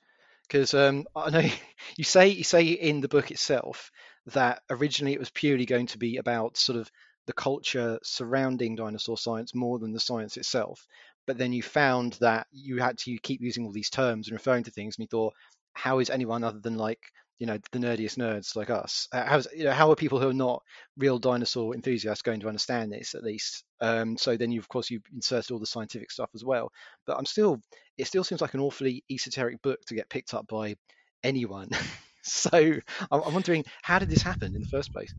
Because 0.50 0.74
um, 0.74 1.06
I 1.16 1.30
know 1.30 1.50
you 1.96 2.04
say 2.04 2.28
you 2.28 2.44
say 2.44 2.66
in 2.66 3.00
the 3.00 3.08
book 3.08 3.32
itself 3.32 3.90
that 4.34 4.64
originally 4.70 5.14
it 5.14 5.20
was 5.20 5.30
purely 5.30 5.66
going 5.66 5.88
to 5.88 5.98
be 5.98 6.18
about 6.18 6.58
sort 6.58 6.78
of 6.78 6.92
the 7.28 7.34
culture 7.34 8.00
surrounding 8.04 8.76
dinosaur 8.76 9.18
science 9.18 9.54
more 9.54 9.80
than 9.80 9.94
the 9.94 10.00
science 10.00 10.38
itself. 10.38 10.88
But 11.28 11.38
then 11.38 11.54
you 11.54 11.62
found 11.64 12.14
that 12.22 12.48
you 12.52 12.78
had 12.78 12.98
to 13.00 13.18
keep 13.20 13.42
using 13.42 13.66
all 13.66 13.72
these 13.72 13.90
terms 13.90 14.28
and 14.28 14.34
referring 14.34 14.64
to 14.66 14.72
things, 14.72 14.98
and 14.98 15.04
you 15.04 15.08
thought, 15.08 15.34
how 15.74 16.00
is 16.00 16.10
anyone 16.10 16.44
other 16.44 16.60
than 16.60 16.78
like 16.78 17.00
you 17.40 17.48
know 17.48 17.58
the 17.72 17.80
nerdiest 17.80 18.18
nerds 18.18 18.56
like 18.56 18.70
us? 18.70 19.08
uh, 19.14 19.26
How's 19.26 19.48
you 19.56 19.64
know 19.64 19.72
how 19.72 19.90
are 19.92 19.96
people 19.96 20.20
who 20.20 20.30
are 20.30 20.34
not 20.34 20.62
real 20.98 21.20
dinosaur 21.20 21.74
enthusiasts 21.74 22.22
going 22.22 22.42
to 22.42 22.48
understand 22.48 22.92
this 22.92 23.16
at 23.16 23.24
least? 23.24 23.64
Um, 23.80 24.18
so 24.18 24.38
then 24.38 24.52
you 24.52 24.60
of 24.60 24.70
course 24.70 24.90
you 24.90 25.02
inserted 25.14 25.52
all 25.52 25.60
the 25.60 25.66
scientific 25.66 26.12
stuff 26.12 26.30
as 26.36 26.44
well. 26.44 26.72
But 27.06 27.18
I'm 27.18 27.26
still 27.26 27.62
it 27.98 28.08
still 28.08 28.24
seems 28.24 28.42
like 28.42 28.54
an 28.54 28.60
awfully 28.60 29.04
esoteric 29.10 29.62
book 29.62 29.80
to 29.88 29.96
get 29.96 30.10
picked 30.10 30.34
up 30.34 30.48
by 30.48 30.76
anyone. 31.24 31.70
so 32.24 32.74
I'm 33.12 33.34
wondering 33.34 33.64
how 33.82 34.00
did 34.00 34.10
this 34.10 34.22
happen 34.22 34.56
in 34.56 34.62
the 34.62 34.68
first 34.68 34.92
place? 34.92 35.14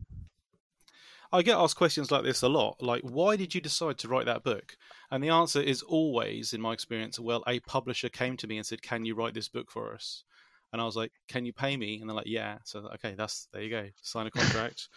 I 1.33 1.41
get 1.41 1.57
asked 1.57 1.75
questions 1.75 2.11
like 2.11 2.23
this 2.23 2.43
a 2.43 2.47
lot, 2.47 2.77
like 2.79 3.01
why 3.01 3.35
did 3.35 3.55
you 3.55 3.59
decide 3.59 3.97
to 3.99 4.07
write 4.07 4.27
that 4.27 4.43
book? 4.43 4.77
And 5.09 5.23
the 5.23 5.29
answer 5.29 5.59
is 5.59 5.81
always, 5.81 6.53
in 6.53 6.61
my 6.61 6.73
experience, 6.73 7.19
well, 7.19 7.43
a 7.47 7.59
publisher 7.61 8.07
came 8.07 8.37
to 8.37 8.47
me 8.47 8.57
and 8.57 8.65
said, 8.65 8.83
"Can 8.83 9.03
you 9.03 9.15
write 9.15 9.33
this 9.33 9.49
book 9.49 9.71
for 9.71 9.93
us?" 9.93 10.23
And 10.71 10.81
I 10.81 10.85
was 10.85 10.95
like, 10.95 11.11
"Can 11.27 11.45
you 11.45 11.51
pay 11.51 11.75
me?" 11.75 11.99
And 11.99 12.09
they're 12.09 12.15
like, 12.15 12.27
"Yeah." 12.27 12.59
So 12.65 12.87
okay, 12.95 13.15
that's 13.15 13.47
there 13.51 13.63
you 13.63 13.71
go. 13.71 13.89
Sign 14.03 14.27
a 14.27 14.31
contract. 14.31 14.89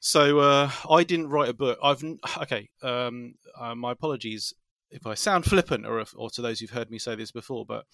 So 0.00 0.38
uh, 0.40 0.70
I 0.90 1.04
didn't 1.04 1.28
write 1.28 1.50
a 1.50 1.54
book. 1.54 1.78
I've 1.82 2.02
okay. 2.42 2.70
Um, 2.82 3.34
uh, 3.58 3.74
my 3.74 3.92
apologies 3.92 4.54
if 4.90 5.06
I 5.06 5.14
sound 5.14 5.44
flippant, 5.44 5.86
or 5.86 6.00
if, 6.00 6.14
or 6.16 6.30
to 6.30 6.42
those 6.42 6.60
who've 6.60 6.70
heard 6.70 6.90
me 6.90 6.98
say 6.98 7.16
this 7.16 7.32
before, 7.32 7.66
but 7.66 7.84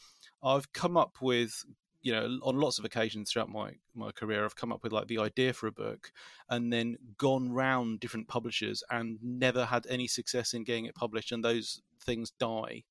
I've 0.43 0.73
come 0.73 0.97
up 0.97 1.17
with 1.21 1.65
you 2.03 2.13
know 2.13 2.39
on 2.43 2.59
lots 2.59 2.79
of 2.79 2.85
occasions 2.85 3.31
throughout 3.31 3.49
my 3.49 3.73
my 3.95 4.11
career 4.13 4.45
i've 4.45 4.57
come 4.57 4.73
up 4.73 4.83
with 4.83 4.93
like 4.93 5.07
the 5.09 5.19
idea 5.19 5.53
for 5.53 5.67
a 5.67 5.73
book 5.73 6.11
and 6.49 6.73
then 6.73 6.97
gone 7.19 7.53
round 7.53 8.01
different 8.01 8.27
publishers 8.27 8.83
and 8.91 9.19
never 9.23 9.65
had 9.65 9.87
any 9.89 10.07
success 10.07 10.55
in 10.55 10.65
getting 10.65 10.87
it 10.87 10.95
published 10.95 11.33
and 11.33 11.45
those 11.45 11.83
things 12.03 12.33
die 12.39 12.83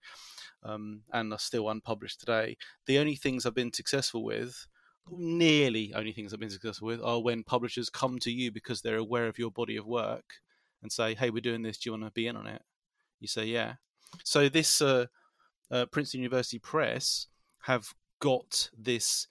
um, 0.64 1.02
and 1.14 1.32
are 1.32 1.40
still 1.40 1.70
unpublished 1.70 2.20
today. 2.20 2.58
The 2.86 3.00
only 3.00 3.16
things 3.16 3.46
i've 3.46 3.56
been 3.56 3.74
successful 3.74 4.24
with 4.24 4.68
nearly 5.12 5.92
only 5.96 6.12
things 6.12 6.34
i've 6.34 6.40
been 6.40 6.52
successful 6.52 6.86
with 6.86 7.02
are 7.02 7.22
when 7.22 7.44
publishers 7.44 7.90
come 7.90 8.20
to 8.20 8.32
you 8.32 8.52
because 8.52 8.82
they're 8.82 8.98
aware 8.98 9.28
of 9.28 9.40
your 9.40 9.50
body 9.50 9.76
of 9.76 9.88
work 9.88 10.36
and 10.82 10.92
say 10.92 11.16
hey 11.16 11.30
we're 11.30 11.42
doing 11.42 11.62
this. 11.62 11.78
Do 11.78 11.90
you 11.90 11.94
want 11.94 12.06
to 12.06 12.12
be 12.12 12.28
in 12.28 12.36
on 12.36 12.48
it? 12.48 12.62
You 13.20 13.28
say 13.28 13.46
yeah. 13.46 13.76
So 14.24 14.50
this 14.50 14.82
uh, 14.82 15.06
uh, 15.72 15.86
princeton 15.88 16.22
university 16.22 16.60
press 16.60 17.28
have 17.64 17.94
got 18.20 18.70
this 18.78 19.28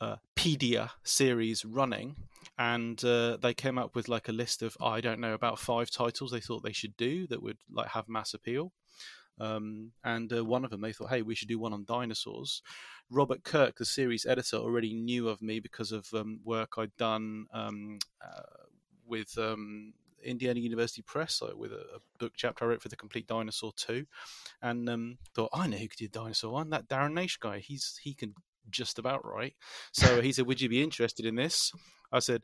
uh, 0.00 0.16
Pedia 0.36 0.90
series 1.04 1.64
running, 1.64 2.16
and 2.58 3.02
uh, 3.04 3.36
they 3.36 3.54
came 3.54 3.78
up 3.78 3.94
with 3.94 4.08
like 4.08 4.28
a 4.28 4.32
list 4.32 4.62
of 4.62 4.76
I 4.80 5.00
don't 5.00 5.20
know 5.20 5.34
about 5.34 5.58
five 5.58 5.90
titles 5.90 6.30
they 6.30 6.40
thought 6.40 6.62
they 6.62 6.72
should 6.72 6.96
do 6.96 7.26
that 7.28 7.42
would 7.42 7.58
like 7.70 7.88
have 7.88 8.08
mass 8.08 8.34
appeal. 8.34 8.72
Um, 9.38 9.92
and 10.04 10.30
uh, 10.32 10.44
one 10.44 10.64
of 10.64 10.70
them 10.70 10.82
they 10.82 10.92
thought, 10.92 11.08
hey, 11.08 11.22
we 11.22 11.34
should 11.34 11.48
do 11.48 11.58
one 11.58 11.72
on 11.72 11.84
dinosaurs. 11.86 12.62
Robert 13.10 13.42
Kirk, 13.42 13.78
the 13.78 13.86
series 13.86 14.26
editor, 14.26 14.58
already 14.58 14.92
knew 14.92 15.28
of 15.28 15.40
me 15.40 15.60
because 15.60 15.92
of 15.92 16.06
um, 16.14 16.40
work 16.44 16.74
I'd 16.76 16.96
done 16.96 17.46
um, 17.52 17.98
uh, 18.22 18.66
with 19.06 19.36
um, 19.38 19.94
Indiana 20.24 20.60
University 20.60 21.02
Press 21.02 21.42
like, 21.42 21.56
with 21.56 21.72
a, 21.72 21.80
a, 21.96 22.00
book 22.18 22.32
chapter 22.36 22.64
I 22.64 22.68
wrote 22.68 22.82
for 22.82 22.88
the 22.88 22.96
Complete 22.96 23.26
Dinosaur 23.26 23.72
2, 23.76 24.06
and 24.62 24.88
um, 24.88 25.18
thought 25.34 25.50
I 25.52 25.66
know 25.66 25.76
who 25.76 25.88
could 25.88 25.98
do 25.98 26.08
Dinosaur 26.08 26.52
One. 26.52 26.70
That 26.70 26.88
Darren 26.88 27.12
Naish 27.12 27.38
guy, 27.38 27.58
he's 27.58 27.98
he 28.02 28.14
can 28.14 28.34
just 28.70 28.98
about 28.98 29.24
write. 29.24 29.54
So 29.92 30.20
he 30.22 30.32
said, 30.32 30.46
"Would 30.46 30.60
you 30.60 30.68
be 30.68 30.82
interested 30.82 31.26
in 31.26 31.36
this?" 31.36 31.72
I 32.12 32.18
said. 32.20 32.42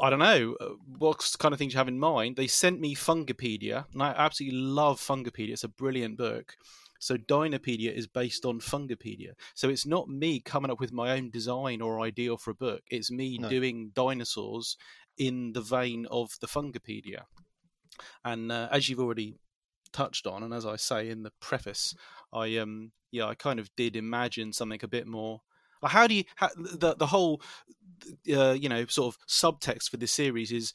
I 0.00 0.08
don't 0.08 0.20
know 0.20 0.56
uh, 0.58 0.70
what 0.96 1.36
kind 1.38 1.52
of 1.52 1.58
things 1.58 1.74
you 1.74 1.76
have 1.76 1.86
in 1.86 1.98
mind. 1.98 2.36
They 2.36 2.46
sent 2.46 2.80
me 2.80 2.94
Fungipedia, 2.94 3.84
and 3.92 4.02
I 4.02 4.14
absolutely 4.16 4.58
love 4.58 4.98
Fungipedia. 4.98 5.50
It's 5.50 5.64
a 5.64 5.68
brilliant 5.68 6.16
book. 6.16 6.56
So 7.02 7.16
Dinopedia 7.16 7.92
is 7.92 8.06
based 8.06 8.44
on 8.44 8.60
Fungipedia. 8.60 9.32
So 9.54 9.68
it's 9.68 9.84
not 9.84 10.08
me 10.08 10.38
coming 10.38 10.70
up 10.70 10.78
with 10.78 10.92
my 10.92 11.10
own 11.10 11.30
design 11.30 11.80
or 11.80 12.00
idea 12.00 12.36
for 12.36 12.52
a 12.52 12.54
book. 12.54 12.82
It's 12.92 13.10
me 13.10 13.38
no. 13.38 13.48
doing 13.48 13.90
dinosaurs 13.92 14.76
in 15.18 15.52
the 15.52 15.60
vein 15.60 16.06
of 16.10 16.36
the 16.40 16.46
Fungipedia. 16.46 17.22
And 18.24 18.50
uh, 18.50 18.68
as 18.70 18.88
you've 18.88 19.00
already 19.00 19.36
touched 19.92 20.26
on, 20.26 20.42
and 20.42 20.54
as 20.54 20.66
I 20.66 20.76
say 20.76 21.08
in 21.08 21.22
the 21.22 21.32
preface, 21.40 21.94
I 22.32 22.56
um 22.56 22.92
yeah 23.10 23.26
I 23.26 23.34
kind 23.34 23.60
of 23.60 23.70
did 23.76 23.96
imagine 23.96 24.52
something 24.52 24.80
a 24.82 24.88
bit 24.88 25.06
more. 25.06 25.42
How 25.84 26.06
do 26.06 26.14
you 26.14 26.24
how, 26.36 26.48
the 26.56 26.94
the 26.94 27.06
whole 27.06 27.42
uh, 28.32 28.52
you 28.52 28.68
know 28.68 28.86
sort 28.86 29.14
of 29.14 29.20
subtext 29.28 29.90
for 29.90 29.96
this 29.96 30.12
series 30.12 30.52
is 30.52 30.72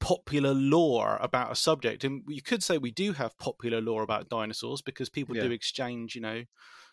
popular 0.00 0.54
lore 0.54 1.18
about 1.20 1.52
a 1.52 1.56
subject, 1.56 2.04
and 2.04 2.22
you 2.26 2.42
could 2.42 2.62
say 2.62 2.78
we 2.78 2.90
do 2.90 3.12
have 3.12 3.38
popular 3.38 3.80
lore 3.80 4.02
about 4.02 4.28
dinosaurs 4.28 4.82
because 4.82 5.08
people 5.08 5.36
yeah. 5.36 5.42
do 5.42 5.50
exchange 5.52 6.14
you 6.14 6.20
know 6.20 6.44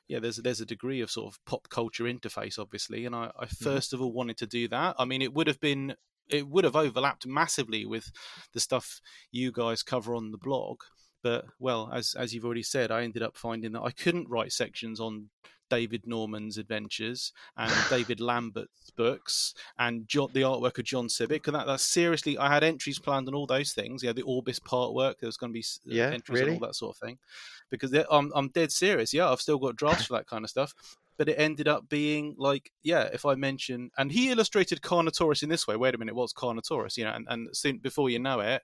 yeah, 0.07 0.19
there's 0.19 0.37
there's 0.37 0.61
a 0.61 0.65
degree 0.65 1.01
of 1.01 1.11
sort 1.11 1.33
of 1.33 1.43
pop 1.45 1.67
culture 1.69 2.05
interface, 2.05 2.57
obviously, 2.57 3.05
and 3.05 3.15
I, 3.15 3.31
I 3.37 3.45
1st 3.45 3.49
mm-hmm. 3.61 3.95
of 3.95 4.01
all 4.01 4.13
wanted 4.13 4.37
to 4.37 4.47
do 4.47 4.67
that. 4.69 4.95
I 4.97 5.05
mean, 5.05 5.21
it 5.21 5.33
would 5.33 5.47
have 5.47 5.59
been 5.59 5.95
it 6.29 6.47
would 6.47 6.63
have 6.63 6.75
overlapped 6.75 7.25
massively 7.25 7.85
with 7.85 8.11
the 8.53 8.59
stuff 8.59 9.01
you 9.31 9.51
guys 9.51 9.83
cover 9.83 10.15
on 10.15 10.31
the 10.31 10.37
blog. 10.37 10.81
But 11.23 11.45
well, 11.59 11.89
as 11.93 12.15
as 12.17 12.33
you've 12.33 12.45
already 12.45 12.63
said, 12.63 12.91
I 12.91 13.03
ended 13.03 13.23
up 13.23 13.37
finding 13.37 13.71
that 13.73 13.81
I 13.81 13.91
couldn't 13.91 14.29
write 14.29 14.51
sections 14.51 14.99
on 14.99 15.29
David 15.69 16.03
Norman's 16.05 16.57
adventures 16.57 17.33
and 17.57 17.71
David 17.89 18.19
Lambert's 18.19 18.91
books 18.95 19.53
and 19.77 20.07
John, 20.07 20.29
the 20.33 20.41
artwork 20.41 20.77
of 20.77 20.85
John 20.85 21.07
Sibbick. 21.07 21.47
And 21.47 21.55
that, 21.55 21.67
that's 21.67 21.83
seriously, 21.83 22.37
I 22.37 22.53
had 22.53 22.63
entries 22.63 22.99
planned 22.99 23.27
on 23.27 23.35
all 23.35 23.47
those 23.47 23.73
things. 23.73 24.03
Yeah, 24.03 24.13
the 24.13 24.23
Orbis 24.23 24.59
part 24.59 24.93
work, 24.93 25.19
there 25.19 25.27
was 25.27 25.37
going 25.37 25.51
to 25.51 25.59
be 25.59 25.65
uh, 25.89 25.93
yeah, 25.95 26.11
entries 26.11 26.39
really? 26.39 26.53
and 26.53 26.61
all 26.61 26.67
that 26.67 26.75
sort 26.75 26.95
of 26.95 26.99
thing. 27.05 27.17
Because 27.69 27.93
I'm, 28.09 28.31
I'm 28.33 28.49
dead 28.49 28.71
serious. 28.71 29.13
Yeah, 29.13 29.29
I've 29.29 29.41
still 29.41 29.57
got 29.57 29.75
drafts 29.75 30.05
for 30.05 30.13
that 30.13 30.27
kind 30.27 30.43
of 30.43 30.49
stuff 30.49 30.73
but 31.17 31.27
it 31.27 31.39
ended 31.39 31.67
up 31.67 31.89
being 31.89 32.35
like, 32.37 32.71
yeah, 32.83 33.09
if 33.11 33.25
I 33.25 33.35
mention, 33.35 33.91
and 33.97 34.11
he 34.11 34.29
illustrated 34.29 34.81
Carnotaurus 34.81 35.43
in 35.43 35.49
this 35.49 35.67
way. 35.67 35.75
Wait 35.75 35.95
a 35.95 35.97
minute, 35.97 36.15
what's 36.15 36.33
Carnotaurus? 36.33 36.95
You 36.95 37.05
know, 37.05 37.13
and, 37.13 37.25
and 37.29 37.49
soon 37.57 37.79
before 37.79 38.09
you 38.09 38.19
know 38.19 38.39
it, 38.39 38.61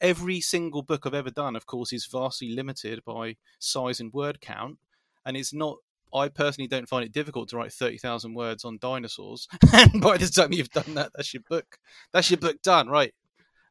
every 0.00 0.40
single 0.40 0.82
book 0.82 1.04
I've 1.04 1.14
ever 1.14 1.30
done, 1.30 1.56
of 1.56 1.66
course, 1.66 1.92
is 1.92 2.06
vastly 2.06 2.50
limited 2.50 3.04
by 3.04 3.36
size 3.58 4.00
and 4.00 4.12
word 4.12 4.40
count, 4.40 4.78
and 5.26 5.36
it's 5.36 5.52
not. 5.52 5.78
I 6.14 6.28
personally 6.28 6.68
don't 6.68 6.88
find 6.88 7.04
it 7.04 7.10
difficult 7.10 7.48
to 7.48 7.56
write 7.56 7.72
thirty 7.72 7.98
thousand 7.98 8.34
words 8.34 8.64
on 8.64 8.78
dinosaurs, 8.80 9.48
and 9.72 10.00
by 10.00 10.16
the 10.16 10.28
time 10.28 10.52
you've 10.52 10.70
done 10.70 10.94
that, 10.94 11.10
that's 11.14 11.34
your 11.34 11.42
book. 11.48 11.78
That's 12.12 12.30
your 12.30 12.38
book 12.38 12.62
done, 12.62 12.88
right? 12.88 13.12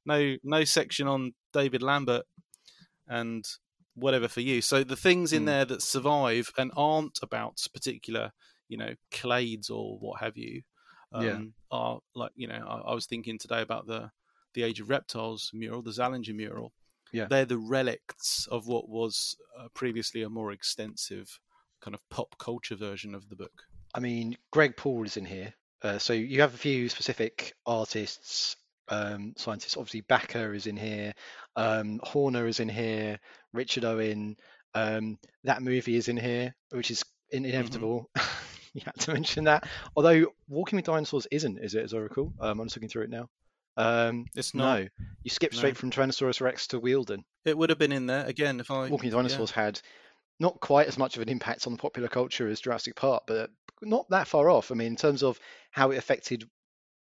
No, 0.06 0.36
no 0.44 0.66
section 0.66 1.08
on 1.08 1.34
David 1.54 1.82
Lambert, 1.82 2.26
and 3.08 3.46
whatever 3.96 4.28
for 4.28 4.42
you. 4.42 4.62
So 4.62 4.84
the 4.84 4.96
things 4.96 5.34
in 5.34 5.44
mm. 5.44 5.48
there 5.48 5.66
that 5.66 5.82
survive 5.82 6.52
and 6.58 6.72
aren't 6.76 7.20
about 7.22 7.66
particular, 7.74 8.32
you 8.68 8.78
know, 8.78 8.94
clades 9.12 9.70
or 9.70 9.98
what 10.00 10.22
have 10.22 10.38
you, 10.38 10.62
um, 11.12 11.26
yeah. 11.26 11.42
are 11.72 12.00
like 12.16 12.32
you 12.36 12.48
know. 12.48 12.66
I, 12.68 12.92
I, 12.92 12.94
was 12.94 13.06
thinking 13.06 13.38
today 13.38 13.62
about 13.62 13.86
the 13.86 14.10
the 14.54 14.64
Age 14.64 14.80
of 14.80 14.90
Reptiles 14.90 15.52
mural, 15.54 15.82
the 15.82 15.92
Zallinger 15.92 16.36
mural. 16.36 16.74
Yeah, 17.12 17.28
they're 17.30 17.46
the 17.46 17.58
relics 17.58 18.48
of 18.48 18.68
what 18.68 18.90
was 18.90 19.36
uh, 19.60 19.68
previously 19.76 20.24
a 20.24 20.30
more 20.30 20.52
extensive 20.52 21.40
kind 21.82 21.94
of 21.94 22.02
pop 22.10 22.36
culture 22.40 22.76
version 22.76 23.14
of 23.14 23.30
the 23.30 23.36
book. 23.36 23.54
I 23.94 24.00
mean, 24.00 24.36
Greg 24.52 24.76
Paul 24.76 25.06
is 25.06 25.18
in 25.18 25.26
here. 25.26 25.54
Uh, 25.84 26.00
so 26.00 26.14
you 26.14 26.42
have 26.42 26.54
a 26.54 26.58
few 26.58 26.90
specific 26.90 27.54
artists 27.66 28.56
um, 28.90 29.34
scientists. 29.38 29.78
Obviously, 29.78 30.02
Bakker 30.04 30.56
is 30.56 30.68
in 30.68 30.78
here, 30.78 31.14
um, 31.56 32.00
Horner 32.04 32.48
is 32.48 32.60
in 32.60 32.70
here, 32.70 33.20
Richard 33.54 33.86
Owen. 33.86 34.38
Um, 34.76 35.20
that 35.44 35.62
movie 35.62 35.96
is 35.96 36.08
in 36.08 36.18
here, 36.18 36.56
which 36.72 36.92
is 36.92 37.04
mm-hmm. 37.34 37.46
inevitable. 37.46 38.10
Mm-hmm. 38.18 38.58
you 38.74 38.82
had 38.86 39.00
to 39.02 39.14
mention 39.14 39.44
that. 39.46 39.68
Although 39.96 40.34
Walking 40.48 40.78
with 40.78 40.86
Dinosaurs 40.86 41.28
isn't, 41.32 41.60
is 41.60 41.76
it? 41.76 41.84
As 41.84 41.94
I 41.94 41.98
recall, 41.98 42.34
um, 42.40 42.60
I'm 42.60 42.68
just 42.68 42.78
looking 42.78 42.90
through 42.90 43.04
it 43.04 43.10
now. 43.10 43.30
Um, 43.76 44.26
it's 44.36 44.54
not. 44.54 44.80
No, 44.80 44.88
you 45.24 45.30
skip 45.30 45.54
straight 45.54 45.76
no. 45.76 45.80
from 45.80 45.92
Tyrannosaurus 45.92 46.42
Rex 46.42 46.68
to 46.68 46.80
Wealden. 46.80 47.24
It 47.46 47.58
would 47.58 47.70
have 47.70 47.80
been 47.80 47.92
in 47.92 48.06
there 48.06 48.26
again 48.26 48.60
if 48.60 48.70
I. 48.70 48.90
Walking 48.90 49.08
with 49.08 49.14
Dinosaurs 49.14 49.54
yeah. 49.56 49.64
had 49.64 49.82
not 50.40 50.60
quite 50.60 50.88
as 50.88 50.98
much 50.98 51.16
of 51.16 51.22
an 51.22 51.30
impact 51.30 51.68
on 51.68 51.78
popular 51.78 52.08
culture 52.08 52.48
as 52.48 52.60
Jurassic 52.60 52.96
Park, 52.96 53.24
but 53.28 53.50
not 53.82 54.10
that 54.10 54.28
far 54.28 54.50
off. 54.50 54.72
I 54.72 54.76
mean, 54.76 54.88
in 54.88 54.96
terms 54.96 55.24
of 55.24 55.40
how 55.72 55.92
it 55.92 55.98
affected 55.98 56.48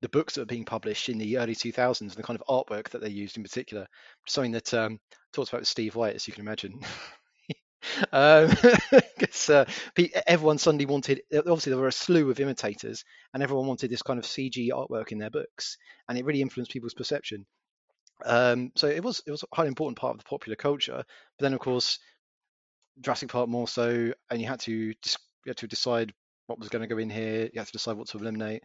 the 0.01 0.09
books 0.09 0.33
that 0.35 0.41
were 0.41 0.45
being 0.45 0.65
published 0.65 1.09
in 1.09 1.17
the 1.17 1.37
early 1.37 1.55
2000s 1.55 2.01
and 2.01 2.11
the 2.11 2.23
kind 2.23 2.39
of 2.39 2.47
artwork 2.47 2.89
that 2.89 3.01
they 3.01 3.09
used 3.09 3.37
in 3.37 3.43
particular, 3.43 3.87
something 4.27 4.51
that 4.53 4.73
um, 4.73 4.99
talked 5.33 5.49
about 5.49 5.61
with 5.61 5.67
Steve 5.67 5.95
White, 5.95 6.15
as 6.15 6.27
you 6.27 6.33
can 6.33 6.45
imagine. 6.45 6.79
um, 8.11 8.49
uh, 9.49 9.65
everyone 10.27 10.57
suddenly 10.57 10.85
wanted, 10.85 11.21
obviously, 11.33 11.71
there 11.71 11.81
were 11.81 11.87
a 11.87 11.91
slew 11.91 12.29
of 12.29 12.39
imitators, 12.39 13.03
and 13.33 13.43
everyone 13.43 13.67
wanted 13.67 13.89
this 13.89 14.01
kind 14.01 14.19
of 14.19 14.25
CG 14.25 14.69
artwork 14.69 15.11
in 15.11 15.19
their 15.19 15.29
books, 15.29 15.77
and 16.07 16.17
it 16.17 16.25
really 16.25 16.41
influenced 16.41 16.71
people's 16.71 16.93
perception. 16.93 17.45
Um, 18.25 18.71
so 18.75 18.87
it 18.87 19.03
was 19.03 19.21
it 19.25 19.31
was 19.31 19.43
a 19.43 19.55
highly 19.55 19.69
important 19.69 19.97
part 19.97 20.13
of 20.13 20.19
the 20.19 20.29
popular 20.29 20.55
culture. 20.55 20.97
But 20.97 21.43
then, 21.43 21.53
of 21.53 21.59
course, 21.59 21.99
Jurassic 23.01 23.29
Park 23.29 23.49
more 23.49 23.67
so, 23.67 24.13
and 24.29 24.41
you 24.41 24.47
had 24.47 24.59
to 24.61 24.71
you 24.71 24.93
had 25.47 25.57
to 25.57 25.67
decide 25.67 26.13
what 26.47 26.59
was 26.59 26.69
going 26.69 26.81
to 26.81 26.93
go 26.93 26.97
in 26.97 27.09
here. 27.09 27.49
You 27.53 27.59
had 27.59 27.67
to 27.67 27.71
decide 27.71 27.97
what 27.97 28.07
to 28.09 28.17
eliminate. 28.17 28.63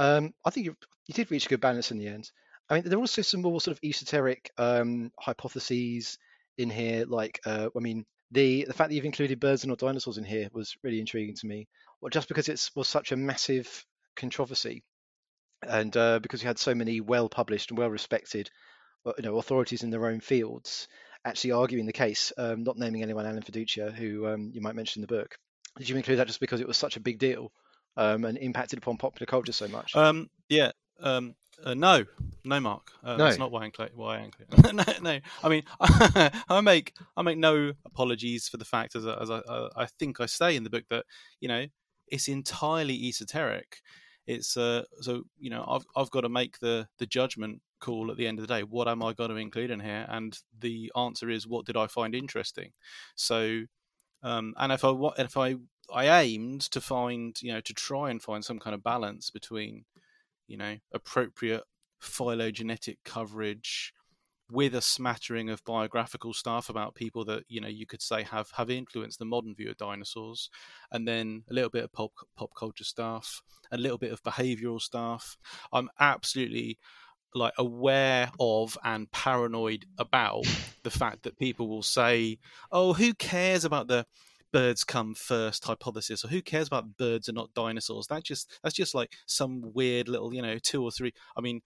Um, 0.00 0.32
I 0.44 0.50
think 0.50 0.64
you, 0.64 0.76
you 1.06 1.14
did 1.14 1.30
reach 1.30 1.44
a 1.44 1.48
good 1.50 1.60
balance 1.60 1.90
in 1.90 1.98
the 1.98 2.08
end. 2.08 2.30
I 2.70 2.74
mean, 2.74 2.84
there 2.84 2.96
are 2.96 3.02
also 3.02 3.20
some 3.20 3.42
more 3.42 3.60
sort 3.60 3.76
of 3.76 3.84
esoteric 3.84 4.50
um, 4.56 5.12
hypotheses 5.18 6.16
in 6.56 6.70
here. 6.70 7.04
Like, 7.06 7.40
uh, 7.44 7.68
I 7.76 7.80
mean, 7.80 8.06
the 8.30 8.64
the 8.64 8.72
fact 8.72 8.88
that 8.88 8.96
you've 8.96 9.04
included 9.04 9.40
birds 9.40 9.62
and 9.62 9.68
not 9.68 9.78
dinosaurs 9.78 10.16
in 10.16 10.24
here 10.24 10.48
was 10.52 10.74
really 10.82 11.00
intriguing 11.00 11.36
to 11.36 11.46
me. 11.46 11.68
Well, 12.00 12.08
just 12.08 12.28
because 12.28 12.48
it 12.48 12.70
was 12.74 12.88
such 12.88 13.12
a 13.12 13.16
massive 13.16 13.84
controversy, 14.16 14.84
and 15.68 15.94
uh, 15.94 16.18
because 16.20 16.42
you 16.42 16.46
had 16.46 16.58
so 16.58 16.74
many 16.74 17.02
well 17.02 17.28
published 17.28 17.70
and 17.70 17.78
well 17.78 17.90
respected, 17.90 18.48
uh, 19.04 19.12
you 19.18 19.24
know, 19.24 19.36
authorities 19.36 19.82
in 19.82 19.90
their 19.90 20.06
own 20.06 20.20
fields 20.20 20.88
actually 21.24 21.52
arguing 21.52 21.86
the 21.86 21.92
case, 21.92 22.32
um, 22.38 22.62
not 22.62 22.78
naming 22.78 23.02
anyone, 23.02 23.26
Alan 23.26 23.42
Feduccia, 23.42 23.92
who 23.92 24.26
um, 24.26 24.50
you 24.54 24.60
might 24.60 24.74
mention 24.74 25.02
in 25.02 25.06
the 25.06 25.14
book. 25.14 25.36
Did 25.78 25.88
you 25.88 25.96
include 25.96 26.18
that 26.18 26.26
just 26.26 26.40
because 26.40 26.60
it 26.60 26.66
was 26.66 26.76
such 26.76 26.96
a 26.96 27.00
big 27.00 27.18
deal? 27.18 27.52
Um, 27.96 28.24
and 28.24 28.38
impacted 28.38 28.78
upon 28.78 28.96
popular 28.96 29.26
culture 29.26 29.52
so 29.52 29.68
much? 29.68 29.94
Um, 29.94 30.30
yeah. 30.48 30.72
Um, 31.00 31.34
uh, 31.64 31.74
no, 31.74 32.04
no, 32.44 32.60
Mark. 32.60 32.90
Uh, 33.04 33.16
no. 33.16 33.24
That's 33.24 33.38
not 33.38 33.50
why 33.50 33.62
I 33.62 33.64
include. 33.66 33.90
Why 33.94 34.18
I 34.18 34.20
include. 34.20 34.74
no, 34.74 34.84
no. 35.02 35.20
I 35.42 35.48
mean, 35.48 35.62
I 35.80 36.60
make 36.62 36.94
I 37.16 37.22
make 37.22 37.38
no 37.38 37.72
apologies 37.84 38.48
for 38.48 38.56
the 38.56 38.64
fact, 38.64 38.96
as, 38.96 39.06
I, 39.06 39.14
as 39.20 39.30
I, 39.30 39.40
I 39.76 39.86
think 39.98 40.20
I 40.20 40.26
say 40.26 40.56
in 40.56 40.64
the 40.64 40.70
book, 40.70 40.84
that 40.90 41.04
you 41.40 41.48
know 41.48 41.66
it's 42.08 42.28
entirely 42.28 42.94
esoteric. 43.08 43.82
it's 44.26 44.56
uh, 44.56 44.84
so 45.00 45.24
you 45.38 45.50
know 45.50 45.64
I've 45.68 45.84
I've 45.96 46.10
got 46.10 46.22
to 46.22 46.28
make 46.28 46.58
the 46.60 46.88
the 46.98 47.06
judgment 47.06 47.60
call 47.80 48.10
at 48.10 48.16
the 48.16 48.26
end 48.26 48.38
of 48.38 48.46
the 48.46 48.54
day. 48.54 48.62
What 48.62 48.88
am 48.88 49.02
I 49.02 49.12
going 49.12 49.30
to 49.30 49.36
include 49.36 49.70
in 49.70 49.80
here? 49.80 50.06
And 50.08 50.38
the 50.58 50.92
answer 50.96 51.28
is 51.30 51.46
what 51.46 51.66
did 51.66 51.76
I 51.76 51.86
find 51.86 52.14
interesting? 52.14 52.72
So, 53.16 53.62
um, 54.22 54.54
and 54.56 54.72
if 54.72 54.84
I 54.84 54.94
if 55.18 55.36
I 55.36 55.56
I 55.92 56.20
aimed 56.20 56.62
to 56.62 56.80
find 56.80 57.40
you 57.42 57.52
know 57.52 57.60
to 57.60 57.74
try 57.74 58.10
and 58.10 58.22
find 58.22 58.44
some 58.44 58.58
kind 58.58 58.74
of 58.74 58.82
balance 58.82 59.30
between 59.30 59.84
you 60.46 60.56
know 60.56 60.76
appropriate 60.92 61.64
phylogenetic 62.00 62.98
coverage 63.04 63.92
with 64.50 64.74
a 64.74 64.80
smattering 64.80 65.48
of 65.48 65.64
biographical 65.64 66.32
stuff 66.32 66.68
about 66.68 66.94
people 66.94 67.24
that 67.24 67.44
you 67.48 67.60
know 67.60 67.68
you 67.68 67.86
could 67.86 68.02
say 68.02 68.22
have 68.22 68.50
have 68.52 68.70
influenced 68.70 69.18
the 69.18 69.24
modern 69.24 69.54
view 69.54 69.70
of 69.70 69.76
dinosaurs 69.76 70.50
and 70.90 71.06
then 71.06 71.44
a 71.50 71.54
little 71.54 71.70
bit 71.70 71.84
of 71.84 71.92
pop 71.92 72.10
pop 72.36 72.50
culture 72.58 72.84
stuff 72.84 73.42
a 73.72 73.76
little 73.76 73.98
bit 73.98 74.12
of 74.12 74.22
behavioral 74.22 74.80
stuff. 74.80 75.36
I'm 75.72 75.90
absolutely 75.98 76.78
like 77.34 77.52
aware 77.58 78.30
of 78.40 78.76
and 78.82 79.10
paranoid 79.12 79.86
about 79.98 80.44
the 80.82 80.90
fact 80.90 81.22
that 81.22 81.38
people 81.38 81.68
will 81.68 81.82
say 81.82 82.38
oh 82.72 82.92
who 82.92 83.14
cares 83.14 83.64
about 83.64 83.86
the 83.86 84.04
birds 84.52 84.84
come 84.84 85.14
first 85.14 85.64
hypothesis 85.64 86.24
or 86.24 86.28
who 86.28 86.42
cares 86.42 86.66
about 86.66 86.96
birds 86.96 87.28
and 87.28 87.36
not 87.36 87.54
dinosaurs 87.54 88.06
that 88.08 88.24
just 88.24 88.58
that's 88.62 88.74
just 88.74 88.94
like 88.94 89.12
some 89.26 89.70
weird 89.74 90.08
little 90.08 90.34
you 90.34 90.42
know 90.42 90.58
two 90.58 90.82
or 90.82 90.90
three 90.90 91.12
i 91.36 91.40
mean 91.40 91.60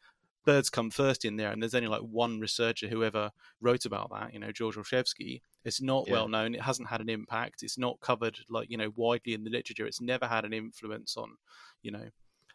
birds 0.44 0.68
come 0.68 0.90
first 0.90 1.24
in 1.24 1.36
there, 1.36 1.50
and 1.50 1.62
there's 1.62 1.74
only 1.74 1.88
like 1.88 2.02
one 2.02 2.38
researcher 2.38 2.86
who 2.86 3.02
ever 3.02 3.30
wrote 3.62 3.86
about 3.86 4.10
that. 4.10 4.34
You 4.34 4.40
know, 4.40 4.52
George 4.52 4.76
Olshevsky. 4.76 5.40
It's 5.64 5.80
not 5.80 6.06
Yeah. 6.06 6.12
well 6.12 6.28
known. 6.28 6.54
It 6.54 6.60
hasn't 6.60 6.88
had 6.90 7.00
an 7.00 7.08
impact. 7.08 7.62
It's 7.62 7.78
not 7.78 7.98
covered 8.00 8.38
like 8.50 8.70
you 8.70 8.76
know 8.76 8.92
widely 8.94 9.32
in 9.32 9.44
the 9.44 9.50
literature. 9.50 9.86
It's 9.86 10.02
never 10.02 10.26
had 10.26 10.44
an 10.44 10.52
influence 10.52 11.16
on 11.16 11.38
you 11.82 11.92
know 11.92 12.08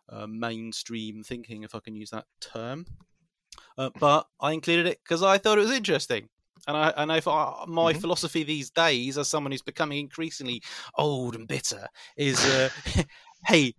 uh, 0.07 0.27
mainstream 0.27 1.23
thinking, 1.23 1.63
if 1.63 1.73
I 1.73 1.80
can 1.80 1.95
use 1.95 2.11
that 2.11 2.25
term. 2.39 2.86
Uh, 3.77 3.89
but 3.99 4.27
I 4.39 4.51
included 4.51 4.86
it 4.86 4.99
because 5.03 5.23
I 5.23 5.39
thought 5.39 5.57
it 5.57 5.61
was 5.61 5.71
interesting. 5.71 6.30
And 6.68 6.78
I 6.78 6.89
and 6.97 7.12
I 7.12 7.20
uh, 7.20 7.66
my 7.68 7.93
Mhm. 7.93 8.01
philosophy 8.01 8.43
these 8.43 8.70
days, 8.70 9.18
as 9.18 9.28
someone 9.28 9.51
who's 9.51 9.62
becoming 9.62 9.99
increasingly 9.99 10.62
old 10.97 11.36
and 11.36 11.47
bitter, 11.47 11.88
is 12.18 12.39
uh, 12.45 12.70
hey, 13.47 13.74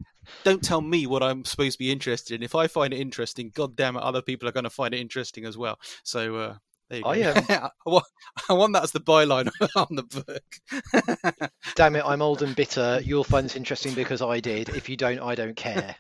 don't 0.45 0.63
tell 0.63 0.81
me 0.81 1.07
what 1.07 1.23
I'm 1.23 1.45
supposed 1.45 1.75
to 1.75 1.79
be 1.79 1.93
interested 1.93 2.35
in. 2.35 2.43
If 2.43 2.55
I 2.55 2.67
find 2.67 2.93
it 2.95 3.01
interesting, 3.01 3.51
god 3.55 3.77
damn 3.77 3.97
it, 3.97 4.03
other 4.03 4.23
people 4.23 4.49
are 4.49 4.53
going 4.53 4.65
to 4.65 4.71
find 4.71 4.95
it 4.95 5.01
interesting 5.01 5.45
as 5.45 5.59
well. 5.59 5.79
So 6.03 6.37
uh, 6.37 6.55
there 6.89 6.99
you 6.99 7.05
go. 7.05 7.11
I, 7.11 7.23
um, 7.23 7.45
I, 7.87 7.91
want, 7.91 8.05
I 8.49 8.53
want 8.55 8.73
that 8.73 8.83
as 8.85 8.93
the 8.93 9.01
byline 9.01 9.51
on 9.77 9.97
the 9.97 10.03
book. 10.05 11.51
Damn 11.75 11.97
it, 11.97 12.05
I'm 12.05 12.23
old 12.23 12.43
and 12.43 12.57
bitter. 12.57 13.01
You'll 13.05 13.25
find 13.25 13.45
this 13.45 13.57
interesting 13.57 13.95
because 13.95 14.23
I 14.23 14.41
did. 14.41 14.71
If 14.71 14.89
you 14.89 14.97
don't, 14.97 15.21
I 15.21 15.35
don't 15.35 15.57
care. 15.57 15.95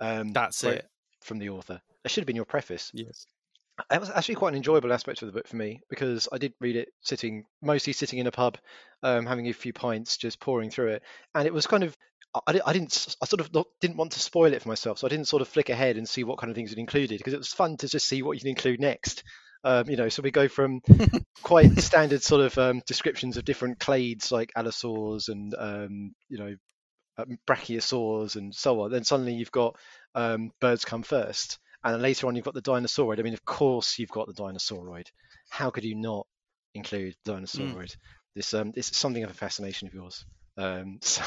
Um, 0.00 0.32
That's 0.32 0.62
it. 0.64 0.86
From 1.22 1.38
the 1.38 1.48
author. 1.50 1.80
That 2.02 2.10
should 2.10 2.22
have 2.22 2.26
been 2.26 2.36
your 2.36 2.44
preface. 2.44 2.90
Yes. 2.94 3.26
It 3.92 4.00
was 4.00 4.10
actually 4.10 4.34
quite 4.36 4.50
an 4.50 4.56
enjoyable 4.56 4.92
aspect 4.92 5.22
of 5.22 5.26
the 5.26 5.32
book 5.32 5.46
for 5.46 5.56
me 5.56 5.80
because 5.88 6.28
I 6.32 6.38
did 6.38 6.52
read 6.60 6.76
it 6.76 6.88
sitting, 7.00 7.44
mostly 7.62 7.92
sitting 7.92 8.18
in 8.18 8.26
a 8.26 8.32
pub, 8.32 8.58
um, 9.02 9.26
having 9.26 9.46
a 9.48 9.52
few 9.52 9.72
pints, 9.72 10.16
just 10.16 10.40
pouring 10.40 10.70
through 10.70 10.88
it, 10.88 11.02
and 11.34 11.46
it 11.46 11.54
was 11.54 11.66
kind 11.66 11.84
of. 11.84 11.96
I- 12.46 12.60
I, 12.64 12.72
didn't. 12.74 13.16
I 13.22 13.26
sort 13.26 13.40
of 13.40 13.52
not, 13.54 13.66
didn't 13.80 13.96
want 13.96 14.12
to 14.12 14.20
spoil 14.20 14.52
it 14.52 14.60
for 14.62 14.68
myself, 14.68 14.98
so 14.98 15.06
I 15.06 15.10
didn't 15.10 15.28
sort 15.28 15.40
of 15.40 15.48
flick 15.48 15.70
ahead 15.70 15.96
and 15.96 16.06
see 16.06 16.24
what 16.24 16.38
kind 16.38 16.50
of 16.50 16.54
things 16.56 16.72
it 16.72 16.78
included 16.78 17.16
because 17.18 17.32
it 17.32 17.38
was 17.38 17.48
fun 17.48 17.78
to 17.78 17.88
just 17.88 18.06
see 18.06 18.22
what 18.22 18.32
you 18.34 18.40
can 18.40 18.50
include 18.50 18.80
next. 18.80 19.22
Um, 19.64 19.88
you 19.88 19.96
know, 19.96 20.08
so 20.10 20.22
we 20.22 20.30
go 20.30 20.46
from 20.46 20.80
quite 21.42 21.78
standard 21.80 22.22
sort 22.22 22.42
of 22.42 22.58
um, 22.58 22.82
descriptions 22.86 23.38
of 23.38 23.44
different 23.46 23.78
clades 23.78 24.30
like 24.30 24.52
allosaurs 24.54 25.28
and 25.28 25.54
um, 25.58 26.14
you 26.28 26.38
know 26.38 26.54
um, 27.18 27.38
brachiosaurs 27.46 28.36
and 28.36 28.54
so 28.54 28.80
on. 28.82 28.90
Then 28.90 29.04
suddenly 29.04 29.34
you've 29.34 29.52
got 29.52 29.76
um, 30.14 30.50
birds 30.60 30.84
come 30.84 31.02
first, 31.02 31.58
and 31.84 31.94
then 31.94 32.02
later 32.02 32.26
on 32.26 32.36
you've 32.36 32.44
got 32.44 32.54
the 32.54 32.62
dinosauroid. 32.62 33.18
I 33.18 33.22
mean, 33.22 33.34
of 33.34 33.44
course 33.44 33.98
you've 33.98 34.10
got 34.10 34.26
the 34.26 34.34
dinosauroid. 34.34 35.06
How 35.50 35.70
could 35.70 35.84
you 35.84 35.94
not 35.94 36.26
include 36.74 37.14
the 37.24 37.32
dinosauroid? 37.32 37.94
This 38.34 38.52
um, 38.54 38.72
this 38.74 38.90
is 38.90 38.96
something 38.96 39.24
of 39.24 39.30
a 39.30 39.34
fascination 39.34 39.88
of 39.88 39.94
yours. 39.94 40.24
Um, 40.56 40.98
so 41.02 41.22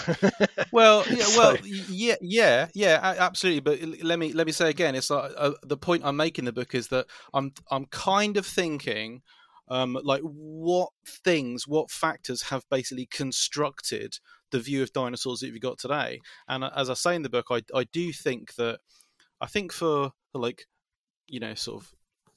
Well, 0.71 1.05
yeah, 1.09 1.25
well, 1.37 1.53
y- 1.63 1.85
yeah, 1.89 2.15
yeah, 2.21 2.67
yeah, 2.73 3.15
absolutely. 3.19 3.61
But 3.61 4.03
let 4.03 4.19
me 4.19 4.33
let 4.33 4.45
me 4.45 4.53
say 4.53 4.69
again, 4.69 4.95
it's 4.95 5.09
like 5.09 5.31
uh, 5.37 5.51
the 5.63 5.77
point 5.77 6.03
I'm 6.05 6.17
making 6.17 6.43
in 6.43 6.47
the 6.47 6.53
book 6.53 6.75
is 6.75 6.87
that 6.89 7.07
I'm 7.33 7.53
I'm 7.69 7.85
kind 7.85 8.37
of 8.37 8.45
thinking, 8.45 9.21
um, 9.69 9.97
like 10.03 10.21
what 10.21 10.89
things, 11.07 11.67
what 11.67 11.89
factors 11.89 12.43
have 12.43 12.63
basically 12.69 13.07
constructed 13.07 14.15
the 14.51 14.59
view 14.59 14.83
of 14.83 14.91
dinosaurs 14.91 15.39
that 15.39 15.47
you've 15.47 15.61
got 15.61 15.79
today. 15.79 16.19
And 16.47 16.63
uh, 16.63 16.71
as 16.75 16.89
I 16.89 16.93
say 16.95 17.15
in 17.15 17.21
the 17.23 17.29
book, 17.29 17.47
I 17.49 17.61
I 17.73 17.85
do 17.85 18.11
think 18.11 18.55
that 18.55 18.79
I 19.41 19.47
think 19.47 19.73
for, 19.73 20.11
for 20.31 20.39
like 20.39 20.67
you 21.27 21.39
know 21.39 21.55
sort 21.55 21.81
of 21.81 21.93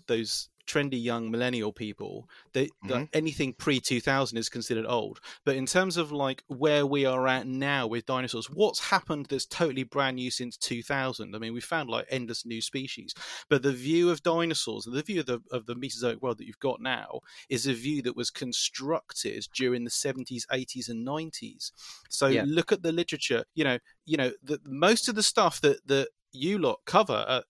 those 0.06 0.48
trendy 0.66 1.02
young 1.02 1.30
millennial 1.30 1.72
people 1.72 2.26
they 2.54 2.70
that 2.88 2.94
mm-hmm. 2.94 3.04
anything 3.12 3.52
pre 3.52 3.80
2000 3.80 4.38
is 4.38 4.48
considered 4.48 4.86
old. 4.86 5.20
But 5.44 5.56
in 5.56 5.66
terms 5.66 5.96
of 5.96 6.10
like 6.10 6.42
where 6.46 6.86
we 6.86 7.04
are 7.04 7.28
at 7.28 7.46
now 7.46 7.86
with 7.86 8.06
dinosaurs 8.06 8.48
what's 8.48 8.80
happened 8.80 9.26
that's 9.26 9.46
totally 9.46 9.84
brand 9.84 10.16
new 10.16 10.30
since 10.30 10.56
2000 10.56 11.34
i 11.34 11.38
mean 11.38 11.52
we 11.52 11.60
found 11.60 11.90
like 11.90 12.06
endless 12.10 12.46
new 12.46 12.62
species. 12.62 13.14
But 13.50 13.62
the 13.62 13.72
view 13.72 14.10
of 14.10 14.22
dinosaurs 14.22 14.88
the 14.90 15.02
view 15.02 15.20
of 15.20 15.26
the, 15.26 15.40
of 15.50 15.66
the 15.66 15.74
mesozoic 15.74 16.22
world 16.22 16.38
that 16.38 16.46
you've 16.46 16.58
got 16.60 16.80
now 16.80 17.20
is 17.48 17.66
a 17.66 17.74
view 17.74 18.02
that 18.02 18.16
was 18.16 18.30
constructed 18.30 19.46
during 19.54 19.84
the 19.84 19.90
70s 19.90 20.46
80s 20.50 20.88
and 20.88 21.06
90s 21.06 21.72
so 22.08 22.26
Yeah. 22.28 22.44
look 22.46 22.72
at 22.72 22.82
the 22.82 22.92
literature 22.92 23.44
you 23.54 23.64
know 23.64 23.78
you 24.06 24.16
know 24.16 24.32
the, 24.42 24.58
most 24.64 25.08
of 25.08 25.14
the 25.14 25.22
stuff 25.22 25.60
that 25.60 25.86
that 25.86 26.08
you 26.34 26.58
lot 26.58 26.80
cover 26.86 27.24
at 27.28 27.44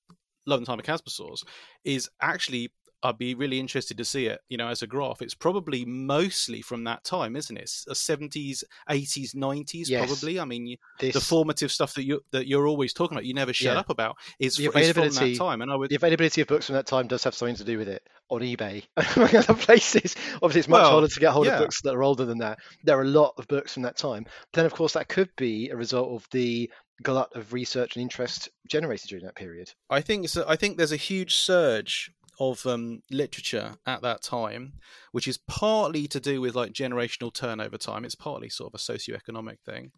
Love 0.46 0.58
in 0.58 0.64
the 0.64 0.66
Time 0.66 0.78
of 0.78 0.84
Chasmosaurs 0.84 1.42
is 1.84 2.08
actually 2.20 2.70
I'd 3.04 3.18
be 3.18 3.34
really 3.34 3.60
interested 3.60 3.98
to 3.98 4.04
see 4.04 4.26
it, 4.26 4.40
you 4.48 4.56
know, 4.56 4.68
as 4.68 4.82
a 4.82 4.86
graph. 4.86 5.20
It's 5.22 5.34
probably 5.34 5.84
mostly 5.84 6.62
from 6.62 6.84
that 6.84 7.04
time, 7.04 7.36
isn't 7.36 7.56
it? 7.56 7.70
Uh, 7.88 7.94
Seventies, 7.94 8.64
eighties, 8.88 9.34
nineties, 9.34 9.90
probably. 9.90 10.40
I 10.40 10.44
mean, 10.46 10.76
this, 10.98 11.14
the 11.14 11.20
formative 11.20 11.70
stuff 11.70 11.94
that 11.94 12.04
you 12.04 12.20
that 12.32 12.46
you're 12.46 12.66
always 12.66 12.92
talking 12.92 13.16
about, 13.16 13.26
you 13.26 13.34
never 13.34 13.52
shut 13.52 13.74
Yeah. 13.74 13.80
up 13.80 13.90
about, 13.90 14.16
is, 14.40 14.56
The 14.56 14.68
fr- 14.68 14.78
is 14.78 14.90
from 14.92 15.02
that 15.02 15.06
availability- 15.10 15.36
time. 15.36 15.60
And 15.62 15.70
I 15.70 15.76
would, 15.76 15.90
the 15.90 15.96
availability 15.96 16.40
of 16.40 16.48
books 16.48 16.66
from 16.66 16.74
that 16.76 16.86
time 16.86 17.06
does 17.06 17.22
have 17.24 17.34
something 17.34 17.56
to 17.56 17.64
do 17.64 17.78
with 17.78 17.88
it 17.88 18.02
on 18.30 18.40
eBay 18.40 18.82
and 18.96 19.34
other 19.36 19.54
places. 19.54 20.16
Obviously, 20.36 20.60
it's 20.60 20.68
much 20.68 20.80
Well, 20.82 20.90
harder 20.92 21.08
to 21.08 21.20
get 21.20 21.30
hold 21.32 21.46
yeah. 21.46 21.54
of 21.54 21.58
books 21.60 21.82
that 21.82 21.94
are 21.94 22.02
older 22.02 22.24
than 22.24 22.38
that. 22.38 22.58
There 22.84 22.98
are 22.98 23.02
a 23.02 23.06
lot 23.06 23.34
of 23.36 23.46
books 23.48 23.74
from 23.74 23.82
that 23.82 23.98
time. 23.98 24.24
But 24.24 24.54
then, 24.54 24.66
of 24.66 24.72
course, 24.72 24.94
that 24.94 25.08
could 25.08 25.28
be 25.36 25.68
a 25.68 25.76
result 25.76 26.10
of 26.12 26.26
the 26.30 26.70
glut 27.02 27.34
of 27.36 27.52
research 27.52 27.96
and 27.96 28.02
interest 28.02 28.48
generated 28.68 29.08
during 29.08 29.24
that 29.26 29.34
period. 29.34 29.70
I 29.90 30.00
think 30.00 30.24
a, 30.36 30.44
I 30.48 30.56
think 30.56 30.78
there's 30.78 30.92
a 30.92 30.96
huge 30.96 31.34
surge 31.34 32.10
of 32.38 32.64
um, 32.66 33.02
literature 33.10 33.74
at 33.86 34.02
that 34.02 34.22
time, 34.22 34.74
which 35.12 35.28
is 35.28 35.38
partly 35.38 36.06
to 36.08 36.20
do 36.20 36.40
with 36.40 36.54
like 36.54 36.72
generational 36.72 37.32
turnover 37.32 37.78
time. 37.78 38.04
It's 38.04 38.14
partly 38.14 38.48
sort 38.48 38.72
of 38.72 38.80
a 38.80 38.82
socioeconomic 38.82 39.60
thing. 39.64 39.92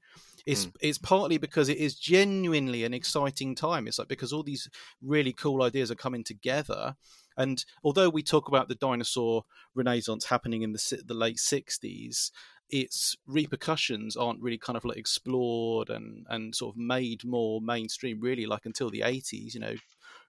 It's 0.47 0.69
it's 0.81 0.99
partly 0.99 1.39
because 1.39 1.69
it 1.69 1.79
is 1.79 1.97
genuinely 1.97 2.85
an 2.85 2.95
exciting 2.95 3.57
time. 3.57 3.89
It's 3.89 3.99
like 3.99 4.09
because 4.09 4.33
all 4.33 4.45
these 4.45 4.71
really 5.03 5.33
cool 5.33 5.63
ideas 5.63 5.91
are 5.91 5.97
coming 5.97 6.23
together. 6.23 6.95
And 7.37 7.65
although 7.83 8.09
we 8.09 8.23
talk 8.23 8.49
about 8.49 8.69
the 8.69 8.77
dinosaur 8.77 9.45
renaissance 9.75 10.27
happening 10.27 10.63
in 10.63 10.73
the 10.73 11.03
the 11.05 11.15
late 11.15 11.39
'60s, 11.39 12.31
its 12.71 13.17
repercussions 13.27 14.17
aren't 14.17 14.41
really 14.41 14.59
kind 14.59 14.77
of 14.77 14.85
like 14.85 14.97
explored 14.97 15.91
and 15.91 16.27
and 16.29 16.55
sort 16.55 16.75
of 16.75 16.79
made 16.79 17.25
more 17.25 17.61
mainstream 17.61 18.21
really 18.21 18.47
like 18.47 18.67
until 18.67 18.91
the 18.91 19.01
80s 19.01 19.55
you 19.55 19.61
know 19.61 19.75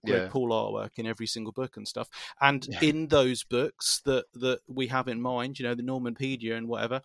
Yeah. 0.04 0.18
Greg 0.20 0.30
Paul 0.32 0.50
artwork 0.50 0.92
in 0.98 1.06
every 1.06 1.28
single 1.28 1.52
book 1.54 1.78
and 1.78 1.88
stuff. 1.88 2.10
And 2.40 2.68
Yeah. 2.70 2.80
in 2.82 3.08
those 3.08 3.44
books 3.44 4.02
that 4.06 4.26
that 4.34 4.60
we 4.68 4.88
have 4.88 5.08
in 5.08 5.22
mind, 5.22 5.60
you 5.60 5.64
know, 5.66 5.76
the 5.76 5.84
Normanpedia 5.84 6.56
and 6.56 6.68
whatever, 6.68 7.02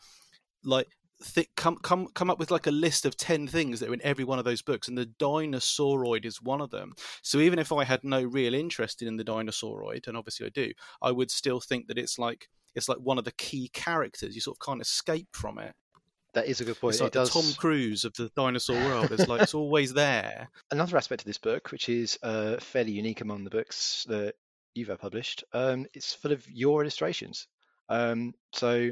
like 0.64 0.88
th- 1.34 1.49
come 1.57 1.76
come 1.76 2.09
come 2.09 2.30
up 2.30 2.38
with 2.38 2.51
like 2.51 2.66
a 2.66 2.70
list 2.72 3.05
of 3.07 3.16
ten 3.16 3.47
things 3.47 3.80
that 3.80 3.88
are 3.88 3.95
in 3.95 4.03
every 4.03 4.24
one 4.24 4.38
of 4.38 4.45
those 4.45 4.62
books, 4.62 4.88
and 4.88 4.97
the 4.99 5.07
dinosauroid 5.07 6.24
is 6.24 6.43
one 6.43 6.61
of 6.61 6.70
them. 6.70 6.93
So 7.22 7.38
even 7.38 7.59
if 7.59 7.72
I 7.72 7.84
had 7.84 8.05
no 8.05 8.22
real 8.22 8.55
interest 8.55 9.03
in 9.03 9.16
the 9.16 9.24
dinosauroid, 9.24 10.07
and 10.09 10.16
obviously 10.16 10.47
I 10.47 10.51
do, 10.51 10.72
I 11.01 11.12
would 11.12 11.30
still 11.30 11.61
think 11.61 11.88
that 11.88 11.99
it's 11.99 12.18
like 12.18 12.49
it's 12.74 12.88
like 12.88 12.99
one 12.99 13.18
of 13.18 13.24
the 13.24 13.32
key 13.32 13.68
characters. 13.72 14.34
You 14.34 14.40
sort 14.40 14.57
of 14.61 14.66
can't 14.66 14.80
escape 14.80 15.28
from 15.32 15.59
it. 15.59 15.74
That 16.34 16.46
is 16.46 16.60
a 16.60 16.64
good 16.64 16.80
point. 16.80 16.94
It's 16.94 17.00
like 17.02 17.08
it 17.08 17.12
does. 17.14 17.30
Tom 17.30 17.44
Cruise 17.58 18.04
of 18.04 18.14
the 18.14 18.30
dinosaur 18.36 18.76
world. 18.86 19.12
It's 19.12 19.28
like 19.28 19.42
it's 19.42 19.54
always 19.54 19.92
there. 19.92 20.48
Another 20.70 20.96
aspect 20.96 21.22
of 21.22 21.26
this 21.26 21.38
book, 21.38 21.70
which 21.70 21.88
is 21.88 22.18
uh, 22.22 22.56
fairly 22.58 22.92
unique 22.92 23.20
among 23.20 23.44
the 23.44 23.50
books 23.50 24.06
that 24.08 24.34
you've 24.74 24.88
ever 24.88 24.96
published, 24.98 25.44
um, 25.52 25.86
it's 25.92 26.14
full 26.14 26.32
of 26.32 26.44
your 26.50 26.80
illustrations. 26.80 27.46
Um, 27.90 28.32
so, 28.54 28.90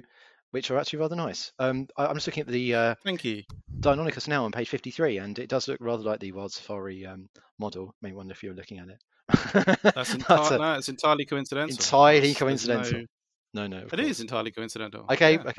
which 0.51 0.71
are 0.71 0.77
actually 0.79 0.99
rather 0.99 1.17
nice. 1.17 1.53
Um, 1.59 1.87
I, 1.97 2.07
I'm 2.07 2.15
just 2.17 2.27
looking 2.27 2.43
at 2.43 2.49
the 2.49 2.75
uh, 2.75 2.95
Thank 3.05 3.25
you. 3.25 3.45
Deinonychus 3.81 4.29
now 4.29 4.45
on 4.45 4.53
page 4.53 4.69
53, 4.69 5.17
and 5.19 5.39
it 5.39 5.49
does 5.49 5.67
look 5.69 5.79
rather 5.81 6.03
like 6.03 6.21
the 6.21 6.33
Wild 6.33 6.53
Safari 6.53 7.07
um, 7.07 7.29
model. 7.59 7.95
May 8.03 8.13
wonder 8.13 8.33
if 8.33 8.43
you're 8.43 8.53
looking 8.53 8.79
at 8.81 8.89
it. 8.89 8.99
That's, 9.95 10.13
enti- 10.15 10.51
a- 10.51 10.59
no, 10.59 10.75
it's 10.75 10.89
entirely 10.91 11.25
coincidental. 11.25 11.75
entirely 11.75 12.35
coincidental. 12.35 12.93
no- 13.01 13.07
No, 13.53 13.67
no. 13.67 13.79
It 13.79 13.89
course. 13.91 14.03
is 14.07 14.21
entirely 14.21 14.53
coincidental. 14.53 15.07
Okay. 15.11 15.33
Yeah. 15.35 15.53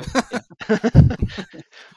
okay. 0.70 0.80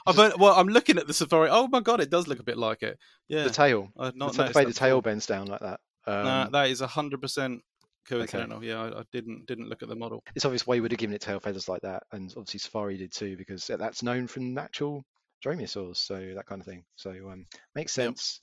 Oh, 0.07 0.13
but 0.13 0.37
well, 0.39 0.53
I'm 0.55 0.67
looking 0.67 0.97
at 0.97 1.07
the 1.07 1.13
safari. 1.13 1.49
Oh 1.51 1.67
my 1.67 1.79
god, 1.79 1.99
it 1.99 2.09
does 2.11 2.27
look 2.27 2.39
a 2.39 2.43
bit 2.43 2.57
like 2.57 2.83
it. 2.83 2.99
Yeah, 3.27 3.43
the 3.45 3.49
tail. 3.49 3.89
I've 3.97 4.15
not 4.15 4.33
ta- 4.33 4.47
the 4.47 4.51
way 4.53 4.65
the 4.65 4.73
tail 4.73 5.01
bends 5.01 5.25
down 5.25 5.47
like 5.47 5.61
that. 5.61 5.79
Um, 6.05 6.23
Nah, 6.23 6.49
that 6.49 6.69
is 6.69 6.79
hundred 6.81 7.21
percent 7.21 7.61
coincidental. 8.07 8.63
Yeah, 8.63 8.81
I, 8.83 8.99
I 8.99 9.03
didn't 9.11 9.47
didn't 9.47 9.67
look 9.69 9.81
at 9.81 9.89
the 9.89 9.95
model. 9.95 10.23
it's 10.35 10.45
obvious 10.45 10.67
why 10.67 10.79
would 10.79 10.91
have 10.91 10.99
given 10.99 11.15
it 11.15 11.21
tail 11.21 11.39
feathers 11.39 11.67
like 11.67 11.81
that, 11.81 12.03
and 12.11 12.29
obviously 12.37 12.59
Safari 12.59 12.97
did 12.97 13.11
too, 13.13 13.35
because 13.37 13.65
that's 13.65 14.03
known 14.03 14.27
from 14.27 14.53
natural 14.53 15.03
dromaeosaurs, 15.43 15.97
so 15.97 16.15
that 16.35 16.45
kind 16.45 16.61
of 16.61 16.67
thing. 16.67 16.83
So 16.95 17.09
um, 17.31 17.45
makes 17.73 17.97
Yep. 17.97 18.05
sense. 18.05 18.41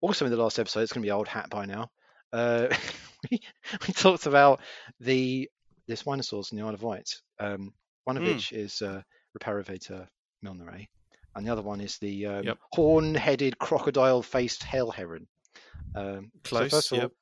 Also, 0.00 0.24
in 0.24 0.30
the 0.30 0.36
last 0.36 0.58
episode, 0.58 0.80
it's 0.80 0.92
going 0.92 1.02
to 1.02 1.06
be 1.06 1.10
old 1.12 1.26
hat 1.28 1.50
by 1.50 1.66
now. 1.66 1.88
Uh, 2.32 2.68
we, 3.30 3.40
we 3.88 3.94
talked 3.94 4.26
about 4.26 4.60
the 5.00 5.48
the 5.86 5.96
spinosaurs 5.96 6.50
in 6.52 6.58
the 6.58 6.64
Isle 6.64 6.74
of 6.74 6.82
Wight. 6.82 7.08
Um, 7.38 7.72
one 8.04 8.16
of 8.16 8.22
Mm. 8.22 8.34
which 8.34 8.52
is 8.52 8.82
uh, 8.82 9.02
Riparovenator 9.38 10.06
milnerae, 10.44 10.88
and 11.34 11.46
the 11.46 11.50
other 11.52 11.62
one 11.62 11.80
is 11.80 11.98
the 11.98 12.26
um, 12.26 12.44
Yep. 12.44 12.58
horn-headed 12.72 13.58
crocodile-faced 13.58 14.62
hell 14.62 14.90
heron. 14.90 15.26
Um, 15.94 16.30
so 16.44 16.56
Close, 16.58 16.70
first 16.70 16.92
of 16.92 16.98
all, 16.98 17.02
yep. 17.02 17.12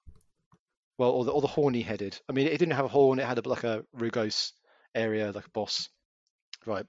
well, 0.99 1.11
or 1.11 1.25
the, 1.25 1.33
or 1.33 1.41
the 1.41 1.47
horny 1.47 1.83
headed. 1.83 2.21
I 2.29 2.33
mean, 2.33 2.47
it 2.47 2.59
didn't 2.59 2.75
have 2.75 2.85
a 2.85 2.89
horn; 2.89 3.19
it 3.19 3.27
had 3.27 3.39
a, 3.39 3.49
like 3.49 3.65
a 3.65 3.85
rugose 3.97 4.53
area, 4.95 5.33
like 5.33 5.47
a 5.47 5.51
boss, 5.51 5.89
right? 6.67 6.87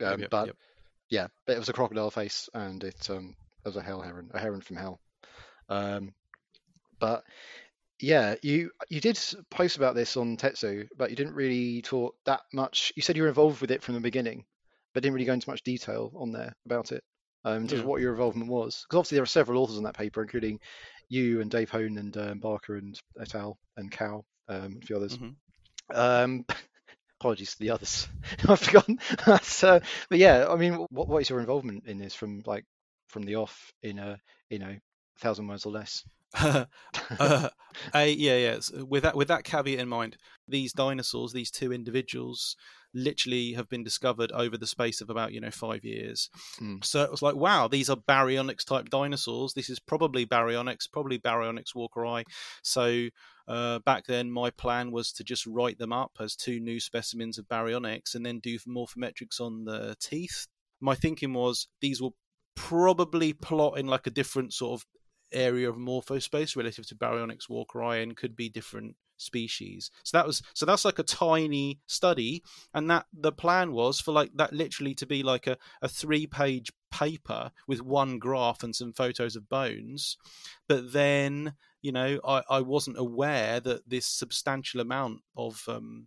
Um, 0.00 0.20
yep, 0.20 0.30
but 0.30 0.56
yeah, 1.10 1.26
but 1.46 1.56
it 1.56 1.58
was 1.58 1.68
a 1.68 1.72
crocodile 1.72 2.10
face, 2.10 2.48
and 2.54 2.82
it 2.84 3.10
um 3.10 3.34
it 3.64 3.68
was 3.68 3.76
a 3.76 3.82
hell 3.82 4.00
heron, 4.00 4.30
a 4.32 4.38
heron 4.38 4.60
from 4.60 4.76
hell. 4.76 5.00
Um, 5.68 6.14
but 6.98 7.24
yeah, 8.00 8.36
you 8.42 8.70
you 8.88 9.00
did 9.00 9.18
post 9.50 9.76
about 9.76 9.94
this 9.94 10.16
on 10.16 10.36
TetZoo, 10.36 10.88
but 10.96 11.10
you 11.10 11.16
didn't 11.16 11.34
really 11.34 11.82
talk 11.82 12.14
that 12.26 12.40
much. 12.52 12.92
You 12.96 13.02
said 13.02 13.16
you 13.16 13.22
were 13.22 13.28
involved 13.28 13.60
with 13.60 13.70
it 13.70 13.82
from 13.82 13.94
the 13.94 14.00
beginning, 14.00 14.44
but 14.94 15.02
didn't 15.02 15.14
really 15.14 15.26
go 15.26 15.32
into 15.34 15.50
much 15.50 15.62
detail 15.62 16.12
on 16.16 16.32
there 16.32 16.54
about 16.66 16.92
it. 16.92 17.02
Um, 17.44 17.62
in 17.62 17.68
terms 17.68 17.80
of 17.80 17.84
Yeah. 17.84 17.86
what 17.86 18.00
your 18.00 18.12
involvement 18.12 18.50
was, 18.50 18.84
because 18.88 18.98
obviously 18.98 19.16
there 19.16 19.22
are 19.22 19.26
several 19.26 19.62
authors 19.62 19.76
on 19.78 19.84
that 19.84 19.96
paper, 19.96 20.22
including 20.22 20.60
you 21.08 21.40
and 21.40 21.50
Dave 21.50 21.70
Hone 21.70 21.98
and 21.98 22.16
um, 22.16 22.38
Barker 22.40 22.76
and 22.76 22.98
et 23.20 23.34
al. 23.34 23.58
and 23.76 23.90
Cal 23.90 24.24
um, 24.48 24.64
and 24.64 24.82
a 24.82 24.86
few 24.86 24.96
others. 24.96 25.18
Mhm. 25.18 25.36
Um, 25.94 26.44
apologies 27.20 27.52
to 27.52 27.58
the 27.60 27.70
others. 27.70 28.08
I've 28.48 28.60
forgotten. 28.60 28.98
That's, 29.26 29.62
uh, 29.64 29.80
but 30.10 30.18
yeah, 30.18 30.46
I 30.48 30.56
mean, 30.56 30.74
what 30.90 31.08
what 31.08 31.22
is 31.22 31.30
your 31.30 31.40
involvement 31.40 31.86
in 31.86 31.98
this 31.98 32.14
from 32.14 32.42
like 32.46 32.64
from 33.08 33.24
the 33.24 33.36
off 33.36 33.72
in 33.82 33.98
a 33.98 34.20
you 34.50 34.58
know 34.58 34.76
thousand 35.20 35.48
words 35.48 35.66
or 35.66 35.72
less? 35.72 36.04
Uh, 36.34 36.64
a, 37.94 38.08
yeah, 38.08 38.36
yeah. 38.36 38.58
With 38.84 39.02
that, 39.04 39.16
with 39.16 39.28
that 39.28 39.44
caveat 39.44 39.78
in 39.78 39.88
mind, 39.88 40.16
these 40.46 40.72
dinosaurs, 40.72 41.32
these 41.32 41.50
two 41.50 41.72
individuals, 41.72 42.56
literally 42.94 43.52
have 43.52 43.68
been 43.68 43.84
discovered 43.84 44.32
over 44.32 44.56
the 44.56 44.66
space 44.66 45.00
of 45.00 45.10
about 45.10 45.32
you 45.32 45.40
know 45.40 45.50
five 45.50 45.84
years. 45.84 46.30
Mm. 46.60 46.84
So 46.84 47.02
it 47.02 47.10
was 47.10 47.22
like, 47.22 47.36
wow, 47.36 47.68
these 47.68 47.90
are 47.90 47.96
baryonyx 47.96 48.64
type 48.64 48.88
dinosaurs. 48.90 49.54
This 49.54 49.70
is 49.70 49.78
probably 49.78 50.26
baryonyx, 50.26 50.90
probably 50.90 51.18
baryonyx 51.18 51.74
walkeri. 51.74 52.24
So 52.62 53.08
uh, 53.46 53.78
back 53.80 54.06
then, 54.06 54.30
my 54.30 54.50
plan 54.50 54.90
was 54.90 55.12
to 55.12 55.24
just 55.24 55.46
write 55.46 55.78
them 55.78 55.92
up 55.92 56.12
as 56.20 56.36
two 56.36 56.60
new 56.60 56.80
specimens 56.80 57.38
of 57.38 57.48
baryonyx, 57.48 58.14
and 58.14 58.24
then 58.24 58.40
do 58.40 58.58
morphometrics 58.60 59.40
on 59.40 59.64
the 59.64 59.96
teeth. 60.00 60.46
My 60.80 60.94
thinking 60.94 61.32
was 61.32 61.68
these 61.80 62.00
will 62.00 62.14
probably 62.54 63.32
plot 63.32 63.78
in 63.78 63.86
like 63.86 64.06
a 64.06 64.10
different 64.10 64.52
sort 64.52 64.80
of 64.80 64.86
area 65.32 65.68
of 65.68 65.76
morphospace 65.76 66.56
relative 66.56 66.86
to 66.86 66.94
baryonyx 66.94 67.48
walkeri 67.48 68.16
could 68.16 68.36
be 68.36 68.48
different 68.48 68.96
species. 69.16 69.90
So 70.04 70.16
that 70.16 70.26
was 70.26 70.42
so 70.54 70.64
that's 70.64 70.84
like 70.84 70.98
a 70.98 71.02
tiny 71.02 71.80
study 71.86 72.42
and 72.72 72.90
that 72.90 73.06
the 73.12 73.32
plan 73.32 73.72
was 73.72 74.00
for 74.00 74.12
like 74.12 74.30
that 74.34 74.52
literally 74.52 74.94
to 74.94 75.06
be 75.06 75.22
like 75.22 75.46
a, 75.46 75.58
a 75.82 75.88
three 75.88 76.26
page 76.26 76.72
paper 76.90 77.50
with 77.66 77.82
one 77.82 78.18
graph 78.18 78.62
and 78.62 78.74
some 78.74 78.92
photos 78.92 79.36
of 79.36 79.48
bones. 79.48 80.16
But 80.68 80.92
then 80.92 81.54
you 81.82 81.92
know 81.92 82.20
i, 82.24 82.42
I 82.50 82.60
wasn't 82.60 82.98
aware 82.98 83.60
that 83.60 83.88
this 83.88 84.06
substantial 84.06 84.80
amount 84.80 85.20
of 85.36 85.64
um 85.68 86.06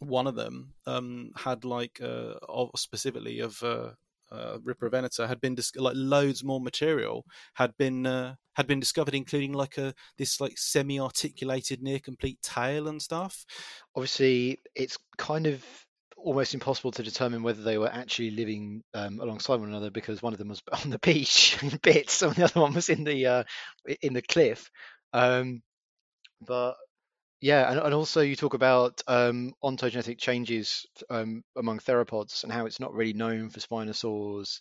one 0.00 0.26
of 0.26 0.34
them 0.34 0.74
um 0.86 1.30
had 1.36 1.64
like 1.64 2.00
uh 2.02 2.34
of 2.48 2.70
specifically 2.76 3.40
of 3.40 3.62
uh 3.62 3.90
uh, 4.30 4.58
Riparovenator 4.58 5.28
had 5.28 5.40
been 5.40 5.54
dis- 5.54 5.76
like 5.76 5.94
loads 5.96 6.42
more 6.44 6.60
material 6.60 7.24
had 7.54 7.76
been 7.76 8.06
uh, 8.06 8.34
had 8.54 8.66
been 8.66 8.80
discovered, 8.80 9.14
including 9.14 9.52
like 9.52 9.78
a 9.78 9.94
this 10.18 10.40
like 10.40 10.58
semi-articulated, 10.58 11.82
near 11.82 11.98
complete 11.98 12.40
tail 12.42 12.88
and 12.88 13.00
stuff. 13.00 13.44
Obviously, 13.94 14.58
it's 14.74 14.98
kind 15.18 15.46
of 15.46 15.64
almost 16.16 16.54
impossible 16.54 16.90
to 16.90 17.02
determine 17.02 17.42
whether 17.42 17.62
they 17.62 17.78
were 17.78 17.92
actually 17.92 18.30
living 18.30 18.82
um, 18.94 19.20
alongside 19.20 19.60
one 19.60 19.68
another 19.68 19.90
because 19.90 20.22
one 20.22 20.32
of 20.32 20.38
them 20.38 20.48
was 20.48 20.62
on 20.84 20.90
the 20.90 20.98
beach 20.98 21.56
in 21.62 21.78
bits, 21.82 22.22
and 22.22 22.34
the 22.34 22.44
other 22.44 22.60
one 22.60 22.74
was 22.74 22.88
in 22.88 23.04
the 23.04 23.26
uh, 23.26 23.44
in 24.02 24.12
the 24.12 24.22
cliff. 24.22 24.70
Um, 25.12 25.62
but 26.46 26.76
yeah, 27.40 27.70
and, 27.70 27.80
and 27.80 27.94
also 27.94 28.22
you 28.22 28.36
talk 28.36 28.54
about 28.54 29.02
um, 29.06 29.52
ontogenetic 29.62 30.18
changes 30.18 30.86
um, 31.10 31.42
among 31.56 31.78
theropods 31.78 32.42
and 32.44 32.52
how 32.52 32.66
it's 32.66 32.80
not 32.80 32.94
really 32.94 33.12
known 33.12 33.50
for 33.50 33.60
spinosaurs, 33.60 34.60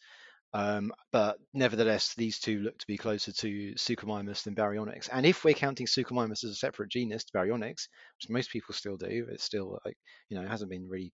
um, 0.53 0.91
but 1.11 1.37
nevertheless 1.53 2.13
these 2.15 2.39
two 2.39 2.59
look 2.59 2.77
to 2.77 2.87
be 2.87 2.97
closer 2.97 3.31
to 3.31 3.73
Suchomimus 3.75 4.43
than 4.43 4.55
Baryonyx. 4.55 5.09
And 5.11 5.25
if 5.25 5.43
we're 5.43 5.53
counting 5.53 5.87
Suchomimus 5.87 6.43
as 6.43 6.51
a 6.51 6.55
separate 6.55 6.89
genus 6.89 7.23
to 7.25 7.33
Baryonyx, 7.33 7.87
which 8.17 8.29
most 8.29 8.51
people 8.51 8.73
still 8.73 8.97
do, 8.97 9.27
it's 9.29 9.43
still 9.43 9.79
like 9.85 9.97
you 10.29 10.37
know 10.37 10.43
it 10.43 10.49
hasn't 10.49 10.71
been 10.71 10.87
really 10.89 11.13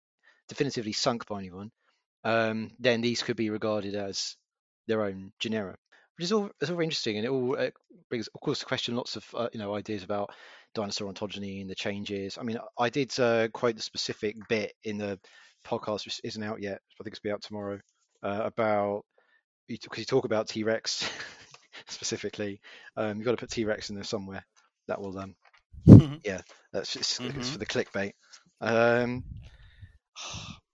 definitively 0.49 0.93
sunk 0.93 1.27
by 1.27 1.41
anyone, 1.41 1.71
um, 2.25 2.71
then 2.79 3.01
these 3.01 3.23
could 3.23 3.37
be 3.37 3.51
regarded 3.51 3.95
as 3.95 4.37
their 4.87 5.03
own 5.03 5.33
genera, 5.39 5.77
which 6.17 6.25
is 6.25 6.33
all 6.33 6.51
it's 6.61 6.71
all 6.71 6.81
interesting, 6.81 7.17
and 7.17 7.27
it 7.27 7.31
all 7.31 7.57
uh, 7.59 7.71
brings, 8.09 8.29
of 8.29 8.41
course, 8.41 8.61
the 8.61 8.67
question 8.67 8.97
lots 8.97 9.17
of 9.17 9.25
uh, 9.35 9.49
you 9.53 9.59
know 9.59 9.75
ideas 9.75 10.03
about 10.03 10.31
dinosaur 10.75 11.13
ontogeny 11.13 11.61
and 11.61 11.71
the 11.71 11.75
changes. 11.75 12.39
I 12.39 12.43
mean, 12.43 12.59
I 12.79 12.89
did 12.91 13.19
uh, 13.19 13.49
quote 13.49 13.77
the 13.77 13.83
specific 13.83 14.37
bit 14.49 14.73
in 14.85 14.99
the 14.99 15.19
podcast, 15.67 16.05
which 16.05 16.21
isn't 16.25 16.43
out 16.43 16.61
yet. 16.63 16.81
I 17.01 17.05
think 17.05 17.15
it's 17.15 17.21
be 17.21 17.31
out 17.31 17.43
tomorrow. 17.43 17.81
Uh, 18.23 18.43
about 18.45 19.05
because 19.69 19.99
you 19.99 20.05
talk 20.05 20.25
about 20.25 20.49
T 20.49 20.65
Rex 20.65 21.09
specifically. 21.89 22.61
Um, 22.97 23.17
you've 23.19 23.25
got 23.25 23.33
to 23.33 23.37
put 23.37 23.51
T 23.51 23.65
Rex 23.65 23.91
in 23.91 23.97
there 23.97 24.05
somewhere. 24.05 24.45
That 24.89 25.01
will 25.01 25.19
um, 25.19 25.35
yeah, 26.25 26.41
that's 26.73 26.97
it's 26.97 27.19
Mhm. 27.19 27.45
for 27.45 27.59
the 27.59 27.67
clickbait. 27.67 28.13
Um, 28.61 29.25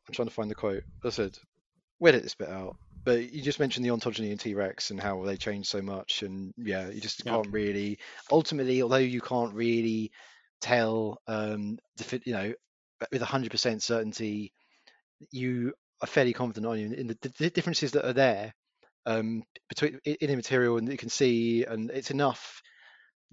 I'm 0.07 0.13
trying 0.13 0.29
to 0.29 0.35
find 0.35 0.51
the 0.51 0.55
quote. 0.55 0.85
I 1.05 1.11
said, 1.11 1.37
"Where 1.99 2.13
did 2.13 2.23
this 2.23 2.35
bit 2.35 2.49
out?" 2.49 2.77
But 3.05 3.33
you 3.33 3.43
just 3.43 3.61
mentioned 3.61 3.85
the 3.85 3.91
ontogeny 3.91 4.31
in 4.31 4.39
T 4.39 4.55
Rex 4.55 4.91
and 4.91 4.99
how 4.99 5.23
they 5.25 5.37
change 5.37 5.67
so 5.67 5.83
much, 5.83 6.23
and 6.23 6.55
yeah, 6.57 6.89
you 6.89 7.01
just 7.01 7.25
can't 7.25 7.47
really. 7.51 7.99
Ultimately, 8.31 8.83
although 8.83 8.97
you 8.97 9.21
can't 9.21 9.55
really 9.55 10.11
tell, 10.61 11.21
um, 11.29 11.79
you 12.25 12.33
know, 12.33 12.55
with 13.13 13.21
100% 13.21 13.83
certainty, 13.83 14.53
you 15.31 15.75
are 16.01 16.07
fairly 16.07 16.33
confident 16.33 16.67
on 16.67 16.79
you 16.79 16.93
in 16.93 17.07
the, 17.09 17.33
the 17.39 17.51
differences 17.51 17.93
that 17.93 18.07
are 18.07 18.15
there 18.15 18.55
um, 19.07 19.43
between 19.69 19.99
in 20.05 20.31
the 20.31 20.37
material 20.37 20.79
and 20.79 20.89
you 20.89 20.97
can 20.97 21.11
see, 21.11 21.65
and 21.65 21.91
it's 21.91 22.11
enough 22.11 22.63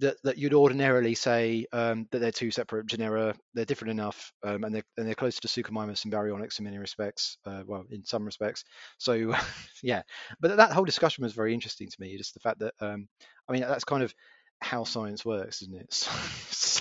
that, 0.02 0.16
that 0.24 0.36
you'd 0.36 0.52
ordinarily 0.52 1.14
say 1.14 1.66
um, 1.72 2.06
that 2.10 2.18
they're 2.18 2.32
two 2.32 2.50
separate 2.50 2.86
genera. 2.86 3.34
They're 3.54 3.64
different 3.64 3.92
enough, 3.92 4.32
um, 4.42 4.64
and 4.64 4.74
they're 4.74 4.84
and 4.96 5.06
they're 5.06 5.14
closer 5.14 5.40
to 5.40 5.48
Suchomimus 5.48 6.04
and 6.04 6.12
Baryonyx 6.12 6.58
in 6.58 6.64
many 6.64 6.78
respects. 6.78 7.38
Uh, 7.46 7.62
well, 7.66 7.84
in 7.90 8.04
some 8.04 8.24
respects. 8.24 8.64
So 8.98 9.34
yeah, 9.82 10.02
but 10.40 10.56
that 10.56 10.72
whole 10.72 10.84
discussion 10.84 11.22
was 11.22 11.32
very 11.32 11.54
interesting 11.54 11.88
to 11.88 11.96
me. 12.00 12.16
Just 12.18 12.34
the 12.34 12.40
fact 12.40 12.58
that 12.58 12.74
um, 12.80 13.08
I 13.48 13.52
mean 13.52 13.62
that's 13.62 13.84
kind 13.84 14.02
of 14.02 14.12
how 14.60 14.84
science 14.84 15.24
works, 15.24 15.62
isn't 15.62 15.80
it? 15.80 16.08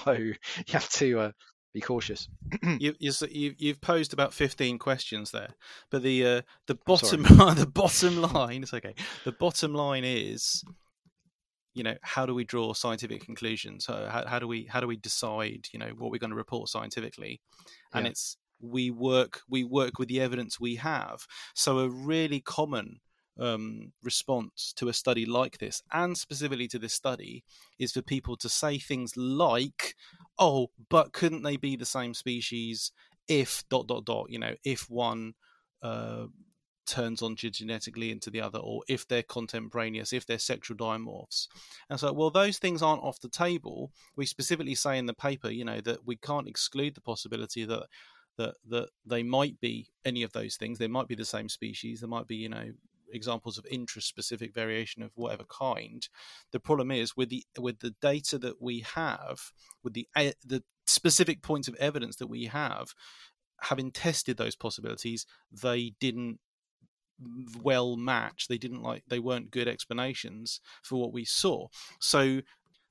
So, 0.04 0.14
you 0.14 0.36
have 0.70 0.90
to 0.90 1.20
uh, 1.20 1.32
be 1.76 1.82
cautious. 1.82 2.28
you, 2.64 2.96
you, 3.00 3.12
you, 3.30 3.54
you've 3.58 3.82
posed 3.82 4.14
about 4.14 4.34
fifteen 4.34 4.80
questions 4.80 5.30
there, 5.30 5.50
but 5.92 6.02
the 6.02 6.26
uh, 6.26 6.42
the 6.66 6.76
bottom 6.86 7.22
the 7.24 7.70
bottom 7.72 8.22
line 8.22 8.64
it's 8.64 8.74
okay. 8.74 8.96
The 9.26 9.32
bottom 9.32 9.74
line 9.76 10.04
is, 10.06 10.64
you 11.74 11.84
know, 11.84 11.96
how 12.02 12.26
do 12.26 12.34
we 12.34 12.44
draw 12.44 12.74
scientific 12.74 13.24
conclusions? 13.24 13.88
Uh, 13.88 14.10
how, 14.10 14.26
how 14.28 14.40
do 14.40 14.48
we 14.48 14.66
how 14.66 14.80
do 14.80 14.88
we 14.88 14.98
decide, 14.98 15.68
you 15.72 15.80
know, 15.80 15.92
what 15.98 16.12
we're 16.12 16.18
going 16.20 16.32
to 16.32 16.36
report 16.36 16.70
scientifically? 16.70 17.42
And 17.94 18.06
Yeah. 18.06 18.12
it's 18.12 18.38
we 18.60 18.92
work 18.92 19.42
we 19.50 19.64
work 19.64 19.98
with 19.98 20.08
the 20.10 20.22
evidence 20.22 20.60
we 20.60 20.76
have. 20.76 21.26
So 21.56 21.80
a 21.80 21.90
really 21.90 22.42
common 22.42 23.00
um, 23.40 23.94
response 24.04 24.74
to 24.74 24.90
a 24.90 24.94
study 24.94 25.26
like 25.26 25.58
this, 25.58 25.82
and 25.92 26.18
specifically 26.18 26.68
to 26.68 26.80
this 26.80 26.94
study, 26.94 27.44
is 27.80 27.94
for 27.94 28.02
people 28.02 28.36
to 28.38 28.50
say 28.50 28.78
things 28.78 29.16
like, 29.18 29.96
"Oh, 30.38 30.72
but 30.90 31.14
couldn't 31.14 31.44
they 31.44 31.58
be 31.58 31.76
the 31.76 31.86
same 31.86 32.14
species 32.14 32.92
if 33.28 33.64
dot 33.70 33.88
dot 33.88 34.06
dot? 34.06 34.30
You 34.30 34.40
know, 34.40 34.56
if 34.64 34.90
one 34.90 35.34
uh, 35.82 36.26
turns 36.92 37.22
ontogenetically 37.22 38.12
into 38.12 38.30
the 38.30 38.42
other, 38.42 38.60
or 38.60 38.84
if 38.88 39.08
they're 39.08 39.24
contemporaneous, 39.24 40.14
if 40.14 40.26
they're 40.26 40.40
sexual 40.40 40.78
dimorphs." 40.78 41.48
And 41.90 42.00
so, 42.00 42.12
well, 42.14 42.30
those 42.30 42.58
things 42.58 42.82
aren't 42.82 43.04
off 43.04 43.20
the 43.20 43.30
table. 43.30 43.92
We 44.16 44.26
specifically 44.26 44.76
say 44.76 44.98
in 44.98 45.06
the 45.06 45.14
paper, 45.14 45.50
you 45.50 45.66
know, 45.66 45.82
that 45.82 46.06
we 46.06 46.16
can't 46.16 46.48
exclude 46.48 46.96
the 46.96 47.02
possibility 47.02 47.66
that 47.66 47.88
that 48.38 48.56
that 48.68 48.90
they 49.06 49.24
might 49.24 49.60
be 49.60 49.90
any 50.06 50.24
of 50.24 50.34
those 50.34 50.56
things. 50.56 50.78
They 50.78 50.88
might 50.88 51.08
be 51.08 51.16
the 51.16 51.26
same 51.26 51.50
species. 51.50 52.00
There 52.00 52.10
might 52.10 52.28
be 52.28 52.38
you 52.38 52.50
know 52.50 52.72
examples 53.14 53.58
of 53.58 53.66
intraspecific 53.66 54.54
variation 54.54 55.04
of 55.04 55.12
whatever 55.16 55.44
kind. 55.44 56.08
The 56.52 56.60
problem 56.60 56.92
is 56.92 57.18
with 57.18 57.30
the 57.30 57.44
with 57.60 57.80
the 57.80 57.96
data 58.02 58.38
that 58.40 58.62
we 58.62 58.82
have, 58.96 59.52
with 59.84 59.94
the 59.94 60.08
eh, 60.16 60.34
the 60.46 60.64
specific 60.88 61.42
points 61.42 61.68
of 61.68 61.76
evidence 61.76 62.18
that 62.18 62.28
we 62.28 62.46
have, 62.46 62.94
having 63.62 63.92
tested 63.92 64.38
those 64.38 64.56
possibilities, 64.56 65.26
they 65.52 65.94
didn't 66.00 66.40
well 67.62 67.96
match. 67.96 68.48
They 68.48 68.58
didn't 68.58 68.82
like 68.82 69.04
they 69.08 69.20
weren't 69.20 69.52
good 69.52 69.68
explanations 69.68 70.60
for 70.84 71.00
what 71.00 71.14
we 71.14 71.26
saw. 71.26 71.68
So 72.00 72.42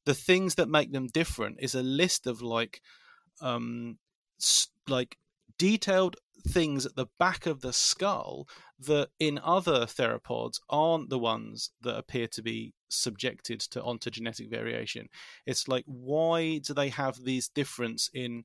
the 0.05 0.15
things 0.15 0.55
that 0.57 0.69
make 0.69 0.93
them 0.93 1.09
different 1.09 1.59
is 1.61 1.75
a 1.75 1.83
list 1.83 2.27
of 2.27 2.43
like 2.43 2.81
um 3.41 3.99
like 4.89 5.17
detailed 5.59 6.17
things 6.49 6.87
at 6.87 6.97
the 6.97 7.07
back 7.19 7.45
of 7.45 7.61
the 7.61 7.73
skull 7.73 8.49
that 8.79 9.09
in 9.19 9.39
other 9.45 9.85
theropods 9.85 10.59
aren't 10.71 11.11
the 11.11 11.19
ones 11.19 11.71
that 11.83 11.99
appear 11.99 12.27
to 12.27 12.43
be 12.43 12.73
subjected 12.89 13.61
to 13.61 13.81
ontogenetic 13.83 14.49
variation. 14.51 15.09
It's 15.47 15.69
like 15.69 15.85
why 15.87 16.59
do 16.59 16.73
they 16.73 16.89
have 16.89 17.25
these 17.25 17.49
difference 17.49 18.09
in 18.15 18.45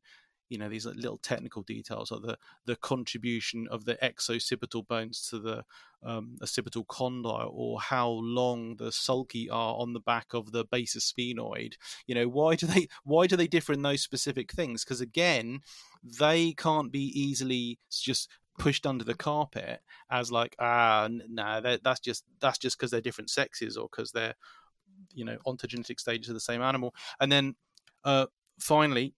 you 0.49 0.57
know 0.57 0.69
these 0.69 0.85
little 0.85 1.17
technical 1.17 1.63
details 1.63 2.11
or 2.11 2.19
the 2.19 2.37
the 2.65 2.75
contribution 2.75 3.67
of 3.69 3.85
the 3.85 3.95
exoccipital 3.95 4.87
bones 4.87 5.27
to 5.29 5.39
the 5.39 5.63
um, 6.03 6.37
occipital 6.41 6.85
condyle 6.85 7.51
or 7.53 7.81
how 7.81 8.09
long 8.09 8.75
the 8.75 8.89
sulci 8.89 9.47
are 9.51 9.75
on 9.75 9.93
the 9.93 9.99
back 9.99 10.33
of 10.33 10.51
the 10.51 10.63
basisphenoid. 10.63 11.73
You 12.05 12.15
know 12.15 12.27
why 12.27 12.55
do 12.55 12.67
they 12.67 12.87
why 13.03 13.27
do 13.27 13.35
they 13.35 13.47
differ 13.47 13.73
in 13.73 13.81
those 13.81 14.01
specific 14.01 14.51
things? 14.51 14.83
Because 14.83 15.01
again 15.01 15.61
they 16.03 16.53
can't 16.53 16.91
be 16.91 17.05
easily 17.19 17.79
just 17.89 18.29
pushed 18.57 18.85
under 18.85 19.03
the 19.03 19.15
carpet 19.15 19.81
as 20.09 20.31
like 20.31 20.55
ah 20.59 21.07
no 21.09 21.25
nah, 21.29 21.77
that's 21.83 21.99
just 21.99 22.23
that's 22.39 22.57
just 22.57 22.77
because 22.77 22.91
they're 22.91 23.01
different 23.01 23.29
sexes 23.29 23.75
or 23.75 23.87
because 23.91 24.11
they're 24.11 24.35
you 25.13 25.25
know 25.25 25.37
ontogenetic 25.45 25.99
stages 25.99 26.29
of 26.29 26.35
the 26.35 26.39
same 26.39 26.61
animal. 26.61 26.93
And 27.19 27.31
then 27.31 27.55
uh 28.03 28.27
finally 28.59 29.13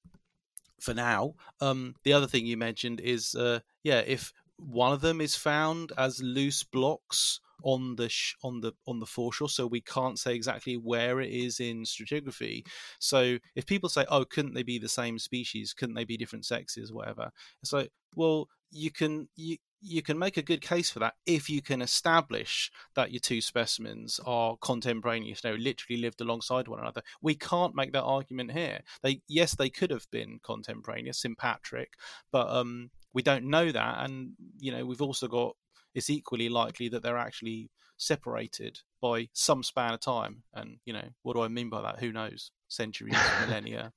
for 0.79 0.93
now. 0.93 1.35
Um, 1.61 1.95
the 2.03 2.13
other 2.13 2.27
thing 2.27 2.45
you 2.45 2.57
mentioned 2.57 2.99
is, 2.99 3.35
uh, 3.35 3.59
yeah, 3.83 3.99
if 3.99 4.33
one 4.57 4.91
of 4.91 5.01
them 5.01 5.21
is 5.21 5.35
found 5.35 5.91
as 5.97 6.21
loose 6.21 6.63
blocks 6.63 7.39
on 7.63 7.95
the 7.95 8.09
sh- 8.09 8.35
on 8.43 8.61
the 8.61 8.73
on 8.85 8.99
the 8.99 9.05
foreshore, 9.05 9.49
so 9.49 9.65
we 9.65 9.81
can't 9.81 10.19
say 10.19 10.35
exactly 10.35 10.75
where 10.75 11.19
it 11.19 11.31
is 11.31 11.59
in 11.59 11.83
stratigraphy. 11.83 12.65
So 12.99 13.37
if 13.55 13.65
people 13.65 13.89
say, 13.89 14.05
"Oh, 14.09 14.25
couldn't 14.25 14.53
they 14.53 14.63
be 14.63 14.77
the 14.79 14.89
same 14.89 15.17
species? 15.19 15.73
Couldn't 15.73 15.95
they 15.95 16.05
be 16.05 16.17
different 16.17 16.45
sexes? 16.45 16.93
Whatever," 16.93 17.31
it's 17.61 17.73
like, 17.73 17.91
well, 18.15 18.47
you 18.71 18.91
can 18.91 19.27
you 19.35 19.57
you 19.87 20.01
can 20.01 20.19
make 20.19 20.37
a 20.37 20.41
good 20.41 20.61
case 20.61 20.89
for 20.89 20.99
that 20.99 21.15
if 21.25 21.49
you 21.49 21.61
can 21.61 21.81
establish 21.81 22.71
that 22.95 23.11
your 23.11 23.19
two 23.19 23.41
specimens 23.41 24.19
are 24.25 24.57
contemporaneous, 24.61 25.43
you 25.43 25.51
know, 25.51 25.55
literally 25.55 26.01
lived 26.01 26.21
alongside 26.21 26.67
one 26.67 26.79
another. 26.79 27.01
We 27.21 27.35
can't 27.35 27.75
make 27.75 27.93
that 27.93 28.03
argument 28.03 28.51
here. 28.51 28.81
They 29.01 29.21
yes, 29.27 29.55
they 29.55 29.69
could 29.69 29.91
have 29.91 30.07
been 30.11 30.39
contemporaneous, 30.43 31.19
sympatric, 31.19 31.93
but 32.31 32.49
um, 32.49 32.91
we 33.13 33.21
don't 33.21 33.45
know 33.45 33.71
that, 33.71 34.05
and 34.05 34.31
you 34.59 34.71
know, 34.71 34.85
we've 34.85 35.01
also 35.01 35.27
got 35.27 35.55
it's 35.95 36.09
equally 36.09 36.49
likely 36.49 36.89
that 36.89 37.01
they're 37.01 37.17
actually 37.17 37.71
separated 37.97 38.79
by 39.01 39.27
some 39.33 39.63
span 39.63 39.93
of 39.93 39.99
time. 39.99 40.43
And 40.53 40.77
you 40.85 40.93
know, 40.93 41.09
what 41.23 41.35
do 41.35 41.41
I 41.41 41.47
mean 41.47 41.69
by 41.69 41.81
that? 41.81 41.99
Who 41.99 42.11
knows? 42.11 42.51
Centuries, 42.67 43.15
millennia, 43.41 43.93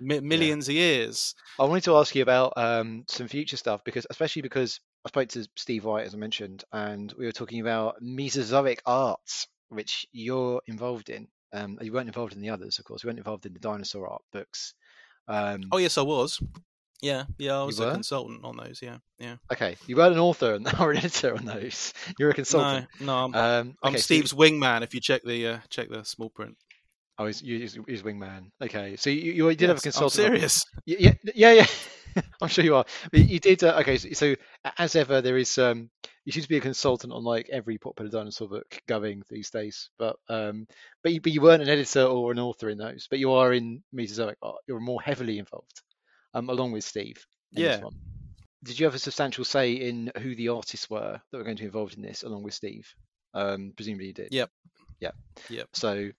mi- 0.00 0.20
millions 0.20 0.68
yeah. 0.68 0.72
of 0.72 0.76
years. 0.76 1.34
I 1.58 1.64
wanted 1.64 1.84
to 1.84 1.96
ask 1.96 2.14
you 2.14 2.22
about 2.22 2.54
um, 2.56 3.04
some 3.08 3.28
future 3.28 3.56
stuff 3.56 3.82
because, 3.84 4.06
especially 4.10 4.42
because 4.42 4.80
I 5.04 5.08
spoke 5.08 5.28
to 5.30 5.46
Steve 5.56 5.84
White, 5.84 6.06
as 6.06 6.14
I 6.14 6.18
mentioned, 6.18 6.64
and 6.72 7.12
we 7.18 7.26
were 7.26 7.32
talking 7.32 7.60
about 7.60 7.96
Mesozoic 8.00 8.80
arts, 8.86 9.46
which 9.68 10.06
you're 10.12 10.62
involved 10.66 11.10
in. 11.10 11.28
Um, 11.52 11.78
you 11.80 11.92
weren't 11.92 12.08
involved 12.08 12.32
in 12.34 12.40
the 12.40 12.50
others, 12.50 12.78
of 12.78 12.84
course. 12.84 13.04
You 13.04 13.08
weren't 13.08 13.18
involved 13.18 13.46
in 13.46 13.52
the 13.52 13.60
dinosaur 13.60 14.08
art 14.08 14.22
books. 14.32 14.74
Um, 15.28 15.64
oh 15.72 15.78
yes, 15.78 15.98
I 15.98 16.02
was. 16.02 16.40
Yeah, 17.02 17.24
yeah, 17.38 17.60
I 17.60 17.64
was 17.64 17.80
a 17.80 17.92
consultant 17.92 18.44
on 18.44 18.56
those. 18.56 18.80
Yeah, 18.80 18.96
yeah. 19.18 19.36
Okay, 19.52 19.76
you 19.86 19.96
weren't 19.96 20.14
an 20.14 20.20
author 20.20 20.54
and 20.54 20.66
or 20.80 20.92
an 20.92 20.96
editor 20.96 21.36
on 21.36 21.44
those. 21.44 21.92
You're 22.18 22.30
a 22.30 22.34
consultant. 22.34 22.86
No, 22.98 23.06
no, 23.06 23.24
I'm, 23.24 23.34
um, 23.34 23.68
okay, 23.68 23.76
I'm 23.82 23.98
Steve's 23.98 24.32
wingman. 24.32 24.82
If 24.82 24.94
you 24.94 25.00
check 25.00 25.22
the 25.22 25.48
uh, 25.48 25.58
check 25.68 25.90
the 25.90 26.02
small 26.04 26.30
print. 26.30 26.56
Oh, 27.18 27.26
he's, 27.26 27.40
he's, 27.40 27.78
he's 27.86 28.02
wingman. 28.02 28.50
Okay, 28.60 28.96
so 28.96 29.10
you, 29.10 29.32
you 29.32 29.48
did 29.50 29.60
yes, 29.60 29.68
have 29.68 29.78
a 29.78 29.80
consultant. 29.82 30.26
I'm 30.26 30.32
serious. 30.32 30.64
Yeah, 30.86 31.12
yeah, 31.34 31.52
yeah. 31.52 31.66
I'm 32.42 32.48
sure 32.48 32.64
you 32.64 32.76
are. 32.76 32.84
But 33.10 33.28
you 33.28 33.40
did. 33.40 33.62
Uh, 33.62 33.78
okay, 33.80 33.98
so, 33.98 34.08
so, 34.12 34.34
as 34.78 34.96
ever, 34.96 35.20
there 35.20 35.36
is. 35.36 35.58
Um, 35.58 35.90
you 36.24 36.32
seem 36.32 36.42
to 36.42 36.48
be 36.48 36.56
a 36.56 36.62
consultant 36.62 37.12
on 37.12 37.22
like 37.22 37.48
every 37.52 37.78
popular 37.78 38.10
dinosaur 38.10 38.48
book 38.48 38.80
going 38.88 39.22
these 39.28 39.50
days. 39.50 39.90
But 39.98 40.16
um, 40.28 40.66
but 41.02 41.12
you, 41.12 41.20
but 41.20 41.32
you 41.32 41.40
weren't 41.40 41.62
an 41.62 41.68
editor 41.68 42.02
or 42.02 42.32
an 42.32 42.38
author 42.38 42.68
in 42.68 42.78
those. 42.78 43.06
But 43.08 43.18
you 43.18 43.32
are 43.32 43.52
in 43.52 43.82
Mesozoic 43.92 44.38
art. 44.42 44.62
You're 44.66 44.80
more 44.80 45.02
heavily 45.02 45.38
involved, 45.38 45.82
um, 46.32 46.48
along 46.48 46.72
with 46.72 46.84
Steve. 46.84 47.24
yeah. 47.50 47.80
Did 48.62 48.80
you 48.80 48.86
have 48.86 48.94
a 48.94 48.98
substantial 48.98 49.44
say 49.44 49.72
in 49.72 50.10
who 50.22 50.34
the 50.34 50.48
artists 50.48 50.88
were 50.88 51.20
that 51.30 51.36
were 51.36 51.44
going 51.44 51.56
to 51.56 51.62
be 51.62 51.66
involved 51.66 51.96
in 51.96 52.02
this, 52.02 52.22
along 52.22 52.44
with 52.44 52.54
Steve? 52.54 52.88
Um, 53.34 53.74
presumably 53.76 54.06
you 54.06 54.14
did. 54.14 54.28
Yep. 54.30 54.50
Yeah. 55.00 55.10
Yep. 55.50 55.68
So, 55.74 56.10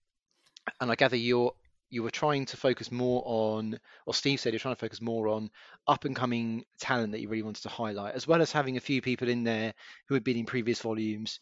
and 0.79 0.91
I 0.91 0.93
gather 0.93 1.15
you're 1.15 1.53
you 1.89 2.03
were 2.03 2.11
trying 2.11 2.45
to 2.45 2.57
focus 2.57 2.91
more 2.91 3.23
on, 3.25 3.79
or 4.05 4.13
Steve 4.13 4.39
said 4.39 4.53
you're 4.53 4.59
trying 4.59 4.75
to 4.75 4.79
focus 4.79 5.01
more 5.01 5.27
on 5.27 5.49
up 5.87 6.05
and 6.05 6.15
coming 6.15 6.63
talent 6.79 7.11
that 7.11 7.21
you 7.21 7.29
really 7.29 7.43
wanted 7.43 7.63
to 7.63 7.69
highlight, 7.69 8.15
as 8.15 8.27
well 8.27 8.41
as 8.41 8.51
having 8.51 8.77
a 8.77 8.81
few 8.81 9.01
people 9.01 9.29
in 9.29 9.43
there 9.43 9.73
who 10.07 10.13
had 10.13 10.23
been 10.23 10.37
in 10.37 10.45
previous 10.45 10.81
volumes. 10.81 11.39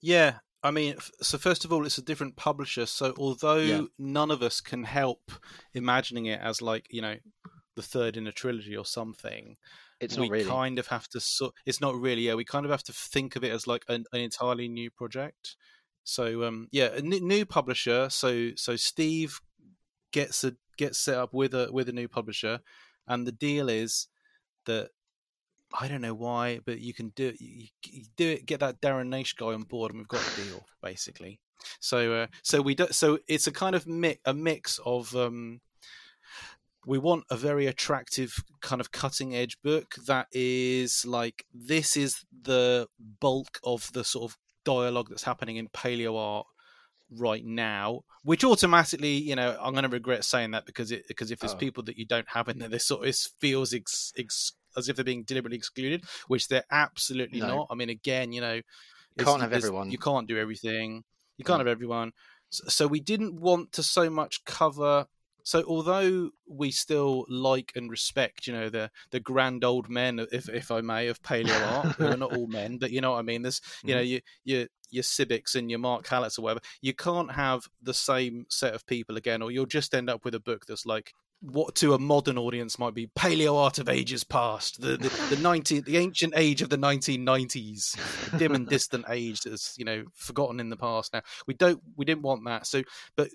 Yeah, 0.00 0.34
I 0.62 0.70
mean, 0.70 0.96
so 1.20 1.38
first 1.38 1.64
of 1.64 1.72
all, 1.72 1.86
it's 1.86 1.98
a 1.98 2.02
different 2.02 2.36
publisher. 2.36 2.86
So 2.86 3.14
although 3.18 3.56
yeah. 3.56 3.82
none 3.98 4.30
of 4.30 4.42
us 4.42 4.60
can 4.60 4.84
help 4.84 5.30
imagining 5.74 6.26
it 6.26 6.40
as 6.40 6.62
like 6.62 6.86
you 6.90 7.02
know 7.02 7.16
the 7.76 7.82
third 7.82 8.16
in 8.16 8.26
a 8.26 8.32
trilogy 8.32 8.76
or 8.76 8.84
something, 8.84 9.56
it's 10.00 10.16
we 10.16 10.28
really. 10.28 10.44
We 10.44 10.50
kind 10.50 10.78
of 10.78 10.86
have 10.88 11.08
to. 11.08 11.20
So, 11.20 11.52
it's 11.66 11.80
not 11.80 11.94
really. 11.94 12.22
Yeah, 12.22 12.34
we 12.34 12.44
kind 12.44 12.64
of 12.64 12.70
have 12.70 12.82
to 12.84 12.92
think 12.92 13.36
of 13.36 13.44
it 13.44 13.52
as 13.52 13.66
like 13.66 13.84
an, 13.88 14.04
an 14.12 14.20
entirely 14.20 14.68
new 14.68 14.90
project. 14.90 15.56
So 16.04 16.44
um, 16.44 16.68
yeah, 16.70 16.88
a 16.94 17.00
new 17.00 17.46
publisher. 17.46 18.08
So 18.10 18.50
so 18.56 18.76
Steve 18.76 19.40
gets 20.14 20.44
a 20.44 20.54
gets 20.78 20.98
set 20.98 21.18
up 21.18 21.34
with 21.34 21.52
a 21.54 21.68
with 21.72 21.88
a 21.88 21.92
new 21.92 22.08
publisher, 22.08 22.60
and 23.06 23.26
the 23.26 23.32
deal 23.32 23.68
is 23.68 24.06
that 24.64 24.90
I 25.78 25.88
don't 25.88 26.00
know 26.00 26.14
why, 26.14 26.60
but 26.64 26.78
you 26.78 26.94
can 26.94 27.08
do 27.16 27.28
it. 27.28 27.40
You, 27.40 27.66
you 27.86 28.04
do 28.16 28.30
it. 28.30 28.46
Get 28.46 28.60
that 28.60 28.80
Darren 28.80 29.08
Naish 29.08 29.34
guy 29.36 29.48
on 29.48 29.62
board, 29.62 29.90
and 29.90 29.98
we've 29.98 30.08
got 30.08 30.26
a 30.32 30.40
deal 30.40 30.64
basically. 30.80 31.40
So 31.80 32.14
uh, 32.14 32.26
so 32.42 32.62
we 32.62 32.76
do, 32.76 32.86
so 32.90 33.18
it's 33.26 33.48
a 33.48 33.52
kind 33.52 33.74
of 33.74 33.86
mix 33.86 34.20
a 34.24 34.32
mix 34.32 34.80
of. 34.86 35.14
Um, 35.14 35.60
we 36.86 36.98
want 36.98 37.24
a 37.30 37.36
very 37.36 37.66
attractive 37.66 38.44
kind 38.60 38.78
of 38.78 38.92
cutting 38.92 39.34
edge 39.34 39.56
book 39.62 39.94
that 40.06 40.26
is 40.32 41.06
like 41.06 41.46
this 41.52 41.96
is 41.96 42.26
the 42.42 42.86
bulk 43.20 43.58
of 43.64 43.90
the 43.94 44.04
sort 44.04 44.30
of 44.30 44.36
dialogue 44.66 45.08
that's 45.08 45.22
happening 45.22 45.56
in 45.56 45.66
paleo 45.68 46.14
art 46.18 46.46
right 47.18 47.44
now, 47.44 48.00
which 48.22 48.44
automatically, 48.44 49.14
you 49.14 49.36
know, 49.36 49.56
I'm 49.60 49.72
going 49.72 49.84
to 49.84 49.88
regret 49.88 50.24
saying 50.24 50.52
that 50.52 50.66
because 50.66 50.90
it 50.90 51.04
because 51.08 51.30
if 51.30 51.38
there's 51.38 51.54
oh. 51.54 51.58
people 51.58 51.82
that 51.84 51.98
you 51.98 52.06
don't 52.06 52.28
have 52.28 52.48
in 52.48 52.58
there, 52.58 52.68
this 52.68 52.86
sort 52.86 53.06
of 53.06 53.16
feels 53.40 53.72
ex, 53.72 54.12
ex, 54.16 54.52
as 54.76 54.88
if 54.88 54.96
they're 54.96 55.04
being 55.04 55.24
deliberately 55.24 55.56
excluded, 55.56 56.04
which 56.28 56.48
they're 56.48 56.64
absolutely 56.70 57.40
no. 57.40 57.48
not. 57.48 57.66
I 57.70 57.74
mean, 57.74 57.90
again, 57.90 58.32
you 58.32 58.40
know, 58.40 58.60
You 59.16 59.24
can't 59.24 59.42
have 59.42 59.52
everyone. 59.52 59.90
You 59.90 59.98
can't 59.98 60.28
do 60.28 60.38
everything. 60.38 61.04
You 61.36 61.44
can't 61.44 61.58
no. 61.58 61.64
have 61.64 61.68
everyone. 61.68 62.12
So, 62.50 62.64
so 62.68 62.86
we 62.86 63.00
didn't 63.00 63.40
want 63.40 63.72
to 63.72 63.82
so 63.82 64.10
much 64.10 64.44
cover 64.44 65.06
so 65.44 65.62
although 65.68 66.30
we 66.48 66.70
still 66.70 67.26
like 67.28 67.72
and 67.76 67.90
respect, 67.90 68.46
you 68.46 68.52
know, 68.52 68.70
the 68.70 68.90
the 69.10 69.20
grand 69.20 69.62
old 69.62 69.88
men, 69.88 70.26
if 70.32 70.48
if 70.48 70.70
I 70.70 70.80
may, 70.80 71.08
of 71.08 71.22
paleo 71.22 71.72
art, 71.72 71.96
who 71.96 72.06
are 72.06 72.16
not 72.16 72.34
all 72.34 72.46
men, 72.46 72.78
but 72.78 72.90
you 72.90 73.00
know 73.00 73.12
what 73.12 73.18
I 73.18 73.22
mean. 73.22 73.42
There's 73.42 73.60
you 73.84 73.94
know 73.94 74.00
mm-hmm. 74.00 74.08
you 74.08 74.20
you 74.44 74.68
your 74.90 75.02
Sibbicks 75.02 75.54
and 75.54 75.70
your 75.70 75.80
Mark 75.80 76.06
Halletts 76.06 76.38
or 76.38 76.42
whatever. 76.42 76.60
You 76.80 76.94
can't 76.94 77.32
have 77.32 77.68
the 77.82 77.94
same 77.94 78.46
set 78.48 78.74
of 78.74 78.86
people 78.86 79.16
again, 79.16 79.42
or 79.42 79.50
you'll 79.50 79.66
just 79.66 79.94
end 79.94 80.08
up 80.08 80.24
with 80.24 80.34
a 80.34 80.40
book 80.40 80.64
that's 80.66 80.86
like 80.86 81.12
what 81.40 81.74
to 81.74 81.92
a 81.92 81.98
modern 81.98 82.38
audience 82.38 82.78
might 82.78 82.94
be 82.94 83.06
paleo 83.08 83.56
art 83.56 83.78
of 83.78 83.88
ages 83.88 84.24
past, 84.24 84.80
the 84.80 84.96
the, 84.96 85.34
the 85.34 85.42
19, 85.42 85.82
the 85.82 85.98
ancient 85.98 86.32
age 86.36 86.62
of 86.62 86.70
the 86.70 86.78
1990s, 86.78 88.38
dim 88.38 88.54
and 88.54 88.66
distant 88.66 89.04
age 89.10 89.40
that's 89.42 89.76
you 89.76 89.84
know 89.84 90.04
forgotten 90.14 90.58
in 90.58 90.70
the 90.70 90.76
past. 90.76 91.12
Now 91.12 91.20
we 91.46 91.52
don't 91.52 91.82
we 91.96 92.06
didn't 92.06 92.22
want 92.22 92.46
that. 92.46 92.66
So, 92.66 92.82
but 93.14 93.28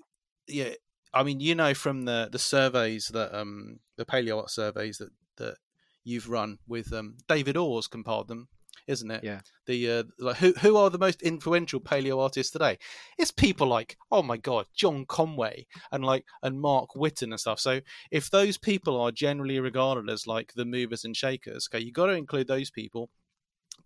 yeah, 0.48 0.70
I 1.12 1.22
mean, 1.22 1.40
you 1.40 1.54
know, 1.54 1.74
from 1.74 2.04
the 2.04 2.28
the 2.30 2.38
surveys 2.38 3.08
that 3.08 3.36
um 3.36 3.80
the 3.96 4.04
paleo 4.04 4.38
art 4.38 4.50
surveys 4.50 4.98
that 4.98 5.10
that 5.36 5.56
you've 6.04 6.28
run 6.28 6.58
with 6.66 6.92
um 6.92 7.16
David 7.28 7.56
Orr's 7.56 7.86
compiled 7.86 8.28
them. 8.28 8.48
isn't 8.86 9.10
it? 9.10 9.24
Yeah. 9.24 9.40
The 9.66 9.90
uh, 9.90 10.02
like 10.18 10.36
who 10.36 10.52
who 10.52 10.76
are 10.76 10.90
the 10.90 10.98
most 10.98 11.22
influential 11.22 11.80
paleo 11.80 12.18
artists 12.20 12.52
today? 12.52 12.78
It's 13.18 13.30
people 13.30 13.66
like 13.66 13.96
oh 14.10 14.22
my 14.22 14.36
god, 14.36 14.66
John 14.74 15.04
Conway 15.06 15.66
and 15.92 16.04
like 16.04 16.24
and 16.42 16.60
Mark 16.60 16.94
Witton 16.96 17.32
and 17.32 17.40
stuff. 17.40 17.60
So 17.60 17.80
if 18.10 18.30
those 18.30 18.58
people 18.58 19.00
are 19.00 19.12
generally 19.12 19.60
regarded 19.60 20.10
as 20.10 20.26
like 20.26 20.52
the 20.54 20.64
movers 20.64 21.04
and 21.04 21.16
shakers, 21.16 21.68
okay, 21.72 21.82
you 21.84 21.92
got 21.92 22.06
to 22.06 22.12
include 22.12 22.48
those 22.48 22.70
people. 22.70 23.10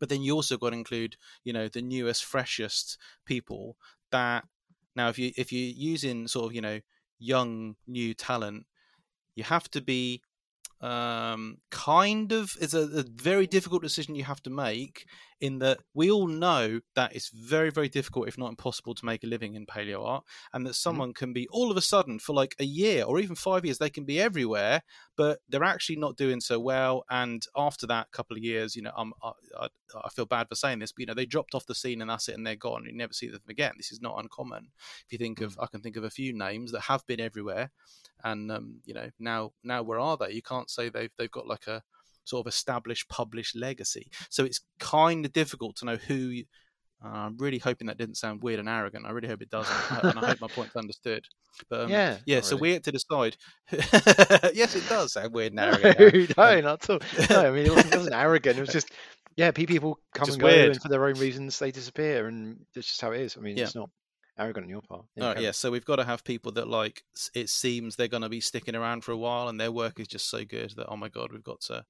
But 0.00 0.08
then 0.08 0.22
you 0.22 0.34
also 0.34 0.56
got 0.56 0.70
to 0.70 0.76
include, 0.76 1.16
you 1.44 1.52
know, 1.52 1.68
the 1.68 1.82
newest, 1.82 2.24
freshest 2.24 2.98
people 3.24 3.76
that 4.10 4.44
now 4.96 5.08
if 5.08 5.18
you 5.18 5.32
if 5.36 5.52
you're 5.52 5.72
using 5.74 6.26
sort 6.28 6.46
of 6.46 6.54
you 6.54 6.60
know 6.60 6.80
young 7.18 7.76
new 7.86 8.14
talent. 8.14 8.66
You 9.36 9.44
have 9.44 9.70
to 9.70 9.80
be 9.80 10.22
um, 10.80 11.58
kind 11.70 12.32
of 12.32 12.56
it's 12.60 12.74
a, 12.74 12.82
a, 12.82 13.04
very 13.04 13.46
difficult 13.46 13.82
decision 13.82 14.14
you 14.14 14.24
have 14.24 14.42
to 14.42 14.50
make 14.50 15.06
in 15.45 15.59
that 15.59 15.78
we 15.92 16.11
all 16.11 16.26
know 16.26 16.80
that 16.95 17.14
it's 17.14 17.28
very 17.28 17.68
very 17.68 17.88
difficult 17.88 18.26
if 18.26 18.38
not 18.38 18.49
impossible 18.49 18.95
to 18.95 19.05
make 19.05 19.22
a 19.22 19.26
living 19.26 19.55
in 19.55 19.66
paleo 19.66 20.03
art 20.03 20.24
and 20.55 20.64
that 20.64 20.70
Mm-hmm. 20.70 20.88
someone 20.90 21.12
can 21.12 21.34
be 21.34 21.47
all 21.51 21.70
of 21.70 21.76
a 21.76 21.82
sudden 21.82 22.18
for 22.18 22.32
like 22.32 22.57
a 22.59 22.64
year 22.64 23.05
or 23.05 23.20
even 23.20 23.36
five 23.36 23.62
years 23.64 23.76
they 23.76 23.90
can 23.90 24.05
be 24.05 24.18
everywhere 24.18 24.80
but 25.16 25.40
they're 25.51 25.62
actually 25.62 25.97
not 25.97 26.16
doing 26.16 26.40
so 26.40 26.59
well 26.59 27.05
and 27.11 27.47
after 27.55 27.86
that 27.86 28.11
couple 28.11 28.36
of 28.36 28.42
years 28.42 28.74
you 28.74 28.80
know 28.80 28.92
I'm, 28.97 29.12
I, 29.22 29.32
I, 29.61 29.68
I 30.03 30.09
feel 30.09 30.24
bad 30.24 30.49
for 30.49 30.55
saying 30.55 30.78
this 30.78 30.92
but 30.92 31.01
you 31.01 31.07
know 31.07 31.14
they 31.14 31.26
dropped 31.26 31.55
off 31.55 31.66
the 31.66 31.74
scene 31.74 32.01
and 32.01 32.09
that's 32.11 32.28
it 32.28 32.36
and 32.36 32.47
they're 32.47 32.57
gone 32.57 32.84
you 32.86 32.97
never 32.97 33.12
see 33.12 33.28
them 33.28 33.42
again. 33.49 33.72
This 33.76 33.92
is 33.92 34.01
not 34.01 34.18
uncommon 34.18 34.68
if 35.05 35.12
you 35.12 35.18
think 35.18 35.42
of 35.42 35.59
i 35.61 35.66
can 35.66 35.82
think 35.82 35.97
of 35.97 36.05
a 36.05 36.11
few 36.11 36.32
names 36.32 36.72
that 36.72 36.80
have 36.80 37.07
been 37.07 37.20
everywhere 37.20 37.70
and 38.24 38.51
um, 38.51 38.80
you 38.86 38.95
know 38.95 39.11
now 39.18 39.53
now 39.62 39.82
where 39.82 40.01
are 40.01 40.16
they? 40.16 40.30
You 40.32 40.42
can't 40.42 40.70
say 40.70 40.88
they've 40.88 41.11
they've 41.18 41.30
got 41.30 41.47
like 41.47 41.66
a 41.66 41.82
sort 42.24 42.46
of 42.46 42.50
established 42.52 43.08
published 43.08 43.54
legacy 43.56 44.10
so 44.30 44.44
it's 44.44 44.60
kind 44.80 45.24
of 45.24 45.32
difficult 45.32 45.76
to 45.76 45.84
know 45.84 45.96
who 45.96 46.14
you, 46.14 46.44
uh, 47.04 47.08
i'm 47.08 47.36
really 47.38 47.58
hoping 47.58 47.86
that 47.86 47.98
didn't 47.98 48.16
sound 48.16 48.42
weird 48.42 48.58
and 48.60 48.68
arrogant 48.68 49.04
i 49.06 49.10
really 49.10 49.28
hope 49.28 49.42
it 49.42 49.50
doesn't 49.50 49.74
and 50.04 50.18
i 50.18 50.28
hope 50.28 50.40
my 50.40 50.48
point's 50.48 50.76
understood 50.76 51.24
but 51.68 51.82
um, 51.82 51.90
Yeah, 51.90 52.16
yeah 52.26 52.40
so 52.40 52.56
really. 52.56 52.60
we 52.62 52.72
had 52.72 52.84
to 52.84 52.92
decide 52.92 53.36
yes 54.54 54.74
it 54.76 54.88
does 54.88 55.12
sound 55.12 55.32
weird 55.32 55.52
and 55.52 55.56
No, 55.56 55.78
arrogant 55.82 56.36
now. 56.36 56.44
no, 56.54 56.60
not 56.60 56.82
at 56.84 56.90
all. 56.90 57.00
No, 57.30 57.46
I 57.46 57.50
mean, 57.50 57.66
it 57.66 57.70
wasn't, 57.70 57.94
it 57.94 57.96
wasn't 57.96 58.14
arrogant. 58.16 58.58
It 58.58 58.60
was 58.60 58.70
just, 58.70 58.90
yeah, 59.36 59.50
people 59.50 59.98
come 60.14 60.26
Just 60.26 60.36
and 60.36 60.40
go, 60.42 60.46
weird. 60.48 60.70
and 60.72 60.82
for 60.82 60.88
their 60.88 61.04
own 61.06 61.14
reasons, 61.14 61.58
they 61.58 61.70
disappear, 61.70 62.26
and 62.28 62.58
it's 62.74 62.88
just 62.88 63.00
how 63.00 63.12
it 63.12 63.20
is. 63.20 63.36
I 63.36 63.40
mean, 63.40 63.56
Yeah. 63.56 63.64
it's 63.64 63.74
not 63.74 63.90
arrogant 64.38 64.64
on 64.64 64.70
your 64.70 64.82
part. 64.82 65.04
Right, 65.16 65.40
yeah. 65.40 65.50
So 65.52 65.70
we've 65.70 65.84
got 65.84 65.96
to 65.96 66.04
have 66.04 66.24
people 66.24 66.52
that 66.52 66.68
like 66.68 67.02
it 67.34 67.48
seems 67.50 67.94
they're 67.96 68.08
going 68.08 68.22
to 68.22 68.28
be 68.28 68.40
sticking 68.40 68.74
around 68.74 69.02
for 69.04 69.12
a 69.12 69.16
while, 69.16 69.48
and 69.48 69.60
their 69.60 69.72
work 69.72 69.98
is 70.00 70.08
just 70.08 70.28
so 70.30 70.44
good 70.44 70.72
that 70.76 70.86
oh 70.88 70.96
my 70.96 71.08
god, 71.08 71.30
we've 71.32 71.42
got 71.44 71.60
to 71.62 71.84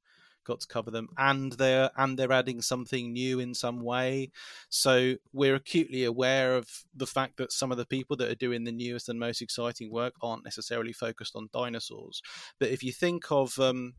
got 0.44 0.60
to 0.60 0.66
cover 0.66 0.90
them, 0.90 1.08
and 1.16 1.52
they're 1.52 1.90
and 1.96 2.18
they're 2.18 2.32
adding 2.32 2.62
something 2.62 3.12
new 3.12 3.40
in 3.40 3.54
some 3.54 3.80
way. 3.80 4.30
So 4.68 5.14
we're 5.32 5.54
acutely 5.54 6.04
aware 6.04 6.56
of 6.56 6.68
the 6.94 7.06
fact 7.06 7.36
that 7.38 7.52
some 7.52 7.72
of 7.72 7.78
the 7.78 7.86
people 7.86 8.16
that 8.16 8.30
are 8.30 8.36
doing 8.36 8.64
the 8.64 8.72
newest 8.72 9.08
and 9.08 9.18
most 9.18 9.42
exciting 9.42 9.90
work 9.90 10.14
aren't 10.22 10.44
necessarily 10.44 10.92
focused 10.92 11.36
on 11.36 11.48
dinosaurs. 11.52 12.22
But 12.58 12.70
if 12.70 12.82
you 12.82 12.92
think 12.92 13.30
of 13.30 13.58
um, 13.58 13.94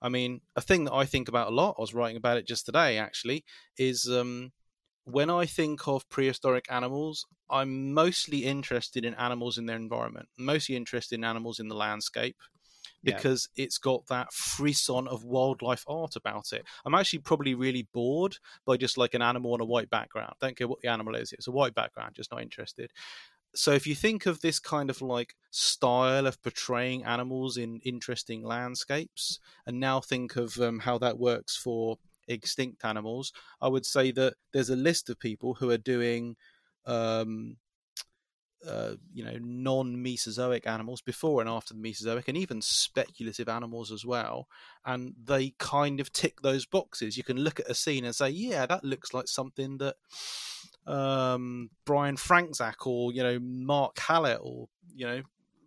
I 0.00 0.08
mean, 0.08 0.40
a 0.54 0.60
thing 0.60 0.84
that 0.84 0.92
I 0.92 1.04
think 1.04 1.28
about 1.28 1.48
a 1.48 1.54
lot, 1.54 1.76
I 1.78 1.80
was 1.80 1.94
writing 1.94 2.16
about 2.16 2.36
it 2.36 2.46
just 2.46 2.66
today 2.66 2.98
actually, 2.98 3.44
is 3.78 4.08
um, 4.10 4.52
when 5.04 5.30
I 5.30 5.46
think 5.46 5.86
of 5.88 6.08
prehistoric 6.08 6.66
animals, 6.70 7.26
I'm 7.48 7.94
mostly 7.94 8.44
interested 8.44 9.04
in 9.04 9.14
animals 9.14 9.56
in 9.56 9.66
their 9.66 9.76
environment, 9.76 10.28
mostly 10.38 10.76
interested 10.76 11.14
in 11.16 11.24
animals 11.24 11.60
in 11.60 11.68
the 11.68 11.74
landscape 11.74 12.36
Yeah. 13.06 13.16
because 13.16 13.48
it's 13.56 13.78
got 13.78 14.06
that 14.08 14.32
frisson 14.32 15.08
of 15.08 15.24
wildlife 15.24 15.84
art 15.86 16.16
about 16.16 16.52
it. 16.52 16.64
I'm 16.84 16.94
actually 16.94 17.20
probably 17.20 17.54
really 17.54 17.88
bored 17.92 18.38
by 18.66 18.76
just 18.76 18.98
like 18.98 19.14
an 19.14 19.22
animal 19.22 19.54
on 19.54 19.60
a 19.60 19.64
white 19.64 19.90
background. 19.90 20.34
Don't 20.40 20.56
care 20.56 20.68
what 20.68 20.80
the 20.80 20.88
animal 20.88 21.14
is, 21.14 21.32
it's 21.32 21.48
a 21.48 21.52
white 21.52 21.74
background, 21.74 22.14
just 22.14 22.32
not 22.32 22.42
interested. 22.42 22.90
So 23.54 23.72
if 23.72 23.86
you 23.86 23.94
think 23.94 24.26
of 24.26 24.40
this 24.40 24.58
kind 24.58 24.90
of 24.90 25.00
like 25.00 25.34
style 25.50 26.26
of 26.26 26.42
portraying 26.42 27.04
animals 27.04 27.56
in 27.56 27.80
interesting 27.84 28.42
landscapes, 28.42 29.38
and 29.66 29.80
now 29.80 30.00
think 30.00 30.36
of 30.36 30.58
um, 30.60 30.80
how 30.80 30.98
that 30.98 31.18
works 31.18 31.56
for 31.56 31.96
extinct 32.28 32.84
animals, 32.84 33.32
I 33.60 33.68
would 33.68 33.86
say 33.86 34.10
that 34.12 34.34
there's 34.52 34.68
a 34.68 34.76
list 34.76 35.08
of 35.08 35.18
people 35.18 35.54
who 35.54 35.70
are 35.70 35.78
doing, 35.78 36.36
um, 36.84 37.56
uh, 38.66 38.94
you 39.12 39.24
know, 39.24 39.38
non-Mesozoic 39.40 40.66
animals 40.66 41.00
before 41.00 41.40
and 41.40 41.50
after 41.50 41.74
the 41.74 41.80
Mesozoic, 41.80 42.28
and 42.28 42.36
even 42.36 42.62
speculative 42.62 43.48
animals 43.48 43.90
as 43.92 44.04
well. 44.04 44.48
And 44.84 45.14
they 45.22 45.54
kind 45.58 46.00
of 46.00 46.12
tick 46.12 46.40
those 46.42 46.66
boxes. 46.66 47.16
You 47.16 47.24
can 47.24 47.38
look 47.38 47.60
at 47.60 47.70
a 47.70 47.74
scene 47.74 48.04
and 48.04 48.14
say, 48.14 48.30
"Yeah, 48.30 48.66
that 48.66 48.84
looks 48.84 49.12
like 49.14 49.28
something 49.28 49.78
that." 49.78 49.96
Um, 50.86 51.70
Brian 51.84 52.16
Franczak 52.16 52.86
or 52.86 53.12
you 53.12 53.20
know 53.20 53.40
Mark 53.40 53.98
Hallett 53.98 54.38
or 54.40 54.68
you 54.94 55.04
know 55.04 55.22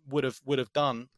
would 0.08 0.24
have 0.24 0.40
would 0.46 0.58
have 0.58 0.72
done 0.72 1.08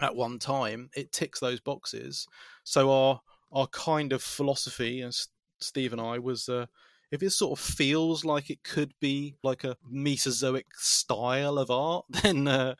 at 0.00 0.16
one 0.16 0.38
time. 0.38 0.90
It 0.94 1.12
ticks 1.12 1.40
those 1.40 1.60
boxes. 1.60 2.26
So 2.64 2.90
our 2.90 3.20
our 3.52 3.66
kind 3.68 4.12
of 4.12 4.22
philosophy, 4.22 5.00
and 5.00 5.14
Steve 5.60 5.92
and 5.92 6.00
I, 6.00 6.18
was 6.18 6.48
uh, 6.48 6.66
if 7.12 7.22
it 7.22 7.30
sort 7.30 7.58
of 7.58 7.64
feels 7.64 8.24
like 8.24 8.50
it 8.50 8.64
could 8.64 8.94
be 8.98 9.36
like 9.44 9.62
a 9.64 9.76
Mesozoic 9.88 10.66
style 10.74 11.58
of 11.58 11.70
art, 11.70 12.06
then 12.22 12.48
uh, 12.48 12.74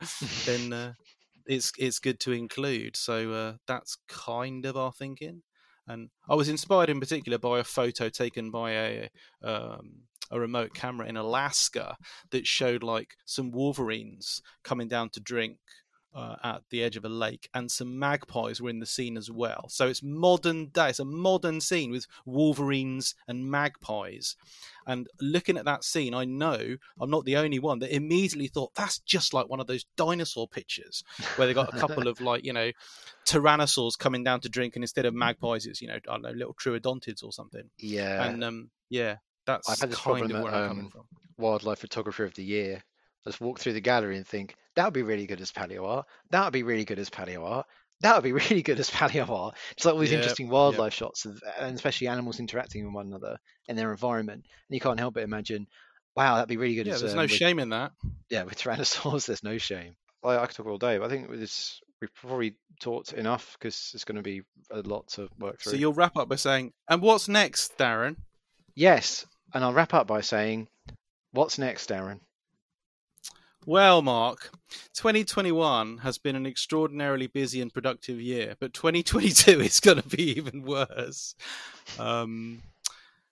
then 0.45 0.73
uh, 0.73 0.93
it's 1.45 1.71
it's 1.77 1.99
good 1.99 2.19
to 2.21 2.31
include. 2.31 2.97
So 2.97 3.31
uh, 3.31 3.53
that's 3.67 3.97
kind 4.09 4.65
of 4.65 4.75
our 4.75 4.91
thinking. 4.91 5.43
And 5.87 6.09
I 6.27 6.35
was 6.35 6.49
inspired 6.49 6.89
in 6.89 6.99
particular 6.99 7.37
by 7.37 7.59
a 7.59 7.63
photo 7.63 8.09
taken 8.09 8.49
by 8.49 8.71
a 8.71 9.09
um, 9.43 10.03
a 10.31 10.39
remote 10.39 10.73
camera 10.73 11.07
in 11.07 11.15
Alaska 11.15 11.95
that 12.31 12.47
showed 12.47 12.81
like 12.81 13.15
some 13.25 13.51
wolverines 13.51 14.41
coming 14.63 14.87
down 14.87 15.09
to 15.09 15.19
drink 15.19 15.57
uh, 16.15 16.35
at 16.43 16.61
the 16.69 16.83
edge 16.83 16.97
of 16.97 17.05
a 17.05 17.09
lake, 17.09 17.49
and 17.53 17.71
some 17.71 17.97
magpies 17.97 18.61
were 18.61 18.69
in 18.69 18.79
the 18.79 18.85
scene 18.85 19.17
as 19.17 19.31
well. 19.31 19.65
So 19.69 19.87
it's 19.87 20.03
modern 20.03 20.67
day. 20.67 20.89
It's 20.89 20.99
a 20.99 21.05
modern 21.05 21.61
scene 21.61 21.91
with 21.91 22.07
wolverines 22.25 23.15
and 23.27 23.49
magpies. 23.49 24.35
And 24.85 25.07
looking 25.21 25.57
at 25.57 25.65
that 25.65 25.83
scene, 25.83 26.13
I 26.13 26.25
know 26.25 26.77
I'm 26.99 27.09
not 27.09 27.25
the 27.25 27.37
only 27.37 27.59
one 27.59 27.79
that 27.79 27.95
immediately 27.95 28.47
thought 28.47 28.75
that's 28.75 28.99
just 28.99 29.33
like 29.33 29.49
one 29.49 29.59
of 29.59 29.67
those 29.67 29.85
dinosaur 29.95 30.47
pictures 30.47 31.03
where 31.35 31.47
they 31.47 31.53
got 31.53 31.73
a 31.73 31.77
couple 31.77 32.07
of 32.07 32.19
like 32.21 32.43
you 32.43 32.53
know 32.53 32.71
tyrannosaurs 33.25 33.97
coming 33.97 34.23
down 34.23 34.41
to 34.41 34.49
drink, 34.49 34.75
and 34.75 34.83
instead 34.83 35.05
of 35.05 35.13
magpies, 35.13 35.65
it's 35.65 35.81
you 35.81 35.87
know 35.87 35.95
I 35.95 35.99
don't 35.99 36.21
know 36.21 36.31
little 36.31 36.53
troodontids 36.53 37.23
or 37.23 37.31
something. 37.31 37.69
Yeah, 37.77 38.23
And 38.23 38.43
um, 38.43 38.69
yeah, 38.89 39.17
that's 39.45 39.69
I've 39.69 39.79
had 39.79 39.91
this 39.91 39.99
kind 39.99 40.17
problem 40.19 40.31
of 40.31 40.37
at, 40.37 40.43
where 40.43 40.53
I'm 40.53 40.67
coming 40.69 40.85
um, 40.85 40.91
from. 40.91 41.03
wildlife 41.37 41.79
photographer 41.79 42.25
of 42.25 42.35
the 42.35 42.43
year. 42.43 42.83
Just 43.25 43.41
walk 43.41 43.59
through 43.59 43.73
the 43.73 43.81
gallery 43.81 44.17
and 44.17 44.27
think 44.27 44.55
that 44.75 44.85
would 44.85 44.93
be 44.93 45.03
really 45.03 45.25
good 45.25 45.41
as 45.41 45.51
paleo 45.51 45.85
art. 45.87 46.05
That 46.31 46.43
would 46.43 46.53
be 46.53 46.63
really 46.63 46.85
good 46.85 46.99
as 46.99 47.09
paleo 47.09 47.45
art. 47.45 47.65
That 48.01 48.15
would 48.15 48.23
be 48.23 48.31
really 48.49 48.61
good 48.61 48.79
as 48.79 48.89
paleo 48.89 49.29
art. 49.29 49.55
It's 49.71 49.85
like 49.85 49.93
all 49.93 49.99
these 49.99 50.11
interesting 50.11 50.49
wildlife 50.49 50.93
shots, 50.93 51.25
of, 51.25 51.41
and 51.59 51.75
especially 51.75 52.07
animals 52.07 52.39
interacting 52.39 52.85
with 52.85 52.93
one 52.93 53.07
another 53.07 53.37
in 53.67 53.75
their 53.75 53.91
environment. 53.91 54.45
And 54.45 54.75
you 54.75 54.81
can't 54.81 54.99
help 54.99 55.13
but 55.13 55.23
imagine, 55.23 55.67
wow, 56.15 56.35
that'd 56.35 56.49
be 56.49 56.57
really 56.57 56.75
good. 56.75 56.87
Yeah, 56.87 56.95
as, 56.95 57.01
there's 57.01 57.13
um, 57.13 57.17
no 57.17 57.23
with- 57.23 57.31
shame 57.31 57.59
in 57.59 57.69
that. 57.69 57.91
Yeah, 58.29 58.43
with 58.43 58.57
tyrannosaurs, 58.57 59.25
there's 59.27 59.43
no 59.43 59.57
shame. 59.57 59.95
I, 60.23 60.37
I 60.37 60.45
could 60.45 60.55
talk 60.55 60.67
all 60.67 60.77
day, 60.77 60.97
but 60.97 61.05
I 61.05 61.09
think 61.09 61.29
this 61.31 61.81
we've 62.01 62.13
probably 62.15 62.55
talked 62.81 63.13
enough 63.13 63.55
because 63.57 63.91
it's 63.93 64.03
going 64.03 64.17
to 64.17 64.21
be 64.21 64.41
a 64.71 64.81
lot 64.81 65.07
to 65.09 65.29
work 65.39 65.61
through. 65.61 65.73
So 65.73 65.77
you'll 65.77 65.93
wrap 65.93 66.17
up 66.17 66.29
by 66.29 66.35
saying, 66.35 66.73
"And 66.89 67.01
what's 67.01 67.27
next, 67.27 67.77
Darren?" 67.77 68.15
Yes, 68.75 69.25
and 69.53 69.63
I'll 69.63 69.73
wrap 69.73 69.93
up 69.93 70.07
by 70.07 70.21
saying, 70.21 70.67
what's 71.31 71.57
next, 71.57 71.89
Darren? 71.89 72.19
Well, 73.65 74.01
Mark, 74.01 74.51
2021 74.93 75.99
has 75.99 76.17
been 76.17 76.35
an 76.35 76.45
extraordinarily 76.45 77.27
busy 77.27 77.61
and 77.61 77.73
productive 77.73 78.19
year, 78.19 78.55
but 78.59 78.73
2022 78.73 79.61
is 79.61 79.79
going 79.79 80.01
to 80.01 80.07
be 80.09 80.31
even 80.37 80.63
worse. 80.63 81.33
Um, 81.97 82.61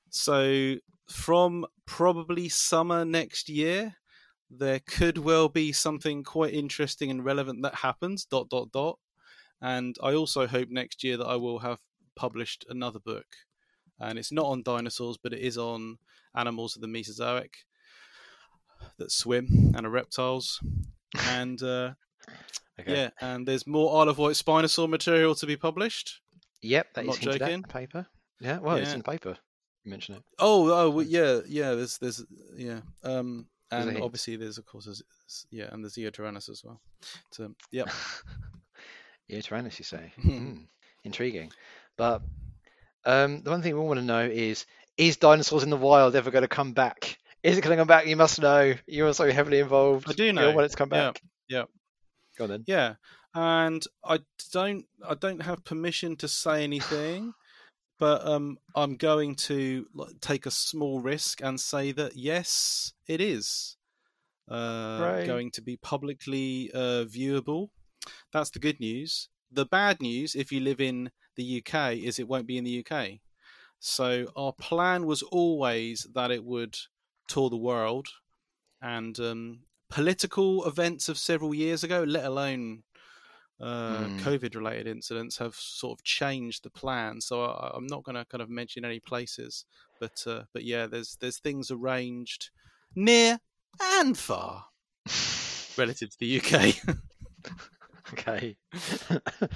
so, 0.09 0.75
from 1.09 1.65
probably 1.85 2.47
summer 2.47 3.03
next 3.03 3.49
year, 3.49 3.95
there 4.49 4.79
could 4.79 5.17
well 5.17 5.49
be 5.49 5.73
something 5.73 6.23
quite 6.23 6.53
interesting 6.53 7.11
and 7.11 7.25
relevant 7.25 7.63
that 7.63 7.75
happens. 7.75 8.23
Dot 8.23 8.47
dot 8.47 8.71
dot. 8.71 8.99
And 9.61 9.97
I 10.01 10.13
also 10.13 10.47
hope 10.47 10.69
next 10.69 11.03
year 11.03 11.17
that 11.17 11.27
I 11.27 11.35
will 11.35 11.59
have 11.59 11.79
published 12.15 12.65
another 12.69 12.99
book, 12.99 13.27
and 13.99 14.17
it's 14.17 14.31
not 14.31 14.45
on 14.45 14.63
dinosaurs, 14.63 15.17
but 15.21 15.33
it 15.33 15.39
is 15.39 15.57
on 15.57 15.97
animals 16.33 16.77
of 16.77 16.81
the 16.81 16.87
Mesozoic 16.87 17.57
that 18.97 19.11
swim 19.11 19.73
and 19.75 19.85
are 19.85 19.89
reptiles. 19.89 20.59
And 21.27 21.61
uh, 21.61 21.91
Okay. 22.79 22.93
yeah, 22.95 23.09
and 23.19 23.47
there's 23.47 23.67
more 23.67 24.01
Isle 24.01 24.09
of 24.09 24.17
Wight 24.17 24.35
Spinosaur 24.35 24.89
material 24.89 25.35
to 25.35 25.45
be 25.45 25.55
published. 25.57 26.19
Yep, 26.63 26.93
that 26.95 27.01
I'm 27.03 27.09
is 27.09 27.21
not 27.23 27.37
joking. 27.37 27.53
in 27.53 27.63
paper. 27.63 28.07
Yeah, 28.39 28.57
well, 28.59 28.77
it's 28.77 28.91
in 28.93 28.99
the 28.99 29.03
paper. 29.03 29.37
You 29.83 29.91
mention 29.91 30.15
it. 30.15 30.23
Oh, 30.39 30.71
oh, 30.71 30.89
well, 30.89 31.05
yeah, 31.05 31.41
yeah. 31.47 31.73
There's, 31.75 31.97
there's, 31.99 32.23
yeah. 32.55 32.79
Um, 33.03 33.47
and 33.71 33.97
obviously 34.01 34.35
there's 34.35 34.57
of 34.57 34.65
course, 34.65 34.85
there's, 34.85 35.03
yeah, 35.51 35.69
and 35.71 35.83
there's 35.83 35.93
Eotyrannus 35.95 36.49
as 36.49 36.63
well. 36.63 36.81
So, 37.31 37.53
yep. 37.71 37.89
Yeah, 39.27 39.41
Tyrannus, 39.41 39.79
you 39.79 39.85
say. 39.85 40.11
Hmm, 40.21 40.55
Intriguing. 41.03 41.51
But 41.97 42.21
Um, 43.05 43.41
the 43.43 43.49
one 43.51 43.61
thing 43.61 43.73
we 43.75 43.79
want 43.85 43.99
to 43.99 44.05
know 44.05 44.25
is: 44.25 44.65
Is 44.97 45.17
dinosaurs 45.17 45.63
in 45.63 45.69
the 45.69 45.77
wild 45.77 46.15
ever 46.15 46.31
going 46.31 46.41
to 46.43 46.47
come 46.47 46.73
back? 46.73 47.17
Is 47.43 47.57
it 47.57 47.61
going 47.61 47.75
to 47.75 47.81
come 47.81 47.87
back? 47.87 48.05
You 48.07 48.15
must 48.15 48.39
know. 48.41 48.73
You're 48.87 49.07
also 49.07 49.31
heavily 49.31 49.59
involved. 49.59 50.09
I 50.09 50.13
do 50.13 50.25
You 50.25 50.33
know. 50.33 50.51
want 50.51 50.65
it 50.65 50.69
to 50.71 50.77
come 50.77 50.89
back. 50.89 51.21
yeah. 51.49 51.63
Go 52.37 52.45
on 52.45 52.49
then. 52.51 52.63
Yeah, 52.67 52.95
and 53.35 53.83
I 54.05 54.19
don't 54.51 54.85
I 55.07 55.15
don't 55.15 55.41
have 55.41 55.63
permission 55.65 56.15
to 56.17 56.27
say 56.27 56.63
anything, 56.63 57.33
but 57.99 58.25
um, 58.25 58.57
I'm 58.75 58.95
going 58.95 59.35
to 59.47 59.85
take 60.21 60.45
a 60.45 60.51
small 60.51 61.01
risk 61.01 61.41
and 61.41 61.59
say 61.59 61.91
that 61.93 62.15
yes, 62.15 62.93
it 63.07 63.19
is 63.21 63.75
uh, 64.49 64.97
Hooray. 64.99 65.25
going 65.27 65.51
to 65.51 65.61
be 65.61 65.77
publicly 65.77 66.71
uh, 66.73 67.05
viewable. 67.05 67.69
That's 68.31 68.49
the 68.49 68.59
good 68.59 68.79
news. 68.79 69.29
The 69.51 69.65
bad 69.65 70.01
news, 70.01 70.35
if 70.35 70.51
you 70.51 70.61
live 70.61 70.79
in 70.79 71.11
the 71.35 71.61
UK, 71.65 71.95
is 71.97 72.17
it 72.19 72.27
won't 72.27 72.47
be 72.47 72.57
in 72.57 72.63
the 72.63 72.85
UK. 72.85 73.19
So 73.79 74.27
our 74.37 74.53
plan 74.53 75.05
was 75.05 75.21
always 75.23 76.07
that 76.13 76.31
it 76.31 76.43
would 76.45 76.77
tour 77.31 77.49
the 77.49 77.57
world, 77.71 78.07
and 78.81 79.19
um, 79.19 79.59
political 79.89 80.65
events 80.65 81.09
of 81.09 81.17
several 81.17 81.53
years 81.53 81.83
ago, 81.83 82.03
let 82.03 82.25
alone 82.25 82.83
uh, 83.59 84.05
Hmm. 84.05 84.17
COVID-related 84.19 84.87
incidents, 84.87 85.37
have 85.37 85.53
sort 85.55 85.99
of 85.99 86.03
changed 86.03 86.63
the 86.63 86.69
plan. 86.71 87.21
So 87.21 87.43
I, 87.45 87.71
I'm 87.75 87.85
not 87.85 88.03
going 88.03 88.15
to 88.15 88.25
kind 88.25 88.41
of 88.41 88.49
mention 88.49 88.83
any 88.85 88.99
places, 88.99 89.65
but 89.99 90.23
uh, 90.25 90.43
but 90.53 90.63
yeah, 90.63 90.87
there's 90.87 91.15
there's 91.21 91.37
things 91.39 91.69
arranged 91.71 92.49
near 92.95 93.39
and 93.99 94.17
far 94.17 94.65
relative 95.77 96.09
to 96.11 96.17
the 96.19 96.39
UK. 96.41 96.75
Okay. 98.13 98.57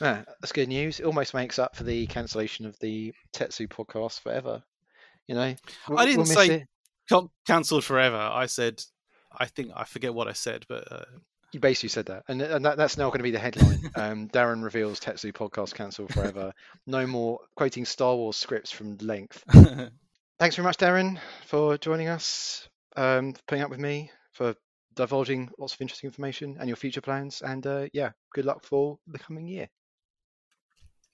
Ah, 0.00 0.24
that's 0.40 0.52
good 0.52 0.68
news. 0.68 1.00
It 1.00 1.06
almost 1.06 1.32
makes 1.32 1.58
up 1.58 1.74
for 1.74 1.84
the 1.84 2.06
cancellation 2.08 2.66
of 2.66 2.78
the 2.80 3.14
TetZoo 3.32 3.68
podcast 3.68 4.20
forever. 4.20 4.62
You 5.26 5.34
know, 5.36 5.54
We'll- 5.88 5.98
I 5.98 6.04
didn't 6.04 6.18
we'll 6.26 6.26
say- 6.26 6.54
it. 6.54 6.66
Can- 7.08 7.30
cancelled 7.46 7.84
forever. 7.84 8.16
I 8.16 8.46
said, 8.46 8.82
I 9.36 9.46
think 9.46 9.72
I 9.76 9.84
forget 9.84 10.14
what 10.14 10.28
I 10.28 10.32
said, 10.32 10.64
but 10.68 10.90
uh, 10.90 11.04
You 11.52 11.60
basically 11.60 11.90
said 11.90 12.06
that, 12.06 12.24
and, 12.28 12.40
and 12.42 12.64
that, 12.64 12.76
that's 12.76 12.96
now 12.98 13.08
going 13.08 13.18
to 13.20 13.24
be 13.24 13.30
the 13.30 13.38
headline. 13.38 13.90
um, 13.96 14.28
Darren 14.28 14.62
reveals 14.62 15.00
TetZoo 15.00 15.32
podcast 15.32 15.74
cancelled 15.74 16.12
forever. 16.12 16.52
no 16.86 17.06
more 17.06 17.38
quoting 17.56 17.84
Star 17.84 18.14
Wars 18.16 18.36
scripts 18.36 18.70
from 18.70 18.96
length. 18.98 19.42
Thanks 20.38 20.56
very 20.56 20.64
much, 20.64 20.76
Darren, 20.76 21.18
for 21.46 21.78
joining 21.78 22.08
us, 22.08 22.68
um, 22.96 23.32
for 23.32 23.40
putting 23.48 23.64
up 23.64 23.70
with 23.70 23.80
me, 23.80 24.10
for 24.32 24.54
divulging 24.94 25.50
lots 25.58 25.74
of 25.74 25.80
interesting 25.80 26.08
information 26.08 26.56
and 26.58 26.68
your 26.68 26.76
future 26.76 27.00
plans. 27.00 27.42
And 27.42 27.66
uh, 27.66 27.86
yeah, 27.92 28.10
good 28.34 28.44
luck 28.44 28.64
for 28.64 28.98
the 29.06 29.18
coming 29.18 29.46
year. 29.46 29.68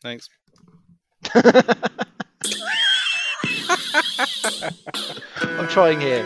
thanks. 0.03 0.29
I'm 5.43 5.69
trying 5.69 6.01
here. 6.01 6.25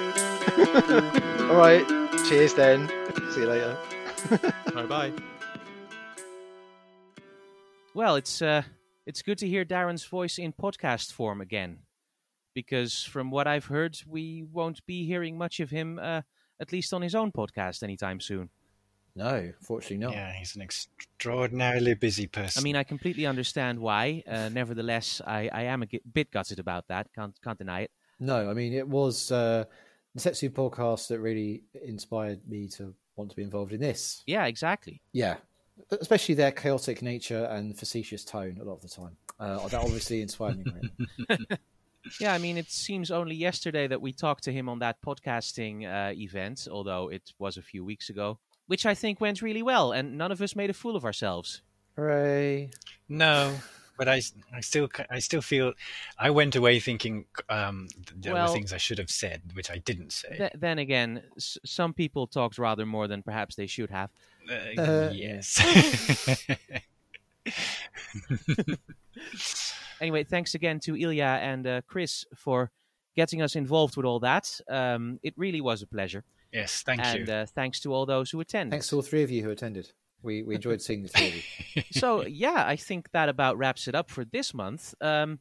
All 1.50 1.56
right. 1.56 1.86
Cheers 2.28 2.54
then. 2.54 2.88
See 3.32 3.40
you 3.40 3.46
later. 3.46 3.76
Bye 4.74 4.86
bye. 4.86 5.12
Well, 7.94 8.16
it's 8.16 8.42
uh, 8.42 8.62
it's 9.06 9.22
good 9.22 9.38
to 9.38 9.48
hear 9.48 9.64
Darren's 9.64 10.04
voice 10.04 10.38
in 10.38 10.52
podcast 10.52 11.12
form 11.12 11.40
again, 11.40 11.78
because 12.54 13.02
from 13.02 13.30
what 13.30 13.46
I've 13.46 13.66
heard, 13.66 13.98
we 14.06 14.44
won't 14.52 14.84
be 14.86 15.06
hearing 15.06 15.38
much 15.38 15.60
of 15.60 15.70
him, 15.70 15.98
uh, 15.98 16.22
at 16.60 16.72
least 16.72 16.92
on 16.92 17.02
his 17.02 17.14
own 17.14 17.32
podcast, 17.32 17.82
anytime 17.82 18.20
soon. 18.20 18.50
No, 19.14 19.50
fortunately 19.62 19.96
not. 19.96 20.12
Yeah, 20.12 20.30
he's 20.32 20.56
an 20.56 20.62
extraordinarily 20.62 21.94
busy 21.94 22.26
person. 22.26 22.60
I 22.60 22.62
mean, 22.62 22.76
I 22.76 22.84
completely 22.84 23.24
understand 23.24 23.78
why. 23.78 24.22
Uh, 24.28 24.50
nevertheless, 24.50 25.22
I, 25.26 25.48
I 25.50 25.62
am 25.62 25.82
a 25.82 25.86
bit 26.12 26.30
gutted 26.30 26.58
about 26.58 26.88
that. 26.88 27.08
Can't 27.14 27.34
can't 27.42 27.58
deny 27.58 27.80
it. 27.80 27.90
No, 28.18 28.50
I 28.50 28.54
mean 28.54 28.72
it 28.72 28.88
was 28.88 29.30
uh, 29.30 29.64
the 30.14 30.20
TetZoo 30.20 30.50
podcast 30.50 31.08
that 31.08 31.20
really 31.20 31.62
inspired 31.84 32.40
me 32.48 32.68
to 32.68 32.94
want 33.16 33.30
to 33.30 33.36
be 33.36 33.42
involved 33.42 33.72
in 33.72 33.80
this. 33.80 34.22
Yeah, 34.26 34.46
exactly. 34.46 35.02
Yeah, 35.12 35.36
especially 35.90 36.34
their 36.34 36.52
chaotic 36.52 37.02
nature 37.02 37.44
and 37.44 37.78
facetious 37.78 38.24
tone 38.24 38.58
a 38.60 38.64
lot 38.64 38.74
of 38.74 38.82
the 38.82 38.88
time. 38.88 39.16
Uh, 39.38 39.66
that 39.68 39.80
obviously 39.80 40.22
inspired 40.22 40.58
me. 40.58 40.64
Greatly. 40.64 41.46
Yeah, 42.20 42.32
I 42.32 42.38
mean, 42.38 42.56
it 42.56 42.70
seems 42.70 43.10
only 43.10 43.34
yesterday 43.34 43.86
that 43.88 44.00
we 44.00 44.12
talked 44.12 44.44
to 44.44 44.52
him 44.52 44.68
on 44.68 44.78
that 44.80 45.02
podcasting 45.02 45.84
uh, 45.86 46.12
event, 46.14 46.68
although 46.70 47.08
it 47.10 47.32
was 47.38 47.56
a 47.56 47.62
few 47.62 47.84
weeks 47.84 48.10
ago, 48.10 48.38
which 48.66 48.86
I 48.86 48.94
think 48.94 49.20
went 49.20 49.42
really 49.42 49.62
well, 49.62 49.92
and 49.92 50.16
none 50.16 50.32
of 50.32 50.40
us 50.40 50.56
made 50.56 50.70
a 50.70 50.74
fool 50.74 50.96
of 50.96 51.04
ourselves. 51.04 51.62
Hooray! 51.96 52.70
no, 53.08 53.54
but 53.98 54.08
I, 54.08 54.22
I 54.52 54.60
still, 54.60 54.88
I 55.10 55.18
still 55.18 55.42
feel, 55.42 55.72
I 56.18 56.30
went 56.30 56.56
away 56.56 56.80
thinking 56.80 57.24
um, 57.48 57.88
there 58.14 58.34
Well- 58.34 58.48
were 58.48 58.52
things 58.54 58.72
I 58.72 58.76
should 58.78 58.98
have 58.98 59.10
said, 59.10 59.42
which 59.54 59.70
I 59.70 59.78
didn't 59.78 60.12
say. 60.12 60.36
Th- 60.36 60.52
then 60.54 60.78
again, 60.78 61.22
s- 61.36 61.58
some 61.64 61.92
people 61.94 62.26
talked 62.26 62.58
rather 62.58 62.86
more 62.86 63.08
than 63.08 63.22
perhaps 63.22 63.54
they 63.56 63.66
should 63.66 63.90
have. 63.90 64.10
Uh, 64.50 64.80
Uh, 64.80 65.10
yes. 65.12 65.58
Anyway, 70.00 70.24
thanks 70.24 70.54
again 70.54 70.78
to 70.80 70.94
Ilya 70.94 71.38
and 71.40 71.66
uh, 71.66 71.80
Chris 71.86 72.26
for 72.34 72.70
getting 73.14 73.40
us 73.40 73.56
involved 73.56 73.96
with 73.96 74.04
all 74.04 74.20
that. 74.20 74.60
Um, 74.68 75.18
it 75.22 75.32
really 75.38 75.62
was 75.62 75.80
a 75.80 75.86
pleasure. 75.86 76.22
yes, 76.52 76.82
thank 76.82 77.00
and 77.02 77.26
you. 77.26 77.32
Uh, 77.32 77.46
thanks 77.46 77.80
to 77.80 77.94
all 77.94 78.04
those 78.04 78.30
who 78.30 78.40
attended. 78.40 78.72
Thanks 78.72 78.88
to 78.88 78.96
all 78.96 79.02
three 79.02 79.22
of 79.22 79.30
you 79.30 79.42
who 79.42 79.48
attended. 79.50 79.92
We 80.22 80.42
we 80.42 80.56
enjoyed 80.56 80.82
seeing 80.82 81.02
the 81.02 81.08
three 81.08 81.28
of 81.28 81.34
you. 81.74 81.82
so 81.92 82.26
yeah, 82.26 82.64
I 82.66 82.76
think 82.76 83.10
that 83.12 83.28
about 83.28 83.58
wraps 83.58 83.88
it 83.88 83.94
up 83.94 84.10
for 84.10 84.24
this 84.24 84.54
month. 84.54 84.94
Um, 85.00 85.38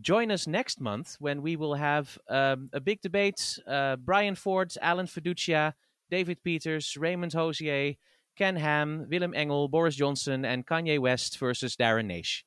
join 0.00 0.30
us 0.30 0.46
next 0.46 0.80
month 0.80 1.16
when 1.18 1.42
we 1.42 1.56
will 1.56 1.74
have 1.74 2.18
um, 2.28 2.70
a 2.72 2.80
big 2.80 3.00
debate. 3.00 3.58
Uh, 3.66 3.96
Brian 3.96 4.34
Ford, 4.34 4.72
Alan 4.80 5.06
Feduccia, 5.06 5.74
David 6.10 6.42
Peters, 6.42 6.96
Raymond 6.96 7.32
Hoser, 7.32 7.96
Ken 8.36 8.56
Ham, 8.56 9.06
Willem 9.08 9.34
Engel, 9.34 9.68
Boris 9.68 9.96
Johnson, 9.96 10.44
and 10.44 10.66
Kanye 10.66 10.98
West 10.98 11.38
versus 11.38 11.76
Darren 11.76 12.06
Naish. 12.06 12.44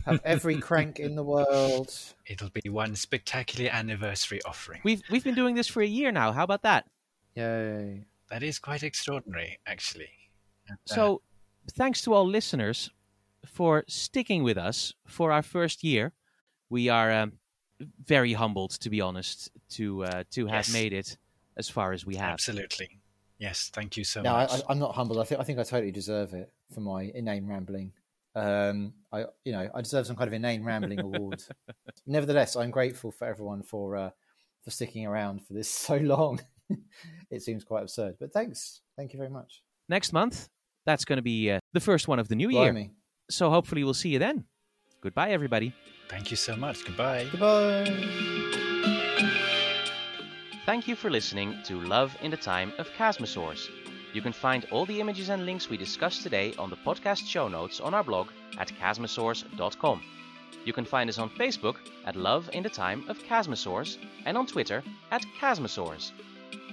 Have 0.04 0.20
every 0.24 0.56
crank 0.58 1.00
in 1.00 1.14
the 1.14 1.22
world. 1.22 1.94
It'll 2.26 2.50
be 2.50 2.68
one 2.68 2.94
spectacular 2.94 3.70
anniversary 3.70 4.40
offering. 4.44 4.80
We've 4.84 5.02
we've 5.10 5.24
been 5.24 5.34
doing 5.34 5.54
this 5.54 5.68
for 5.68 5.82
a 5.82 5.86
year 5.86 6.12
now. 6.12 6.32
How 6.32 6.44
about 6.44 6.62
that? 6.62 6.86
Yay! 7.34 8.04
That 8.30 8.42
is 8.42 8.58
quite 8.58 8.82
extraordinary, 8.82 9.58
actually. 9.66 10.10
And, 10.68 10.78
uh, 10.90 10.94
So, 10.94 11.22
thanks 11.72 12.02
to 12.02 12.12
all 12.14 12.26
listeners 12.26 12.90
for 13.46 13.84
sticking 13.88 14.42
with 14.42 14.58
us 14.58 14.92
for 15.06 15.32
our 15.32 15.42
first 15.42 15.82
year. 15.82 16.12
We 16.70 16.88
are 16.90 17.10
um, 17.10 17.32
very 18.04 18.34
humbled, 18.34 18.72
to 18.80 18.90
be 18.90 19.00
honest, 19.00 19.50
to 19.70 20.04
uh, 20.04 20.24
to 20.32 20.46
have 20.46 20.68
Yes. 20.68 20.72
made 20.72 20.92
it 20.92 21.16
as 21.56 21.68
far 21.70 21.92
as 21.92 22.04
we 22.04 22.16
have. 22.16 22.32
absolutely. 22.32 23.00
Yes, 23.38 23.70
thank 23.72 23.96
you 23.96 24.04
so 24.04 24.22
No, 24.22 24.34
I, 24.34 24.42
much. 24.42 24.52
I, 24.52 24.62
I'm 24.68 24.78
not 24.78 24.94
humbled. 24.94 25.18
I 25.20 25.24
think 25.24 25.40
I 25.40 25.44
think 25.44 25.58
I 25.58 25.62
totally 25.62 25.92
deserve 25.92 26.34
it 26.34 26.52
for 26.74 26.80
my 26.80 27.04
inane 27.14 27.46
rambling. 27.46 27.92
Um, 28.34 28.92
I 29.12 29.24
you 29.44 29.52
know 29.52 29.70
I 29.74 29.80
deserve 29.80 30.06
some 30.06 30.16
kind 30.16 30.28
of 30.28 30.34
inane 30.34 30.62
rambling 30.64 31.00
award. 31.00 31.42
Nevertheless, 32.06 32.56
I'm 32.56 32.70
grateful 32.70 33.10
for 33.10 33.26
everyone 33.26 33.62
for 33.62 33.96
uh, 33.96 34.10
for 34.62 34.70
sticking 34.70 35.06
around 35.06 35.46
for 35.46 35.54
this 35.54 35.70
so 35.86 35.96
long. 35.96 36.40
it 37.30 37.42
seems 37.42 37.64
quite 37.64 37.82
absurd, 37.82 38.16
but 38.20 38.32
thanks, 38.32 38.80
thank 38.96 39.12
you 39.12 39.18
very 39.18 39.30
much. 39.30 39.62
Next 39.88 40.12
month, 40.12 40.48
that's 40.86 41.04
going 41.04 41.16
to 41.18 41.22
be 41.22 41.50
uh, 41.50 41.60
the 41.72 41.80
first 41.80 42.08
one 42.08 42.18
of 42.18 42.28
the 42.28 42.34
new 42.34 42.50
year. 42.50 42.90
So 43.30 43.50
hopefully 43.50 43.84
we'll 43.84 43.94
see 43.94 44.10
you 44.10 44.18
then. 44.18 44.44
Goodbye, 45.00 45.30
everybody. 45.30 45.74
Thank 46.08 46.30
you 46.30 46.36
so 46.36 46.56
much. 46.56 46.84
Goodbye. 46.84 47.26
Goodbye. 47.30 47.84
Thank 50.66 50.88
you 50.88 50.96
for 50.96 51.08
listening 51.10 51.56
to 51.64 51.80
Love 51.80 52.16
in 52.20 52.30
the 52.30 52.36
Time 52.36 52.72
of 52.78 52.88
Chasmosaurs. 52.90 53.68
You 54.12 54.22
can 54.22 54.32
find 54.32 54.66
all 54.70 54.86
the 54.86 55.00
images 55.00 55.28
and 55.28 55.44
links 55.46 55.68
we 55.68 55.76
discussed 55.76 56.22
today 56.22 56.54
on 56.58 56.70
the 56.70 56.76
podcast 56.76 57.26
show 57.26 57.48
notes 57.48 57.80
on 57.80 57.94
our 57.94 58.04
blog 58.04 58.28
at 58.58 58.72
chasmosaurs.com. 58.80 60.02
You 60.64 60.72
can 60.72 60.84
find 60.84 61.08
us 61.08 61.18
on 61.18 61.30
Facebook 61.30 61.76
at 62.04 62.16
Love 62.16 62.50
in 62.52 62.62
the 62.62 62.70
Time 62.70 63.04
of 63.08 63.18
Chasmosaurs 63.24 63.98
and 64.24 64.36
on 64.36 64.46
Twitter 64.46 64.82
at 65.10 65.24
Chasmosaurs. 65.40 66.12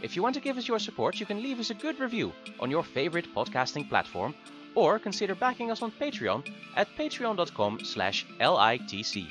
If 0.01 0.15
you 0.15 0.21
want 0.21 0.35
to 0.35 0.41
give 0.41 0.57
us 0.57 0.67
your 0.67 0.79
support, 0.79 1.19
you 1.19 1.25
can 1.25 1.41
leave 1.41 1.59
us 1.59 1.69
a 1.69 1.73
good 1.73 1.99
review 1.99 2.33
on 2.59 2.69
your 2.69 2.83
favorite 2.83 3.33
podcasting 3.33 3.89
platform 3.89 4.35
or 4.75 4.99
consider 4.99 5.35
backing 5.35 5.71
us 5.71 5.81
on 5.81 5.91
Patreon 5.91 6.47
at 6.75 6.87
patreon.com 6.97 7.79
slash 7.83 8.25
litc. 8.39 9.27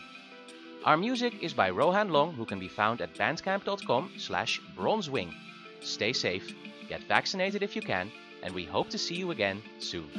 Our 0.84 0.96
music 0.96 1.42
is 1.42 1.54
by 1.54 1.70
Rohan 1.70 2.10
Long, 2.10 2.34
who 2.34 2.44
can 2.44 2.58
be 2.58 2.68
found 2.68 3.00
at 3.00 3.14
bandcamp.com 3.14 4.12
slash 4.18 4.60
bronzewing. 4.76 5.32
Stay 5.80 6.12
safe, 6.12 6.54
get 6.88 7.02
vaccinated 7.04 7.62
if 7.62 7.74
you 7.74 7.82
can, 7.82 8.10
and 8.42 8.54
we 8.54 8.64
hope 8.64 8.90
to 8.90 8.98
see 8.98 9.14
you 9.14 9.30
again 9.30 9.62
soon. 9.78 10.10